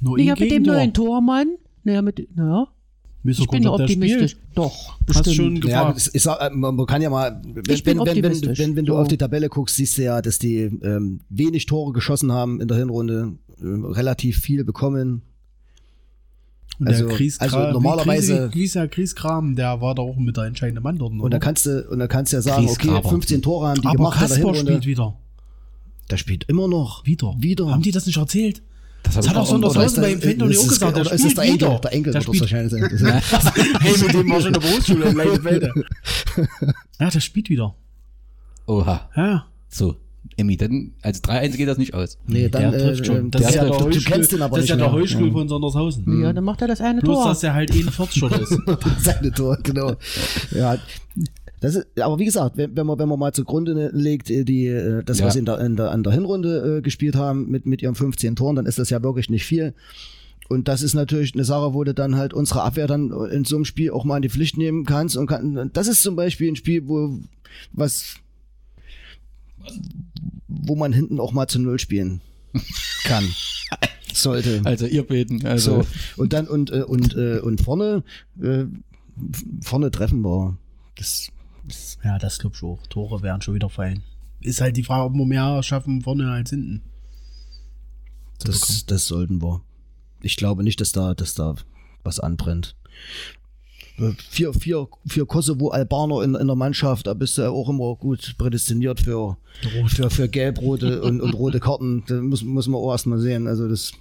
Nur 0.00 0.18
Ja, 0.18 0.34
ein 0.34 0.40
mit 0.40 0.50
dem 0.50 0.62
neuen 0.62 0.94
Tormann. 0.94 1.56
Naja, 1.84 2.02
mit, 2.02 2.34
naja, 2.36 2.68
Wieso 3.22 3.42
ich 3.42 3.48
bin 3.50 3.62
der 3.62 3.72
optimistisch. 3.74 4.30
Spiel? 4.32 4.42
Doch, 4.54 4.98
Hast 5.08 5.24
bestimmt. 5.24 5.62
schon 5.62 5.70
Ja, 5.70 5.90
auch, 5.90 6.40
äh, 6.40 6.50
man 6.50 6.86
kann 6.86 7.02
ja 7.02 7.10
mal, 7.10 7.40
wenn, 7.44 7.74
Ich 7.74 7.82
bin 7.84 7.98
wenn, 7.98 8.06
wenn, 8.06 8.16
wenn, 8.16 8.24
optimistisch. 8.24 8.58
wenn, 8.58 8.76
wenn 8.76 8.84
du 8.86 8.96
auf 8.96 9.08
die 9.08 9.18
Tabelle 9.18 9.48
guckst, 9.50 9.76
siehst 9.76 9.98
du 9.98 10.02
ja, 10.04 10.22
dass 10.22 10.38
die 10.38 10.58
ähm, 10.60 11.20
wenig 11.28 11.66
Tore 11.66 11.92
geschossen 11.92 12.32
haben 12.32 12.60
in 12.60 12.68
der 12.68 12.78
Hinrunde, 12.78 13.34
ähm, 13.60 13.84
relativ 13.84 14.38
viel 14.38 14.64
bekommen. 14.64 15.22
Und 16.78 16.88
also- 16.88 17.08
der 17.08 17.16
Kries 17.16 17.38
also 17.40 17.58
normalerweise- 17.72 18.48
Grieser 18.50 18.88
Krieskram, 18.88 19.54
der 19.54 19.82
war 19.82 19.94
da 19.94 20.00
auch 20.00 20.16
mit 20.16 20.38
der 20.38 20.44
entscheidende 20.44 20.80
Mann 20.80 20.96
dort. 20.96 21.12
Und 21.12 21.30
da 21.30 21.38
kannst 21.38 21.66
du, 21.66 21.86
und 21.90 21.98
da 21.98 22.06
kannst 22.06 22.32
du 22.32 22.38
ja 22.38 22.42
sagen, 22.42 22.64
okay, 22.64 22.74
Griesgraber. 22.88 23.08
15 23.10 23.42
Tore 23.42 23.68
haben 23.68 23.82
die 23.82 23.86
Aber 23.86 23.96
gemacht 23.96 24.14
in 24.22 24.28
der 24.28 24.36
Kasper 24.38 24.54
spielt 24.54 24.86
wieder. 24.86 25.14
Der 26.10 26.16
spielt 26.16 26.44
immer 26.44 26.68
noch. 26.68 27.04
Wieder. 27.04 27.34
Wieder. 27.38 27.70
Haben 27.70 27.82
die 27.82 27.90
das 27.92 28.06
nicht 28.06 28.16
erzählt? 28.16 28.62
Das, 29.02 29.14
Das 29.14 29.28
hat 29.28 29.36
auch 29.36 29.46
so 29.46 29.54
ein 29.54 29.64
Oder 29.64 29.68
ist 29.84 29.94
Sondershausen 29.94 30.02
das- 30.02 30.10
beim 30.12 30.20
Fenton 30.20 30.50
ist 30.50 30.62
es- 30.62 30.68
gesagt. 30.68 30.96
Der 30.96 31.00
oder 31.02 31.12
ist 31.12 31.24
das 31.24 31.30
spielt 31.32 31.36
der 31.38 31.44
Enkel? 31.44 31.68
wieder. 31.68 31.78
Der 31.80 31.92
Enkel 31.92 32.14
wird 32.14 32.28
das 32.28 32.40
wahrscheinlich 32.40 32.70
sein. 33.00 33.22
Hey, 33.80 33.92
mit 33.98 34.12
dem 34.14 34.30
war 34.30 34.40
schon 34.40 34.46
in 34.48 34.52
der 34.52 34.60
Berufsschule 34.60 35.04
in 35.06 35.16
Leitwelde. 35.16 35.72
Ja, 37.00 37.10
der 37.10 37.20
spielt 37.20 37.48
wieder. 37.50 37.74
Oha. 38.66 39.08
Ja. 39.16 39.46
So, 39.68 39.96
Emmy, 40.36 40.56
dann 40.56 40.92
als 41.02 41.22
3-1 41.24 41.56
geht 41.56 41.68
das 41.68 41.78
nicht 41.78 41.94
aus. 41.94 42.18
Nee, 42.26 42.48
dann, 42.48 42.70
der 42.70 42.80
trifft 42.80 43.00
äh, 43.02 43.04
schon. 43.04 43.30
das 43.30 43.42
Das 43.42 43.50
ist 43.50 43.56
ja 43.56 43.64
der 43.64 43.78
du, 43.78 44.00
kennst 44.00 44.34
aber 44.40 44.56
Das 44.56 44.64
ist 44.64 44.70
ja 44.70 44.76
der. 44.76 44.92
Heuschkel 44.92 45.32
von 45.32 45.48
Sondershausen. 45.48 46.22
Ja, 46.22 46.32
dann 46.32 46.44
macht 46.44 46.60
er 46.62 46.68
das 46.68 46.80
eine 46.80 47.00
Bloß, 47.00 47.16
Tor. 47.18 47.28
dass 47.28 47.42
er 47.42 47.54
halt 47.54 47.72
41 47.72 48.22
ist. 48.22 48.58
Seine 49.00 49.32
Tor, 49.32 49.58
genau. 49.62 49.94
Ja. 50.52 50.76
Das 51.60 51.74
ist, 51.74 51.86
aber 52.00 52.18
wie 52.18 52.24
gesagt, 52.24 52.56
wenn, 52.56 52.74
wenn 52.76 52.86
man 52.86 52.98
wenn 52.98 53.08
man 53.08 53.18
mal 53.18 53.32
zugrunde 53.32 53.90
legt, 53.92 54.30
äh, 54.30 54.44
die 54.44 54.66
äh, 54.66 55.02
das 55.04 55.18
Ja. 55.18 55.26
was 55.26 55.34
sie 55.34 55.40
in 55.40 55.44
der, 55.44 55.60
in 55.60 55.76
der 55.76 55.90
an 55.90 56.02
der 56.02 56.12
Hinrunde 56.12 56.78
äh, 56.78 56.80
gespielt 56.82 57.16
haben 57.16 57.50
mit 57.50 57.66
mit 57.66 57.82
ihren 57.82 57.94
15 57.94 58.36
Toren, 58.36 58.56
dann 58.56 58.66
ist 58.66 58.78
das 58.78 58.90
ja 58.90 59.02
wirklich 59.02 59.28
nicht 59.30 59.44
viel. 59.44 59.74
Und 60.48 60.66
das 60.66 60.82
ist 60.82 60.94
natürlich 60.94 61.34
eine 61.34 61.44
Sache, 61.44 61.74
wo 61.74 61.84
du 61.84 61.94
dann 61.94 62.16
halt 62.16 62.34
unsere 62.34 62.62
Abwehr 62.62 62.86
dann 62.88 63.12
in 63.30 63.44
so 63.44 63.54
einem 63.56 63.64
Spiel 63.64 63.90
auch 63.92 64.04
mal 64.04 64.16
in 64.16 64.22
die 64.22 64.30
Pflicht 64.30 64.56
nehmen 64.56 64.84
kannst 64.84 65.16
und 65.16 65.26
kann, 65.28 65.70
das 65.72 65.86
ist 65.86 66.02
zum 66.02 66.16
Beispiel 66.16 66.48
ein 66.50 66.56
Spiel, 66.56 66.88
wo 66.88 67.20
was 67.72 68.16
wo 70.48 70.74
man 70.76 70.92
hinten 70.92 71.20
auch 71.20 71.32
mal 71.32 71.46
zu 71.46 71.58
Null 71.60 71.78
spielen 71.78 72.20
kann. 73.04 73.24
Sollte. 74.12 74.60
Also 74.64 74.86
ihr 74.86 75.04
beten. 75.04 75.46
Also 75.46 75.82
So, 75.82 76.22
und 76.22 76.32
dann 76.32 76.48
und 76.48 76.70
äh, 76.72 76.82
und 76.82 77.14
äh, 77.16 77.38
und 77.38 77.60
vorne 77.60 78.02
äh, 78.42 78.64
vorne 79.62 79.90
treffen 79.92 80.22
wir. 80.22 80.56
Das 80.96 81.28
Ja, 82.04 82.18
das 82.18 82.38
glaube 82.38 82.56
ich 82.56 82.62
auch. 82.62 82.86
Tore 82.88 83.22
werden 83.22 83.42
schon 83.42 83.54
wieder 83.54 83.70
fallen. 83.70 84.02
Ist 84.40 84.60
halt 84.60 84.76
die 84.76 84.84
Frage, 84.84 85.04
ob 85.04 85.14
wir 85.14 85.26
mehr 85.26 85.62
schaffen 85.62 86.02
vorne 86.02 86.30
als 86.30 86.50
hinten. 86.50 86.82
das, 88.42 88.86
das 88.86 89.06
sollten 89.06 89.42
wir. 89.42 89.62
Ich 90.22 90.36
glaube 90.36 90.62
nicht, 90.64 90.80
dass 90.80 90.92
da 90.92 91.14
dass 91.14 91.34
da 91.34 91.54
was 92.02 92.20
anbrennt. 92.20 92.76
Vier, 94.30 94.54
vier, 94.54 94.88
vier 95.06 95.26
Kosovo-Albaner 95.26 96.22
in, 96.22 96.34
in 96.34 96.46
der 96.46 96.56
Mannschaft, 96.56 97.06
da 97.06 97.12
bist 97.12 97.36
du 97.36 97.42
ja 97.42 97.50
auch 97.50 97.68
immer 97.68 97.94
gut 97.96 98.34
prädestiniert 98.38 99.00
für, 99.00 99.36
für, 99.88 100.08
für 100.08 100.26
gelb-rote 100.26 101.02
und, 101.02 101.20
und 101.20 101.34
rote 101.34 101.60
Karten. 101.60 102.02
Da 102.06 102.14
muss, 102.22 102.42
muss 102.42 102.66
man 102.66 102.80
auch 102.80 102.92
erstmal 102.92 103.18
sehen. 103.18 103.46
Also 103.46 103.68
das. 103.68 103.92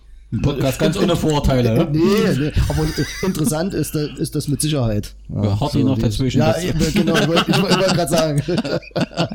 Podcast 0.44 0.78
ganz 0.78 0.96
ohne 0.98 1.16
Vorurteile. 1.16 1.74
ne? 1.74 1.88
Nee, 1.92 2.00
nee, 2.38 2.52
aber 2.70 2.86
interessant 3.26 3.74
ist, 3.74 3.96
das- 3.96 4.20
ist 4.20 4.36
das 4.36 4.48
mit 4.48 4.62
Sicherheit. 4.62 5.16
Ja, 5.28 5.60
Harti 5.60 5.84
noch 5.84 5.98
wie- 5.98 6.02
dazwischen, 6.04 6.38
Ja, 6.40 6.56
eben, 6.62 6.78
genau, 6.94 7.16
ich 7.18 7.28
wollte, 7.28 7.52
ich 7.52 7.62
wollte 7.62 7.78
gerade 7.96 8.12
sagen. 8.12 8.44
Wir 8.46 8.56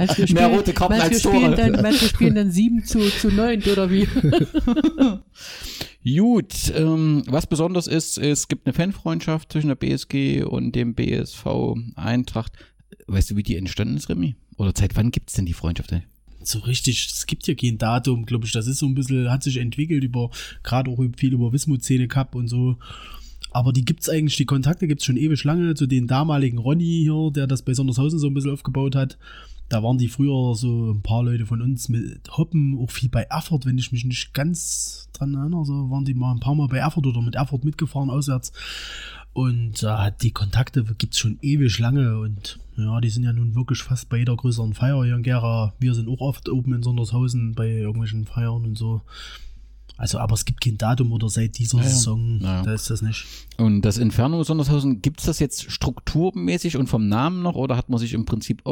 Mehr 0.06 0.08
spielen- 0.14 0.44
rote 0.54 0.72
Karten 0.72 0.94
als 0.94 1.22
Tore. 1.22 1.54
dann, 1.56 1.82
wir 1.82 1.92
spielen 1.94 2.34
dann 2.36 2.50
7 2.52 2.84
zu, 2.84 3.00
zu 3.10 3.28
9 3.28 3.62
oder 3.72 3.90
wie? 3.90 4.06
Gut, 6.18 6.72
ähm, 6.76 7.22
was 7.26 7.46
besonders 7.46 7.86
ist, 7.86 8.18
es 8.18 8.48
gibt 8.48 8.66
eine 8.66 8.74
Fanfreundschaft 8.74 9.50
zwischen 9.52 9.68
der 9.68 9.74
BSG 9.76 10.42
und 10.44 10.72
dem 10.74 10.94
BSV 10.94 11.46
Eintracht. 11.96 12.52
Weißt 13.06 13.30
du, 13.30 13.36
wie 13.36 13.42
die 13.42 13.56
entstanden 13.56 13.96
ist, 13.96 14.08
Remy? 14.08 14.36
Oder 14.58 14.72
seit 14.76 14.96
wann 14.96 15.10
gibt's 15.10 15.32
denn 15.32 15.46
die 15.46 15.52
Freundschaft? 15.54 15.92
So 16.46 16.60
richtig, 16.60 17.08
es 17.12 17.26
gibt 17.26 17.46
ja 17.46 17.54
kein 17.54 17.78
Datum, 17.78 18.26
glaube 18.26 18.46
ich. 18.46 18.52
Das 18.52 18.66
ist 18.66 18.78
so 18.78 18.86
ein 18.86 18.94
bisschen, 18.94 19.30
hat 19.30 19.42
sich 19.42 19.56
entwickelt 19.56 20.04
über, 20.04 20.30
gerade 20.62 20.90
auch 20.90 21.02
viel 21.16 21.32
über 21.32 21.52
Wismut-Szene 21.52 22.08
Cup 22.08 22.34
und 22.34 22.48
so. 22.48 22.76
Aber 23.50 23.72
die 23.72 23.84
gibt's 23.84 24.08
eigentlich, 24.08 24.36
die 24.36 24.46
Kontakte 24.46 24.88
gibt's 24.88 25.04
schon 25.04 25.16
ewig 25.16 25.44
lange 25.44 25.74
zu 25.74 25.86
den 25.86 26.08
damaligen 26.08 26.58
Ronny 26.58 27.02
hier, 27.04 27.30
der 27.30 27.46
das 27.46 27.62
bei 27.62 27.72
Sondershausen 27.72 28.18
so 28.18 28.26
ein 28.26 28.34
bisschen 28.34 28.50
aufgebaut 28.50 28.96
hat. 28.96 29.16
Da 29.68 29.82
waren 29.82 29.96
die 29.96 30.08
früher 30.08 30.54
so 30.56 30.92
ein 30.92 31.02
paar 31.02 31.22
Leute 31.22 31.46
von 31.46 31.62
uns 31.62 31.88
mit 31.88 32.36
Hoppen, 32.36 32.76
auch 32.78 32.90
viel 32.90 33.08
bei 33.08 33.22
Erfurt, 33.22 33.64
wenn 33.64 33.78
ich 33.78 33.92
mich 33.92 34.04
nicht 34.04 34.34
ganz 34.34 35.08
dran 35.12 35.34
erinnere, 35.34 35.64
so 35.64 35.90
waren 35.90 36.04
die 36.04 36.14
mal 36.14 36.32
ein 36.32 36.40
paar 36.40 36.54
Mal 36.54 36.68
bei 36.68 36.78
Erfurt 36.78 37.06
oder 37.06 37.22
mit 37.22 37.36
Erfurt 37.36 37.64
mitgefahren 37.64 38.10
auswärts. 38.10 38.52
Und 39.32 39.82
äh, 39.82 40.12
die 40.20 40.32
Kontakte 40.32 40.84
gibt's 40.98 41.18
schon 41.18 41.38
ewig 41.40 41.78
lange 41.78 42.18
und 42.18 42.58
ja, 42.76 43.00
die 43.00 43.10
sind 43.10 43.24
ja 43.24 43.32
nun 43.32 43.54
wirklich 43.54 43.82
fast 43.82 44.08
bei 44.08 44.18
jeder 44.18 44.36
größeren 44.36 44.74
Feier 44.74 45.04
hier 45.04 45.14
in 45.16 45.22
Gera. 45.22 45.72
Wir 45.78 45.94
sind 45.94 46.08
auch 46.08 46.20
oft 46.20 46.48
oben 46.48 46.74
in 46.74 46.82
Sondershausen 46.82 47.54
bei 47.54 47.68
irgendwelchen 47.70 48.26
Feiern 48.26 48.64
und 48.64 48.76
so. 48.78 49.02
Also, 49.96 50.18
aber 50.18 50.34
es 50.34 50.44
gibt 50.44 50.60
kein 50.60 50.76
Datum 50.76 51.12
oder 51.12 51.28
seit 51.28 51.56
dieser 51.56 51.78
Ja. 51.78 51.84
Saison, 51.84 52.40
Ja. 52.40 52.62
da 52.62 52.72
ist 52.74 52.90
das 52.90 53.00
nicht. 53.00 53.24
Und 53.58 53.82
das 53.82 53.96
Inferno 53.96 54.42
Sondershausen, 54.42 55.00
gibt's 55.02 55.24
das 55.24 55.38
jetzt 55.38 55.70
strukturmäßig 55.70 56.76
und 56.76 56.88
vom 56.88 57.08
Namen 57.08 57.42
noch 57.42 57.54
oder 57.54 57.76
hat 57.76 57.88
man 57.90 58.00
sich 58.00 58.12
im 58.12 58.24
Prinzip 58.24 58.62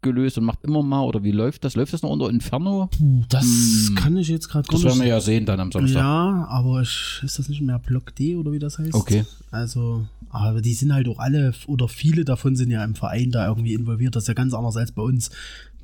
aufgelöst 0.00 0.38
und 0.38 0.44
macht 0.44 0.64
immer 0.64 0.82
mal 0.82 1.02
oder 1.02 1.22
wie 1.22 1.30
läuft 1.30 1.64
das? 1.64 1.74
Läuft 1.76 1.92
das 1.92 2.02
noch 2.02 2.10
unter 2.10 2.30
Inferno? 2.30 2.88
Das 3.28 3.44
Hm. 3.44 3.94
kann 3.96 4.16
ich 4.16 4.28
jetzt 4.28 4.48
gerade 4.48 4.66
Das 4.70 4.82
werden 4.82 5.00
wir 5.00 5.06
ja 5.06 5.20
sehen 5.20 5.44
dann 5.44 5.60
am 5.60 5.70
Samstag. 5.70 6.00
Ja, 6.00 6.46
aber 6.48 6.80
ich, 6.82 7.20
ist 7.22 7.38
das 7.38 7.48
nicht 7.48 7.60
mehr 7.60 7.78
Block 7.78 8.14
D 8.14 8.36
oder 8.36 8.52
wie 8.52 8.58
das 8.58 8.78
heißt? 8.78 8.94
Okay. 8.94 9.24
Also, 9.50 10.06
aber 10.30 10.62
die 10.62 10.72
sind 10.72 10.92
halt 10.94 11.06
auch 11.08 11.18
alle 11.18 11.52
oder 11.66 11.88
viele 11.88 12.24
davon 12.24 12.56
sind 12.56 12.70
ja 12.70 12.82
im 12.84 12.94
Verein 12.94 13.30
da 13.30 13.46
irgendwie 13.46 13.74
involviert. 13.74 14.16
Das 14.16 14.24
ist 14.24 14.28
ja 14.28 14.34
ganz 14.34 14.54
anders 14.54 14.76
als 14.76 14.92
bei 14.92 15.02
uns. 15.02 15.30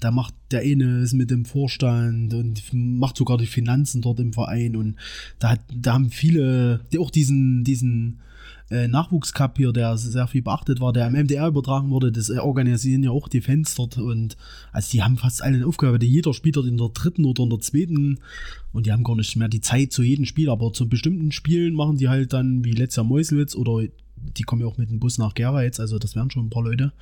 Da 0.01 0.11
macht 0.11 0.35
der 0.51 0.61
eine 0.61 1.01
ist 1.01 1.14
mit 1.14 1.31
dem 1.31 1.45
Vorstand 1.45 2.33
und 2.35 2.62
macht 2.73 3.17
sogar 3.17 3.39
die 3.39 3.47
Finanzen 3.47 4.03
dort 4.03 4.21
im 4.21 4.33
Verein 4.33 4.77
und 4.77 4.97
da 5.39 5.51
hat, 5.51 5.61
da 5.75 5.95
haben 5.95 6.11
viele, 6.11 6.81
die 6.93 6.99
auch 6.99 7.11
diesen, 7.11 7.64
diesen 7.64 8.21
äh, 8.71 8.89
Nachwuchscup 8.89 9.57
hier, 9.57 9.73
der 9.73 9.97
sehr 9.97 10.27
viel 10.27 10.43
beachtet 10.43 10.81
war, 10.81 10.93
der 10.93 11.07
am 11.07 11.12
MDR 11.12 11.49
übertragen 11.49 11.91
wurde, 11.91 12.11
das 12.11 12.31
äh, 12.31 12.39
organisieren 12.39 13.03
ja 13.05 13.11
auch 13.11 13.29
die 13.29 13.41
Fans 13.41 13.75
dort 13.75 13.99
und 13.99 14.37
also 14.73 14.91
die 14.91 15.03
haben 15.03 15.19
fast 15.19 15.43
alle 15.43 15.57
eine 15.57 15.67
Aufgabe, 15.67 15.99
die 15.99 16.09
jeder 16.09 16.35
spielt 16.35 16.57
dort 16.57 16.67
in 16.67 16.77
der 16.77 16.89
dritten 16.89 17.25
oder 17.25 17.45
in 17.45 17.51
der 17.51 17.61
zweiten 17.61 18.19
und 18.73 18.87
die 18.87 18.93
haben 18.93 19.05
gar 19.05 19.17
nicht 19.17 19.37
mehr 19.37 19.49
die 19.49 19.61
Zeit 19.61 19.93
zu 19.93 20.03
jedem 20.03 20.25
Spiel, 20.25 20.51
aber 20.51 20.73
zu 20.73 20.89
bestimmten 20.89 21.33
Spielen 21.33 21.75
machen 21.75 21.99
die 21.99 22.09
halt 22.09 22.33
dann 22.33 22.64
wie 22.64 22.73
letzter 22.73 23.05
Meuselwitz 23.05 23.55
oder 23.55 23.87
die 24.17 24.43
kommen 24.43 24.62
ja 24.62 24.67
auch 24.67 24.79
mit 24.79 24.91
dem 24.91 24.99
Bus 24.99 25.19
nach 25.19 25.35
Gera 25.35 25.62
jetzt, 25.62 25.79
also 25.79 25.99
das 25.99 26.17
wären 26.17 26.31
schon 26.31 26.47
ein 26.47 26.51
paar 26.51 26.64
Leute. 26.64 26.93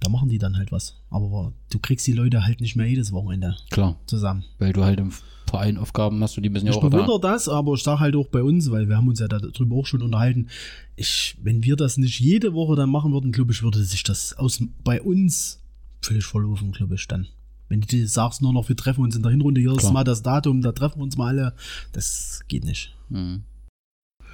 Da 0.00 0.08
machen 0.10 0.28
die 0.28 0.38
dann 0.38 0.56
halt 0.56 0.72
was. 0.72 0.96
Aber 1.10 1.52
du 1.70 1.78
kriegst 1.78 2.06
die 2.06 2.12
Leute 2.12 2.44
halt 2.44 2.60
nicht 2.60 2.76
mehr 2.76 2.86
jedes 2.86 3.12
Wochenende 3.12 3.56
Klar, 3.70 3.96
zusammen. 4.06 4.44
weil 4.58 4.72
du 4.72 4.84
halt 4.84 5.00
im 5.00 5.10
Verein 5.48 5.78
Aufgaben 5.78 6.22
hast 6.22 6.36
und 6.36 6.42
die 6.42 6.48
müssen 6.50 6.66
ja 6.66 6.72
Ich 6.72 6.78
auch 6.78 6.82
da. 6.82 6.88
bewundere 6.88 7.20
das, 7.20 7.48
aber 7.48 7.74
ich 7.74 7.82
sage 7.82 8.00
halt 8.00 8.16
auch 8.16 8.26
bei 8.28 8.42
uns, 8.42 8.70
weil 8.70 8.88
wir 8.88 8.96
haben 8.96 9.08
uns 9.08 9.20
ja 9.20 9.28
darüber 9.28 9.76
auch 9.76 9.86
schon 9.86 10.02
unterhalten. 10.02 10.48
Ich, 10.96 11.36
wenn 11.42 11.62
wir 11.64 11.76
das 11.76 11.96
nicht 11.96 12.20
jede 12.20 12.52
Woche 12.52 12.76
dann 12.76 12.90
machen 12.90 13.12
würden, 13.12 13.32
glaube 13.32 13.52
ich, 13.52 13.62
würde 13.62 13.82
sich 13.82 14.02
das 14.02 14.36
aus, 14.36 14.62
bei 14.84 15.00
uns 15.00 15.62
völlig 16.02 16.24
verlaufen, 16.24 16.72
glaube 16.72 16.94
ich, 16.96 17.06
dann. 17.08 17.26
Wenn 17.68 17.80
du 17.80 17.86
dir 17.86 18.06
sagst, 18.06 18.42
nur 18.42 18.52
noch, 18.52 18.68
wir 18.68 18.76
treffen 18.76 19.02
uns 19.02 19.16
in 19.16 19.22
der 19.22 19.30
Hinrunde, 19.32 19.60
hier 19.60 19.72
ist 19.72 19.78
Klar. 19.78 19.92
mal 19.92 20.04
das 20.04 20.22
Datum, 20.22 20.62
da 20.62 20.72
treffen 20.72 20.98
wir 20.98 21.04
uns 21.04 21.16
mal 21.16 21.28
alle, 21.28 21.54
das 21.92 22.40
geht 22.48 22.64
nicht. 22.64 22.94
Mhm. 23.08 23.42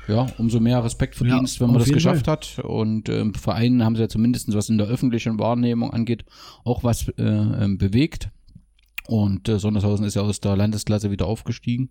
Ja, 0.09 0.26
umso 0.38 0.59
mehr 0.61 0.82
Respekt 0.82 1.14
verdienst, 1.14 1.57
Ja, 1.57 1.61
wenn 1.62 1.70
man 1.70 1.78
das 1.78 1.92
geschafft 1.92 2.26
hat. 2.26 2.59
Und 2.59 3.09
ähm, 3.09 3.34
Vereinen 3.34 3.84
haben 3.84 3.94
sie 3.94 4.03
ja 4.03 4.09
zumindest, 4.09 4.53
was 4.53 4.68
in 4.68 4.78
der 4.78 4.88
öffentlichen 4.88 5.38
Wahrnehmung 5.38 5.92
angeht, 5.92 6.24
auch 6.64 6.82
was 6.82 7.09
äh, 7.09 7.22
ähm, 7.22 7.78
bewegt. 7.78 8.30
Und 9.07 9.48
äh, 9.48 9.59
Sondershausen 9.59 10.07
ist 10.07 10.14
ja 10.14 10.22
aus 10.22 10.40
der 10.40 10.57
Landesklasse 10.57 11.11
wieder 11.11 11.26
aufgestiegen. 11.26 11.90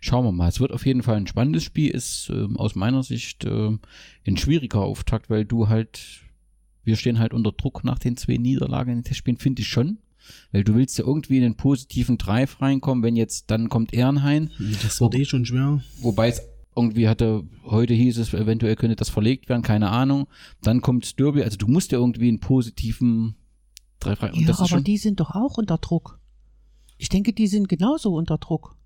Schauen 0.00 0.24
wir 0.24 0.32
mal. 0.32 0.48
Es 0.48 0.60
wird 0.60 0.72
auf 0.72 0.86
jeden 0.86 1.02
Fall 1.02 1.16
ein 1.16 1.26
spannendes 1.26 1.64
Spiel. 1.64 1.90
Ist 1.90 2.30
ähm, 2.30 2.56
aus 2.56 2.74
meiner 2.74 3.02
Sicht 3.02 3.44
äh, 3.44 3.70
ein 4.26 4.36
schwieriger 4.36 4.80
Auftakt, 4.80 5.28
weil 5.28 5.44
du 5.44 5.68
halt, 5.68 6.22
wir 6.84 6.96
stehen 6.96 7.18
halt 7.18 7.34
unter 7.34 7.52
Druck 7.52 7.84
nach 7.84 7.98
den 7.98 8.16
zwei 8.16 8.36
Niederlagen 8.36 8.90
in 8.90 8.98
den 8.98 9.04
Testspielen, 9.04 9.38
finde 9.38 9.62
ich 9.62 9.68
schon. 9.68 9.98
Weil 10.50 10.64
du 10.64 10.74
willst 10.74 10.98
ja 10.98 11.04
irgendwie 11.04 11.36
in 11.36 11.42
den 11.42 11.56
positiven 11.56 12.18
Drive 12.18 12.60
reinkommen, 12.60 13.04
wenn 13.04 13.16
jetzt, 13.16 13.50
dann 13.50 13.68
kommt 13.68 13.92
Ehrenhain. 13.92 14.50
Das 14.82 15.00
wird 15.00 15.14
eh 15.14 15.24
schon 15.24 15.44
schwer. 15.44 15.82
Wobei 16.00 16.28
es 16.28 16.42
irgendwie 16.76 17.08
hatte, 17.08 17.44
heute 17.64 17.94
hieß 17.94 18.18
es, 18.18 18.34
eventuell 18.34 18.76
könnte 18.76 18.96
das 18.96 19.08
verlegt 19.08 19.48
werden, 19.48 19.62
keine 19.62 19.90
Ahnung. 19.90 20.28
Dann 20.62 20.82
kommt 20.82 21.18
Derby, 21.18 21.42
also 21.42 21.56
du 21.56 21.66
musst 21.66 21.92
ja 21.92 21.98
irgendwie 21.98 22.28
einen 22.28 22.40
positiven. 22.40 23.36
Und 24.34 24.40
Ja, 24.42 24.54
aber 24.54 24.68
schon, 24.68 24.84
die 24.84 24.98
sind 24.98 25.20
doch 25.20 25.30
auch 25.30 25.56
unter 25.56 25.78
Druck. 25.78 26.20
Ich 26.98 27.08
denke, 27.08 27.32
die 27.32 27.46
sind 27.46 27.68
genauso 27.68 28.14
unter 28.14 28.38
Druck. 28.38 28.76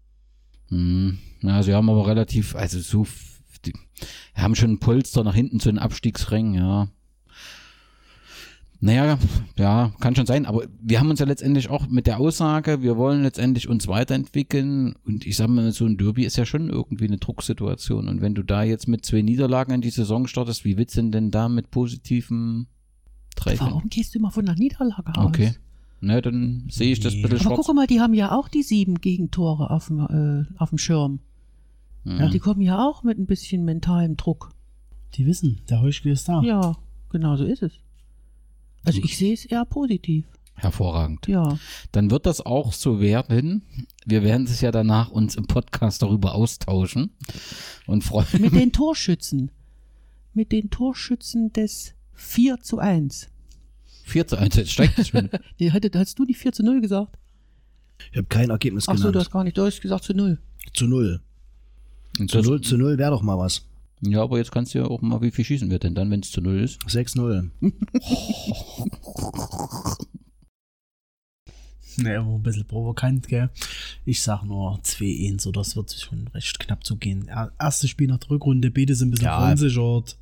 Hm, 0.68 1.18
ja, 1.42 1.62
sie 1.62 1.74
haben 1.74 1.90
aber 1.90 2.06
relativ, 2.06 2.54
also 2.54 2.80
so, 2.80 3.06
die 3.64 3.72
haben 4.34 4.54
schon 4.54 4.72
ein 4.72 4.78
Polster 4.78 5.24
nach 5.24 5.34
hinten 5.34 5.60
zu 5.60 5.68
den 5.68 5.78
Abstiegsrängen, 5.78 6.54
ja. 6.54 6.88
Naja, 8.82 9.18
ja, 9.58 9.92
kann 10.00 10.16
schon 10.16 10.24
sein, 10.24 10.46
aber 10.46 10.64
wir 10.80 11.00
haben 11.00 11.10
uns 11.10 11.20
ja 11.20 11.26
letztendlich 11.26 11.68
auch 11.68 11.86
mit 11.88 12.06
der 12.06 12.18
Aussage, 12.18 12.80
wir 12.80 12.96
wollen 12.96 13.22
letztendlich 13.22 13.68
uns 13.68 13.88
weiterentwickeln 13.88 14.94
und 15.04 15.26
ich 15.26 15.36
sag 15.36 15.48
mal, 15.48 15.70
so 15.72 15.84
ein 15.84 15.98
Derby 15.98 16.24
ist 16.24 16.38
ja 16.38 16.46
schon 16.46 16.70
irgendwie 16.70 17.06
eine 17.06 17.18
Drucksituation 17.18 18.08
und 18.08 18.22
wenn 18.22 18.34
du 18.34 18.42
da 18.42 18.62
jetzt 18.62 18.88
mit 18.88 19.04
zwei 19.04 19.20
Niederlagen 19.20 19.72
in 19.72 19.80
die 19.82 19.90
Saison 19.90 20.26
startest, 20.26 20.64
wie 20.64 20.78
willst 20.78 20.96
du 20.96 21.02
denn 21.10 21.30
da 21.30 21.50
mit 21.50 21.70
positiven 21.70 22.68
Treffen? 23.36 23.66
Warum 23.66 23.88
gehst 23.90 24.14
du 24.14 24.18
immer 24.18 24.30
von 24.30 24.46
der 24.46 24.54
Niederlage 24.54 25.14
aus? 25.14 25.26
Okay. 25.26 25.54
Na, 26.00 26.22
dann 26.22 26.66
sehe 26.70 26.92
ich 26.92 27.00
das 27.00 27.12
ein 27.12 27.20
bisschen 27.20 27.46
Aber 27.46 27.56
schwarz. 27.56 27.66
guck 27.66 27.76
mal, 27.76 27.86
die 27.86 28.00
haben 28.00 28.14
ja 28.14 28.32
auch 28.32 28.48
die 28.48 28.62
sieben 28.62 28.94
Gegentore 28.94 29.68
auf 29.68 29.88
dem, 29.88 30.00
äh, 30.00 30.58
auf 30.58 30.70
dem 30.70 30.78
Schirm. 30.78 31.20
Ja, 32.04 32.30
die 32.30 32.38
kommen 32.38 32.62
ja 32.62 32.82
auch 32.82 33.02
mit 33.02 33.18
ein 33.18 33.26
bisschen 33.26 33.66
mentalem 33.66 34.16
Druck. 34.16 34.52
Die 35.14 35.26
wissen, 35.26 35.60
der 35.68 35.82
Heuschkel 35.82 36.12
ist 36.12 36.30
da. 36.30 36.40
Ja, 36.42 36.76
genau 37.10 37.36
so 37.36 37.44
ist 37.44 37.62
es. 37.62 37.72
Also 38.84 39.00
ich 39.02 39.16
sehe 39.18 39.34
es 39.34 39.44
eher 39.44 39.64
positiv. 39.64 40.24
Hervorragend. 40.54 41.26
Ja. 41.26 41.58
Dann 41.92 42.10
wird 42.10 42.26
das 42.26 42.44
auch 42.44 42.72
so 42.74 43.00
werden. 43.00 43.62
Wir 44.04 44.22
werden 44.22 44.46
es 44.46 44.60
ja 44.60 44.70
danach 44.70 45.10
uns 45.10 45.34
im 45.36 45.46
Podcast 45.46 46.02
darüber 46.02 46.34
austauschen 46.34 47.10
und 47.86 48.04
freuen 48.04 48.26
Mit 48.40 48.52
den 48.54 48.72
Torschützen. 48.72 49.50
Mit 50.34 50.52
den 50.52 50.68
Torschützen 50.70 51.52
des 51.52 51.94
4 52.14 52.60
zu 52.60 52.78
1. 52.78 53.28
4 54.04 54.26
zu 54.26 54.36
1. 54.36 54.56
Jetzt 54.56 54.72
steigt 54.72 54.98
es 54.98 55.08
schon. 55.08 55.30
Hatte- 55.72 55.90
hast 55.98 56.18
du 56.18 56.24
die 56.26 56.34
4 56.34 56.52
zu 56.52 56.62
0 56.62 56.80
gesagt? 56.80 57.16
Ich 58.12 58.16
habe 58.18 58.26
kein 58.28 58.50
Ergebnis 58.50 58.86
Ach 58.88 58.92
so, 58.96 58.98
genannt. 59.04 59.14
du 59.14 59.18
hast 59.20 59.30
gar 59.30 59.44
nicht. 59.44 59.56
Du 59.56 59.62
hast 59.64 59.80
gesagt 59.80 60.04
zu 60.04 60.14
0. 60.14 60.38
zu 60.74 60.86
null. 60.86 61.20
Und 62.18 62.30
Zu 62.30 62.38
das- 62.38 62.46
null, 62.46 62.60
zu 62.60 62.76
null 62.76 62.98
wäre 62.98 63.10
doch 63.12 63.22
mal 63.22 63.38
was. 63.38 63.62
Ja, 64.02 64.22
aber 64.22 64.38
jetzt 64.38 64.50
kannst 64.52 64.74
du 64.74 64.78
ja 64.78 64.84
auch 64.86 65.02
mal, 65.02 65.20
wie 65.20 65.30
viel 65.30 65.44
schießen 65.44 65.70
wir 65.70 65.78
denn 65.78 65.94
dann, 65.94 66.10
wenn 66.10 66.20
es 66.20 66.30
zu 66.30 66.40
null 66.40 66.60
ist? 66.60 66.80
6-0. 66.86 67.50
Ne, 71.96 72.14
immer 72.14 72.34
ein 72.36 72.42
bisschen 72.42 72.64
provokant, 72.66 73.28
gell? 73.28 73.50
Ich 74.06 74.22
sag 74.22 74.44
nur 74.44 74.78
2-1, 74.80 75.40
so 75.42 75.52
das 75.52 75.76
wird 75.76 75.92
schon 75.92 76.28
recht 76.28 76.58
knapp 76.60 76.84
zugehen. 76.86 77.28
Er- 77.28 77.52
Erstes 77.58 77.90
Spiel 77.90 78.06
nach 78.08 78.18
der 78.18 78.30
Rückrunde, 78.30 78.70
beide 78.70 78.94
sind 78.94 79.08
ein 79.08 79.10
bisschen 79.10 79.26
Ja. 79.26 79.40
verunsichert. 79.40 80.16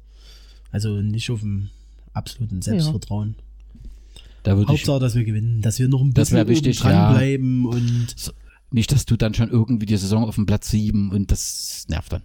Also 0.73 1.01
nicht 1.01 1.31
auf 1.31 1.41
dem 1.41 1.69
absoluten 2.15 2.63
Selbstvertrauen. 2.63 3.37
Da 4.43 4.57
würde 4.57 4.73
ich 4.73 4.79
Hauptsache, 4.81 4.99
dass 5.01 5.15
wir 5.15 5.25
gewinnen, 5.25 5.61
dass 5.63 5.79
wir 5.79 5.89
noch 5.89 6.01
ein 6.01 6.13
bisschen 6.13 6.49
wichtig, 6.49 6.81
oben 6.81 6.91
ja. 6.91 7.07
dranbleiben 7.11 7.67
und 7.67 8.33
nicht, 8.71 8.91
dass 8.91 9.05
du 9.07 9.17
dann 9.17 9.35
schon 9.35 9.51
irgendwie 9.51 9.87
die 9.87 9.97
Saison 9.97 10.25
auf 10.25 10.35
dem 10.35 10.47
Platz 10.47 10.71
7 10.71 11.11
und 11.11 11.31
das 11.31 11.87
nervt 11.89 12.13
dann. 12.13 12.23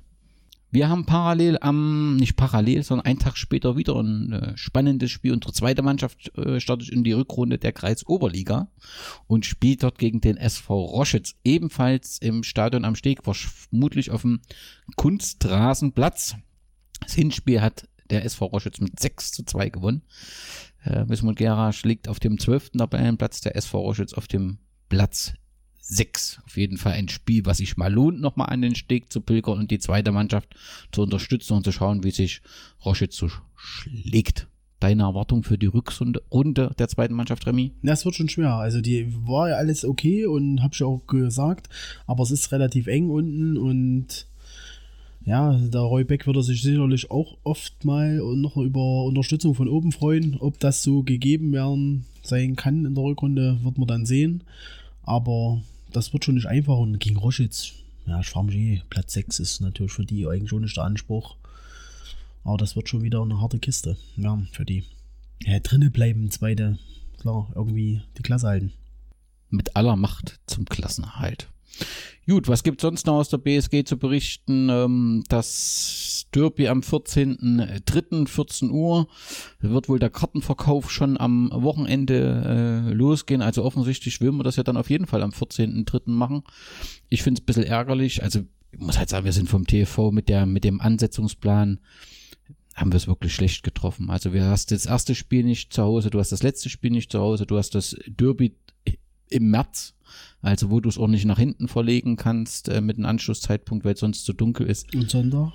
Wir 0.73 0.89
haben 0.89 1.05
parallel 1.05 1.59
am, 1.61 2.15
nicht 2.15 2.35
parallel, 2.35 2.81
sondern 2.81 3.05
einen 3.05 3.19
Tag 3.19 3.37
später 3.37 3.77
wieder 3.77 3.95
ein 3.95 4.33
äh, 4.33 4.57
spannendes 4.57 5.11
Spiel. 5.11 5.31
Unsere 5.31 5.53
zweite 5.53 5.83
Mannschaft 5.83 6.35
äh, 6.35 6.59
startet 6.59 6.89
in 6.89 7.03
die 7.03 7.11
Rückrunde 7.11 7.59
der 7.59 7.73
Kreisoberliga 7.73 8.71
und 9.27 9.45
spielt 9.45 9.83
dort 9.83 9.99
gegen 9.99 10.19
den 10.19 10.35
SV 10.35 10.85
Roschitz. 10.85 11.35
Ebenfalls 11.43 12.17
im 12.17 12.41
Stadion 12.41 12.85
am 12.85 12.95
Steg, 12.95 13.19
vermutlich 13.23 14.09
auf 14.09 14.23
dem 14.23 14.41
Kunstrasenplatz. 14.95 16.37
Das 17.01 17.13
Hinspiel 17.13 17.61
hat 17.61 17.87
der 18.09 18.25
SV 18.25 18.45
Roschitz 18.47 18.79
mit 18.79 18.99
6 18.99 19.31
zu 19.31 19.43
2 19.43 19.69
gewonnen. 19.69 20.01
Äh, 20.85 21.07
Wismut 21.07 21.35
Gera 21.35 21.69
liegt 21.83 22.07
auf 22.07 22.19
dem 22.19 22.39
12. 22.39 22.71
Tabellenplatz, 22.71 23.41
der 23.41 23.55
SV 23.55 23.79
Roschitz 23.79 24.13
auf 24.13 24.27
dem 24.27 24.57
Platz 24.89 25.33
6. 25.85 26.41
Auf 26.45 26.55
jeden 26.55 26.77
Fall 26.77 26.93
ein 26.93 27.09
Spiel, 27.09 27.45
was 27.45 27.57
sich 27.57 27.75
mal 27.75 27.91
lohnt, 27.91 28.21
nochmal 28.21 28.49
an 28.49 28.61
den 28.61 28.75
Steg 28.75 29.11
zu 29.11 29.19
pilgern 29.19 29.59
und 29.59 29.69
die 29.69 29.79
zweite 29.79 30.13
Mannschaft 30.13 30.55
zu 30.91 31.01
unterstützen 31.01 31.53
und 31.53 31.65
zu 31.65 31.73
schauen, 31.73 32.03
wie 32.03 32.11
sich 32.11 32.41
Roschitz 32.85 33.17
so 33.17 33.29
schlägt. 33.55 34.47
Deine 34.79 35.03
Erwartung 35.03 35.43
für 35.43 35.57
die 35.57 35.67
Rückrunde 35.67 36.21
Runde 36.31 36.73
der 36.77 36.87
zweiten 36.87 37.13
Mannschaft, 37.13 37.45
Remy? 37.45 37.71
Ja, 37.83 37.93
es 37.93 38.05
wird 38.05 38.15
schon 38.15 38.29
schwer. 38.29 38.53
Also 38.55 38.81
die 38.81 39.13
war 39.27 39.49
ja 39.49 39.55
alles 39.55 39.85
okay 39.85 40.25
und 40.25 40.61
hab 40.61 40.73
ich 40.73 40.83
auch 40.83 41.05
gesagt, 41.05 41.69
aber 42.07 42.23
es 42.23 42.31
ist 42.31 42.51
relativ 42.51 42.87
eng 42.87 43.09
unten 43.09 43.57
und 43.57 44.27
ja, 45.25 45.53
der 45.53 45.81
Roy 45.81 46.03
Beck 46.03 46.27
würde 46.27 46.43
sich 46.43 46.61
sicherlich 46.61 47.11
auch 47.11 47.37
oft 47.43 47.85
mal 47.85 48.17
noch 48.35 48.57
über 48.57 49.05
Unterstützung 49.05 49.55
von 49.55 49.69
oben 49.69 49.93
freuen. 49.93 50.37
Ob 50.39 50.59
das 50.59 50.83
so 50.83 51.03
gegeben 51.03 51.53
werden 51.53 52.05
sein 52.23 52.57
kann 52.57 52.85
in 52.85 52.95
der 52.95 53.03
Rückrunde, 53.03 53.59
wird 53.63 53.77
man 53.77 53.87
dann 53.87 54.05
sehen. 54.05 54.43
Aber 55.03 55.61
das 55.93 56.11
wird 56.11 56.25
schon 56.25 56.35
nicht 56.35 56.47
einfach 56.47 56.77
und 56.77 56.99
gegen 56.99 57.17
Roschitz, 57.17 57.73
ja, 58.05 58.19
Schwarmgé, 58.19 58.81
Platz 58.89 59.13
6 59.13 59.39
ist 59.39 59.61
natürlich 59.61 59.93
für 59.93 60.05
die 60.05 60.27
eigentlich 60.27 60.49
schon 60.49 60.63
nicht 60.63 60.75
der 60.75 60.83
Anspruch. 60.83 61.37
Aber 62.43 62.57
das 62.57 62.75
wird 62.75 62.89
schon 62.89 63.03
wieder 63.03 63.21
eine 63.21 63.39
harte 63.39 63.59
Kiste, 63.59 63.97
ja, 64.17 64.41
für 64.51 64.65
die. 64.65 64.83
Ja, 65.43 65.59
drinnen 65.59 65.91
bleiben, 65.91 66.29
zweite, 66.31 66.77
klar, 67.19 67.51
irgendwie 67.55 68.01
die 68.17 68.23
Klasse 68.23 68.47
halten. 68.47 68.73
Mit 69.49 69.75
aller 69.75 69.95
Macht 69.95 70.39
zum 70.47 70.65
Klassenerhalt. 70.65 71.49
Gut, 72.27 72.47
was 72.47 72.63
gibt 72.63 72.79
sonst 72.79 73.05
noch 73.05 73.15
aus 73.15 73.29
der 73.29 73.37
BSG 73.37 73.83
zu 73.83 73.97
berichten? 73.97 74.69
Ähm, 74.69 75.23
Das 75.27 76.25
Derby 76.33 76.67
am 76.67 76.79
14.03. 76.79 78.27
14 78.27 78.71
Uhr 78.71 79.07
wird 79.59 79.89
wohl 79.89 79.99
der 79.99 80.09
Kartenverkauf 80.09 80.89
schon 80.89 81.17
am 81.17 81.51
Wochenende 81.53 82.87
äh, 82.89 82.93
losgehen. 82.93 83.41
Also 83.41 83.63
offensichtlich 83.63 84.21
will 84.21 84.31
man 84.31 84.43
das 84.43 84.55
ja 84.55 84.63
dann 84.63 84.77
auf 84.77 84.89
jeden 84.89 85.05
Fall 85.05 85.21
am 85.21 85.31
14.03. 85.31 86.09
machen. 86.11 86.43
Ich 87.09 87.23
finde 87.23 87.39
es 87.39 87.43
ein 87.43 87.45
bisschen 87.45 87.63
ärgerlich. 87.63 88.23
Also 88.23 88.41
ich 88.71 88.79
muss 88.79 88.97
halt 88.97 89.09
sagen, 89.09 89.25
wir 89.25 89.33
sind 89.33 89.49
vom 89.49 89.67
TV 89.67 90.11
mit, 90.11 90.29
der, 90.29 90.45
mit 90.45 90.63
dem 90.63 90.81
Ansetzungsplan 90.81 91.79
haben 92.73 92.91
wir 92.91 92.97
es 92.97 93.07
wirklich 93.07 93.35
schlecht 93.35 93.63
getroffen. 93.63 94.09
Also 94.09 94.31
du 94.31 94.41
hast 94.41 94.71
das 94.71 94.87
erste 94.87 95.13
Spiel 95.13 95.43
nicht 95.43 95.73
zu 95.73 95.83
Hause, 95.83 96.09
du 96.09 96.19
hast 96.19 96.31
das 96.31 96.41
letzte 96.41 96.69
Spiel 96.69 96.89
nicht 96.89 97.11
zu 97.11 97.19
Hause, 97.19 97.45
du 97.45 97.57
hast 97.57 97.75
das 97.75 97.95
Derby 98.07 98.55
im 99.33 99.49
März, 99.49 99.93
also 100.41 100.69
wo 100.69 100.79
du 100.79 100.89
es 100.89 100.97
auch 100.97 101.07
nicht 101.07 101.25
nach 101.25 101.39
hinten 101.39 101.67
verlegen 101.67 102.15
kannst 102.15 102.69
äh, 102.69 102.81
mit 102.81 102.97
einem 102.97 103.05
Anschlusszeitpunkt, 103.07 103.83
weil 103.85 103.93
es 103.95 103.99
sonst 103.99 104.25
zu 104.25 104.33
dunkel 104.33 104.67
ist. 104.67 104.93
Und 104.95 105.09
Sonntag? 105.09 105.51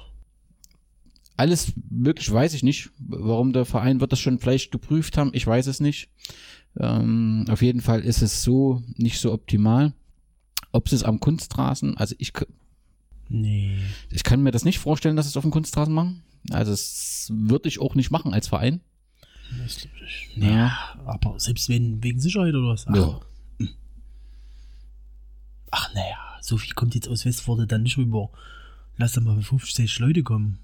Alles 1.37 1.73
wirklich 1.89 2.31
weiß 2.33 2.53
ich 2.55 2.65
nicht, 2.65 2.91
warum 2.99 3.53
der 3.53 3.65
Verein 3.65 4.01
wird 4.01 4.11
das 4.13 4.19
schon 4.19 4.41
vielleicht 4.41 4.73
geprüft 4.73 5.17
haben, 5.17 5.31
ich 5.33 5.47
weiß 5.47 5.69
es 5.69 5.79
nicht. 5.79 6.09
Ähm, 6.77 7.45
auf 7.49 7.63
jeden 7.63 7.81
Fall 7.81 8.01
ist 8.01 8.23
es 8.23 8.43
so 8.43 8.83
nicht 8.97 9.21
so 9.21 9.33
optimal. 9.33 9.93
Ob 10.73 10.89
sie 10.89 10.97
es 10.97 11.05
am 11.05 11.21
Kunstrasen, 11.21 11.97
also 11.97 12.15
ich, 12.19 12.33
Nee. 13.29 13.79
ich 14.11 14.23
kann 14.25 14.43
mir 14.43 14.51
das 14.51 14.65
nicht 14.65 14.79
vorstellen, 14.79 15.17
dass 15.17 15.27
sie 15.27 15.31
es 15.31 15.37
auf 15.37 15.45
dem 15.45 15.51
Kunstrasen 15.51 15.95
machen. 15.95 16.23
Also 16.51 16.73
das 16.73 17.31
würde 17.33 17.69
ich 17.69 17.81
auch 17.81 17.95
nicht 17.95 18.11
machen 18.11 18.33
als 18.35 18.49
Verein. 18.49 18.81
Das 19.63 19.77
ich. 19.77 20.31
Ja, 20.37 20.77
aber 21.07 21.39
selbst 21.39 21.69
wenn, 21.69 22.03
wegen 22.03 22.21
Sicherheit 22.21 22.55
oder 22.55 22.69
was? 22.69 22.87
Ach, 22.87 22.97
Ja. 22.97 23.21
Ach 25.71 25.93
naja, 25.95 26.17
so 26.41 26.57
viel 26.57 26.75
kommt 26.75 26.95
jetzt 26.95 27.09
aus 27.09 27.25
Westforde 27.25 27.67
dann 27.67 27.83
nicht 27.83 27.99
rüber. 27.99 28.31
Lass 28.97 29.13
doch 29.13 29.23
mal 29.23 29.41
50 29.41 29.99
Leute 30.01 30.23
kommen. 30.23 30.59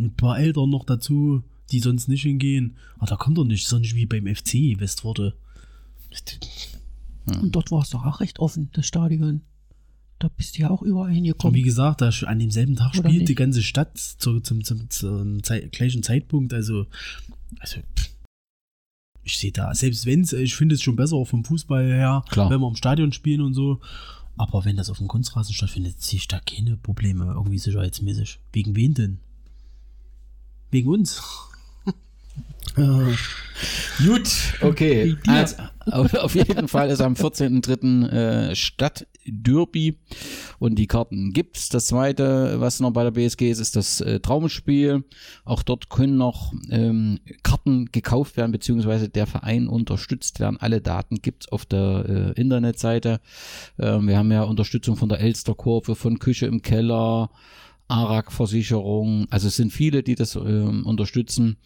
Ein 0.00 0.14
paar 0.16 0.38
Eltern 0.38 0.70
noch 0.70 0.84
dazu, 0.84 1.42
die 1.70 1.78
sonst 1.80 2.08
nicht 2.08 2.22
hingehen. 2.22 2.76
Aber 2.96 3.06
da 3.06 3.16
kommt 3.16 3.38
doch 3.38 3.44
nicht, 3.44 3.66
sonst 3.68 3.94
wie 3.94 4.06
beim 4.06 4.26
FC 4.26 4.78
Westforde. 4.80 5.34
Und 7.26 7.54
dort 7.54 7.70
war 7.70 7.82
es 7.82 7.90
doch 7.90 8.04
auch 8.04 8.20
recht 8.20 8.38
offen, 8.38 8.70
das 8.72 8.86
Stadion. 8.86 9.42
Da 10.18 10.28
bist 10.28 10.56
du 10.56 10.62
ja 10.62 10.70
auch 10.70 10.82
überall 10.82 11.06
Und 11.08 11.12
wie 11.12 11.14
hingekommen. 11.16 11.62
gesagt, 11.62 12.00
da 12.00 12.08
an 12.26 12.38
demselben 12.38 12.76
Tag 12.76 12.94
Oder 12.96 13.08
spielt 13.08 13.22
die 13.28 13.32
nicht? 13.32 13.36
ganze 13.38 13.62
Stadt 13.62 13.98
zu, 13.98 14.40
zum, 14.40 14.62
zum, 14.64 14.88
zum 14.90 15.42
Zei- 15.42 15.68
gleichen 15.72 16.02
Zeitpunkt. 16.02 16.52
Also, 16.52 16.86
also 17.58 17.80
pff. 17.96 18.10
ich 19.24 19.36
sehe 19.38 19.52
da, 19.52 19.74
selbst 19.74 20.06
wenn 20.06 20.20
es, 20.20 20.32
ich 20.32 20.54
finde 20.54 20.76
es 20.76 20.82
schon 20.82 20.96
besser 20.96 21.16
auch 21.16 21.26
vom 21.26 21.44
Fußball 21.44 21.84
her, 21.86 22.24
Klar. 22.30 22.48
wenn 22.50 22.60
wir 22.60 22.68
im 22.68 22.76
Stadion 22.76 23.12
spielen 23.12 23.40
und 23.40 23.54
so. 23.54 23.80
Aber 24.36 24.64
wenn 24.64 24.76
das 24.76 24.90
auf 24.90 24.98
dem 24.98 25.08
Kunstrasen 25.08 25.54
stattfindet, 25.54 26.02
sehe 26.02 26.18
ich 26.18 26.28
da 26.28 26.40
keine 26.40 26.76
Probleme 26.76 27.26
irgendwie 27.26 27.58
sicherheitsmäßig. 27.58 28.40
Wegen 28.52 28.74
wen 28.74 28.94
denn? 28.94 29.18
Wegen 30.70 30.88
uns. 30.88 31.22
Gut, 32.76 34.54
okay. 34.60 35.16
Also, 35.26 35.56
auf, 35.86 36.34
jeden 36.34 36.66
Fall 36.66 36.90
ist 36.90 37.00
am 37.00 37.14
14.03. 37.14 38.08
Äh, 38.08 38.56
Stadtderby 38.56 39.98
und 40.58 40.76
die 40.76 40.86
Karten 40.86 41.32
gibt's. 41.32 41.68
Das 41.68 41.86
zweite, 41.86 42.60
was 42.60 42.80
noch 42.80 42.90
bei 42.90 43.04
der 43.04 43.12
BSG 43.12 43.50
ist, 43.50 43.60
ist 43.60 43.76
das 43.76 44.00
äh, 44.00 44.18
Traumspiel. 44.18 45.04
Auch 45.44 45.62
dort 45.62 45.88
können 45.88 46.16
noch 46.16 46.52
ähm, 46.70 47.20
Karten 47.42 47.86
gekauft 47.92 48.36
werden, 48.36 48.52
beziehungsweise 48.52 49.08
der 49.08 49.26
Verein 49.26 49.68
unterstützt 49.68 50.40
werden. 50.40 50.56
Alle 50.58 50.80
Daten 50.80 51.22
gibt's 51.22 51.48
auf 51.48 51.64
der 51.66 52.34
äh, 52.36 52.40
Internetseite. 52.40 53.20
Ähm, 53.78 54.08
wir 54.08 54.18
haben 54.18 54.32
ja 54.32 54.42
Unterstützung 54.42 54.96
von 54.96 55.08
der 55.08 55.20
Elsterkurve, 55.20 55.94
von 55.94 56.18
Küche 56.18 56.46
im 56.46 56.62
Keller, 56.62 57.30
ARAG-Versicherung. 57.88 59.26
Also 59.30 59.48
es 59.48 59.56
sind 59.56 59.72
viele, 59.72 60.02
die 60.02 60.14
das 60.14 60.36
ähm, 60.36 60.84
unterstützen. 60.86 61.56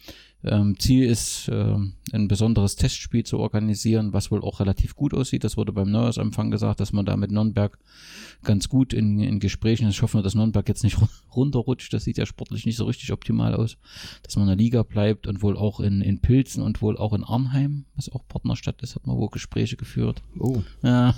Ähm, 0.41 0.79
Ziel 0.79 1.03
ist, 1.03 1.49
ähm, 1.51 1.95
ein 2.13 2.29
besonderes 2.29 2.77
Testspiel 2.77 3.25
zu 3.25 3.39
organisieren, 3.39 4.13
was 4.13 4.31
wohl 4.31 4.41
auch 4.41 4.61
relativ 4.61 4.95
gut 4.95 5.13
aussieht. 5.13 5.43
Das 5.43 5.57
wurde 5.57 5.73
beim 5.73 5.91
Neujahrsempfang 5.91 6.49
gesagt, 6.49 6.79
dass 6.79 6.93
man 6.93 7.05
da 7.05 7.17
mit 7.17 7.29
Nürnberg 7.31 7.77
ganz 8.43 8.69
gut 8.69 8.93
in, 8.93 9.19
in 9.19 9.41
Gesprächen 9.41 9.87
ist. 9.89 9.95
Ich 9.95 10.01
hoffe, 10.01 10.21
dass 10.21 10.35
Nürnberg 10.35 10.65
jetzt 10.69 10.85
nicht 10.85 10.97
runterrutscht. 11.35 11.91
Das 11.93 12.05
sieht 12.05 12.17
ja 12.17 12.25
sportlich 12.25 12.65
nicht 12.65 12.77
so 12.77 12.85
richtig 12.85 13.11
optimal 13.11 13.53
aus. 13.53 13.75
Dass 14.23 14.37
man 14.37 14.43
in 14.43 14.57
der 14.57 14.63
Liga 14.63 14.83
bleibt 14.83 15.27
und 15.27 15.41
wohl 15.41 15.57
auch 15.57 15.81
in, 15.81 15.99
in 15.99 16.21
Pilzen 16.21 16.63
und 16.63 16.81
wohl 16.81 16.97
auch 16.97 17.11
in 17.11 17.25
Arnheim, 17.25 17.83
was 17.97 18.07
auch 18.09 18.25
Partnerstadt 18.29 18.81
ist, 18.81 18.95
hat 18.95 19.05
man 19.07 19.17
wohl 19.17 19.29
Gespräche 19.29 19.75
geführt. 19.75 20.21
Oh. 20.39 20.61
Ja, 20.83 21.15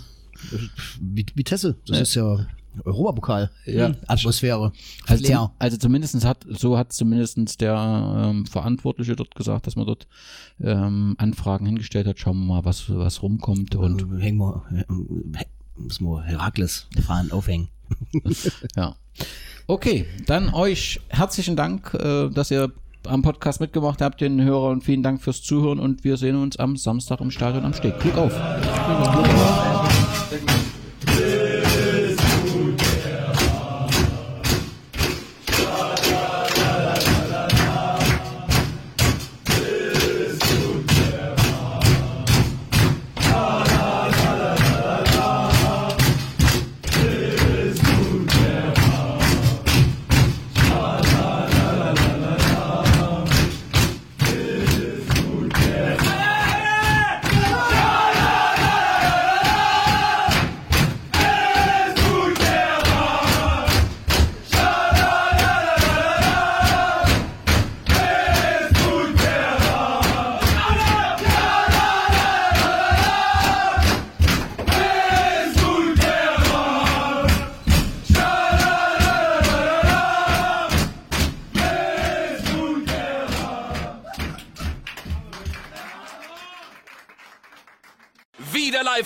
Wie, 0.99 1.25
Vitesse, 1.35 1.77
das 1.85 1.97
Ja. 1.97 2.01
ist 2.01 2.15
ja 2.15 2.47
Europapokal. 2.83 3.51
Ja. 3.65 3.91
Atmosphäre. 4.07 4.71
Also, 5.07 5.23
zum, 5.23 5.49
also 5.59 5.77
zumindestens 5.77 6.25
hat, 6.25 6.45
so 6.49 6.77
hat 6.77 6.93
zumindestens 6.93 7.57
der 7.57 7.75
ähm, 7.75 8.45
Verantwortliche 8.45 9.15
dort 9.15 9.35
gesagt, 9.35 9.67
dass 9.67 9.75
man 9.75 9.85
dort 9.85 10.07
ähm, 10.61 11.15
Anfragen 11.17 11.65
hingestellt 11.65 12.07
hat. 12.07 12.19
Schauen 12.19 12.37
wir 12.39 12.45
mal, 12.45 12.65
was, 12.65 12.89
was 12.89 13.21
rumkommt. 13.21 13.75
Und 13.75 14.03
Und 14.03 14.21
hängen 14.21 14.37
wir, 14.37 14.63
äh, 14.71 14.83
müssen 15.75 16.05
wir 16.05 16.23
Herakles 16.23 16.87
fahren, 17.05 17.31
aufhängen. 17.31 17.69
ja. 18.75 18.95
Okay, 19.67 20.05
dann 20.25 20.53
euch 20.53 21.01
herzlichen 21.09 21.55
Dank, 21.55 21.93
äh, 21.93 22.29
dass 22.29 22.51
ihr 22.51 22.71
am 23.05 23.21
Podcast 23.21 23.59
mitgemacht 23.59 24.01
habt, 24.01 24.21
den 24.21 24.41
Hörer 24.41 24.69
und 24.69 24.83
vielen 24.83 25.03
Dank 25.03 25.21
fürs 25.21 25.41
Zuhören 25.41 25.79
und 25.79 26.03
wir 26.03 26.17
sehen 26.17 26.35
uns 26.35 26.57
am 26.57 26.77
Samstag 26.77 27.19
im 27.21 27.31
Stadion 27.31 27.65
am 27.65 27.73
Steg. 27.73 27.99
Glück 27.99 28.17
auf! 28.17 28.31
Wieder 28.31 29.11
live 30.31 30.70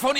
von 0.06 0.15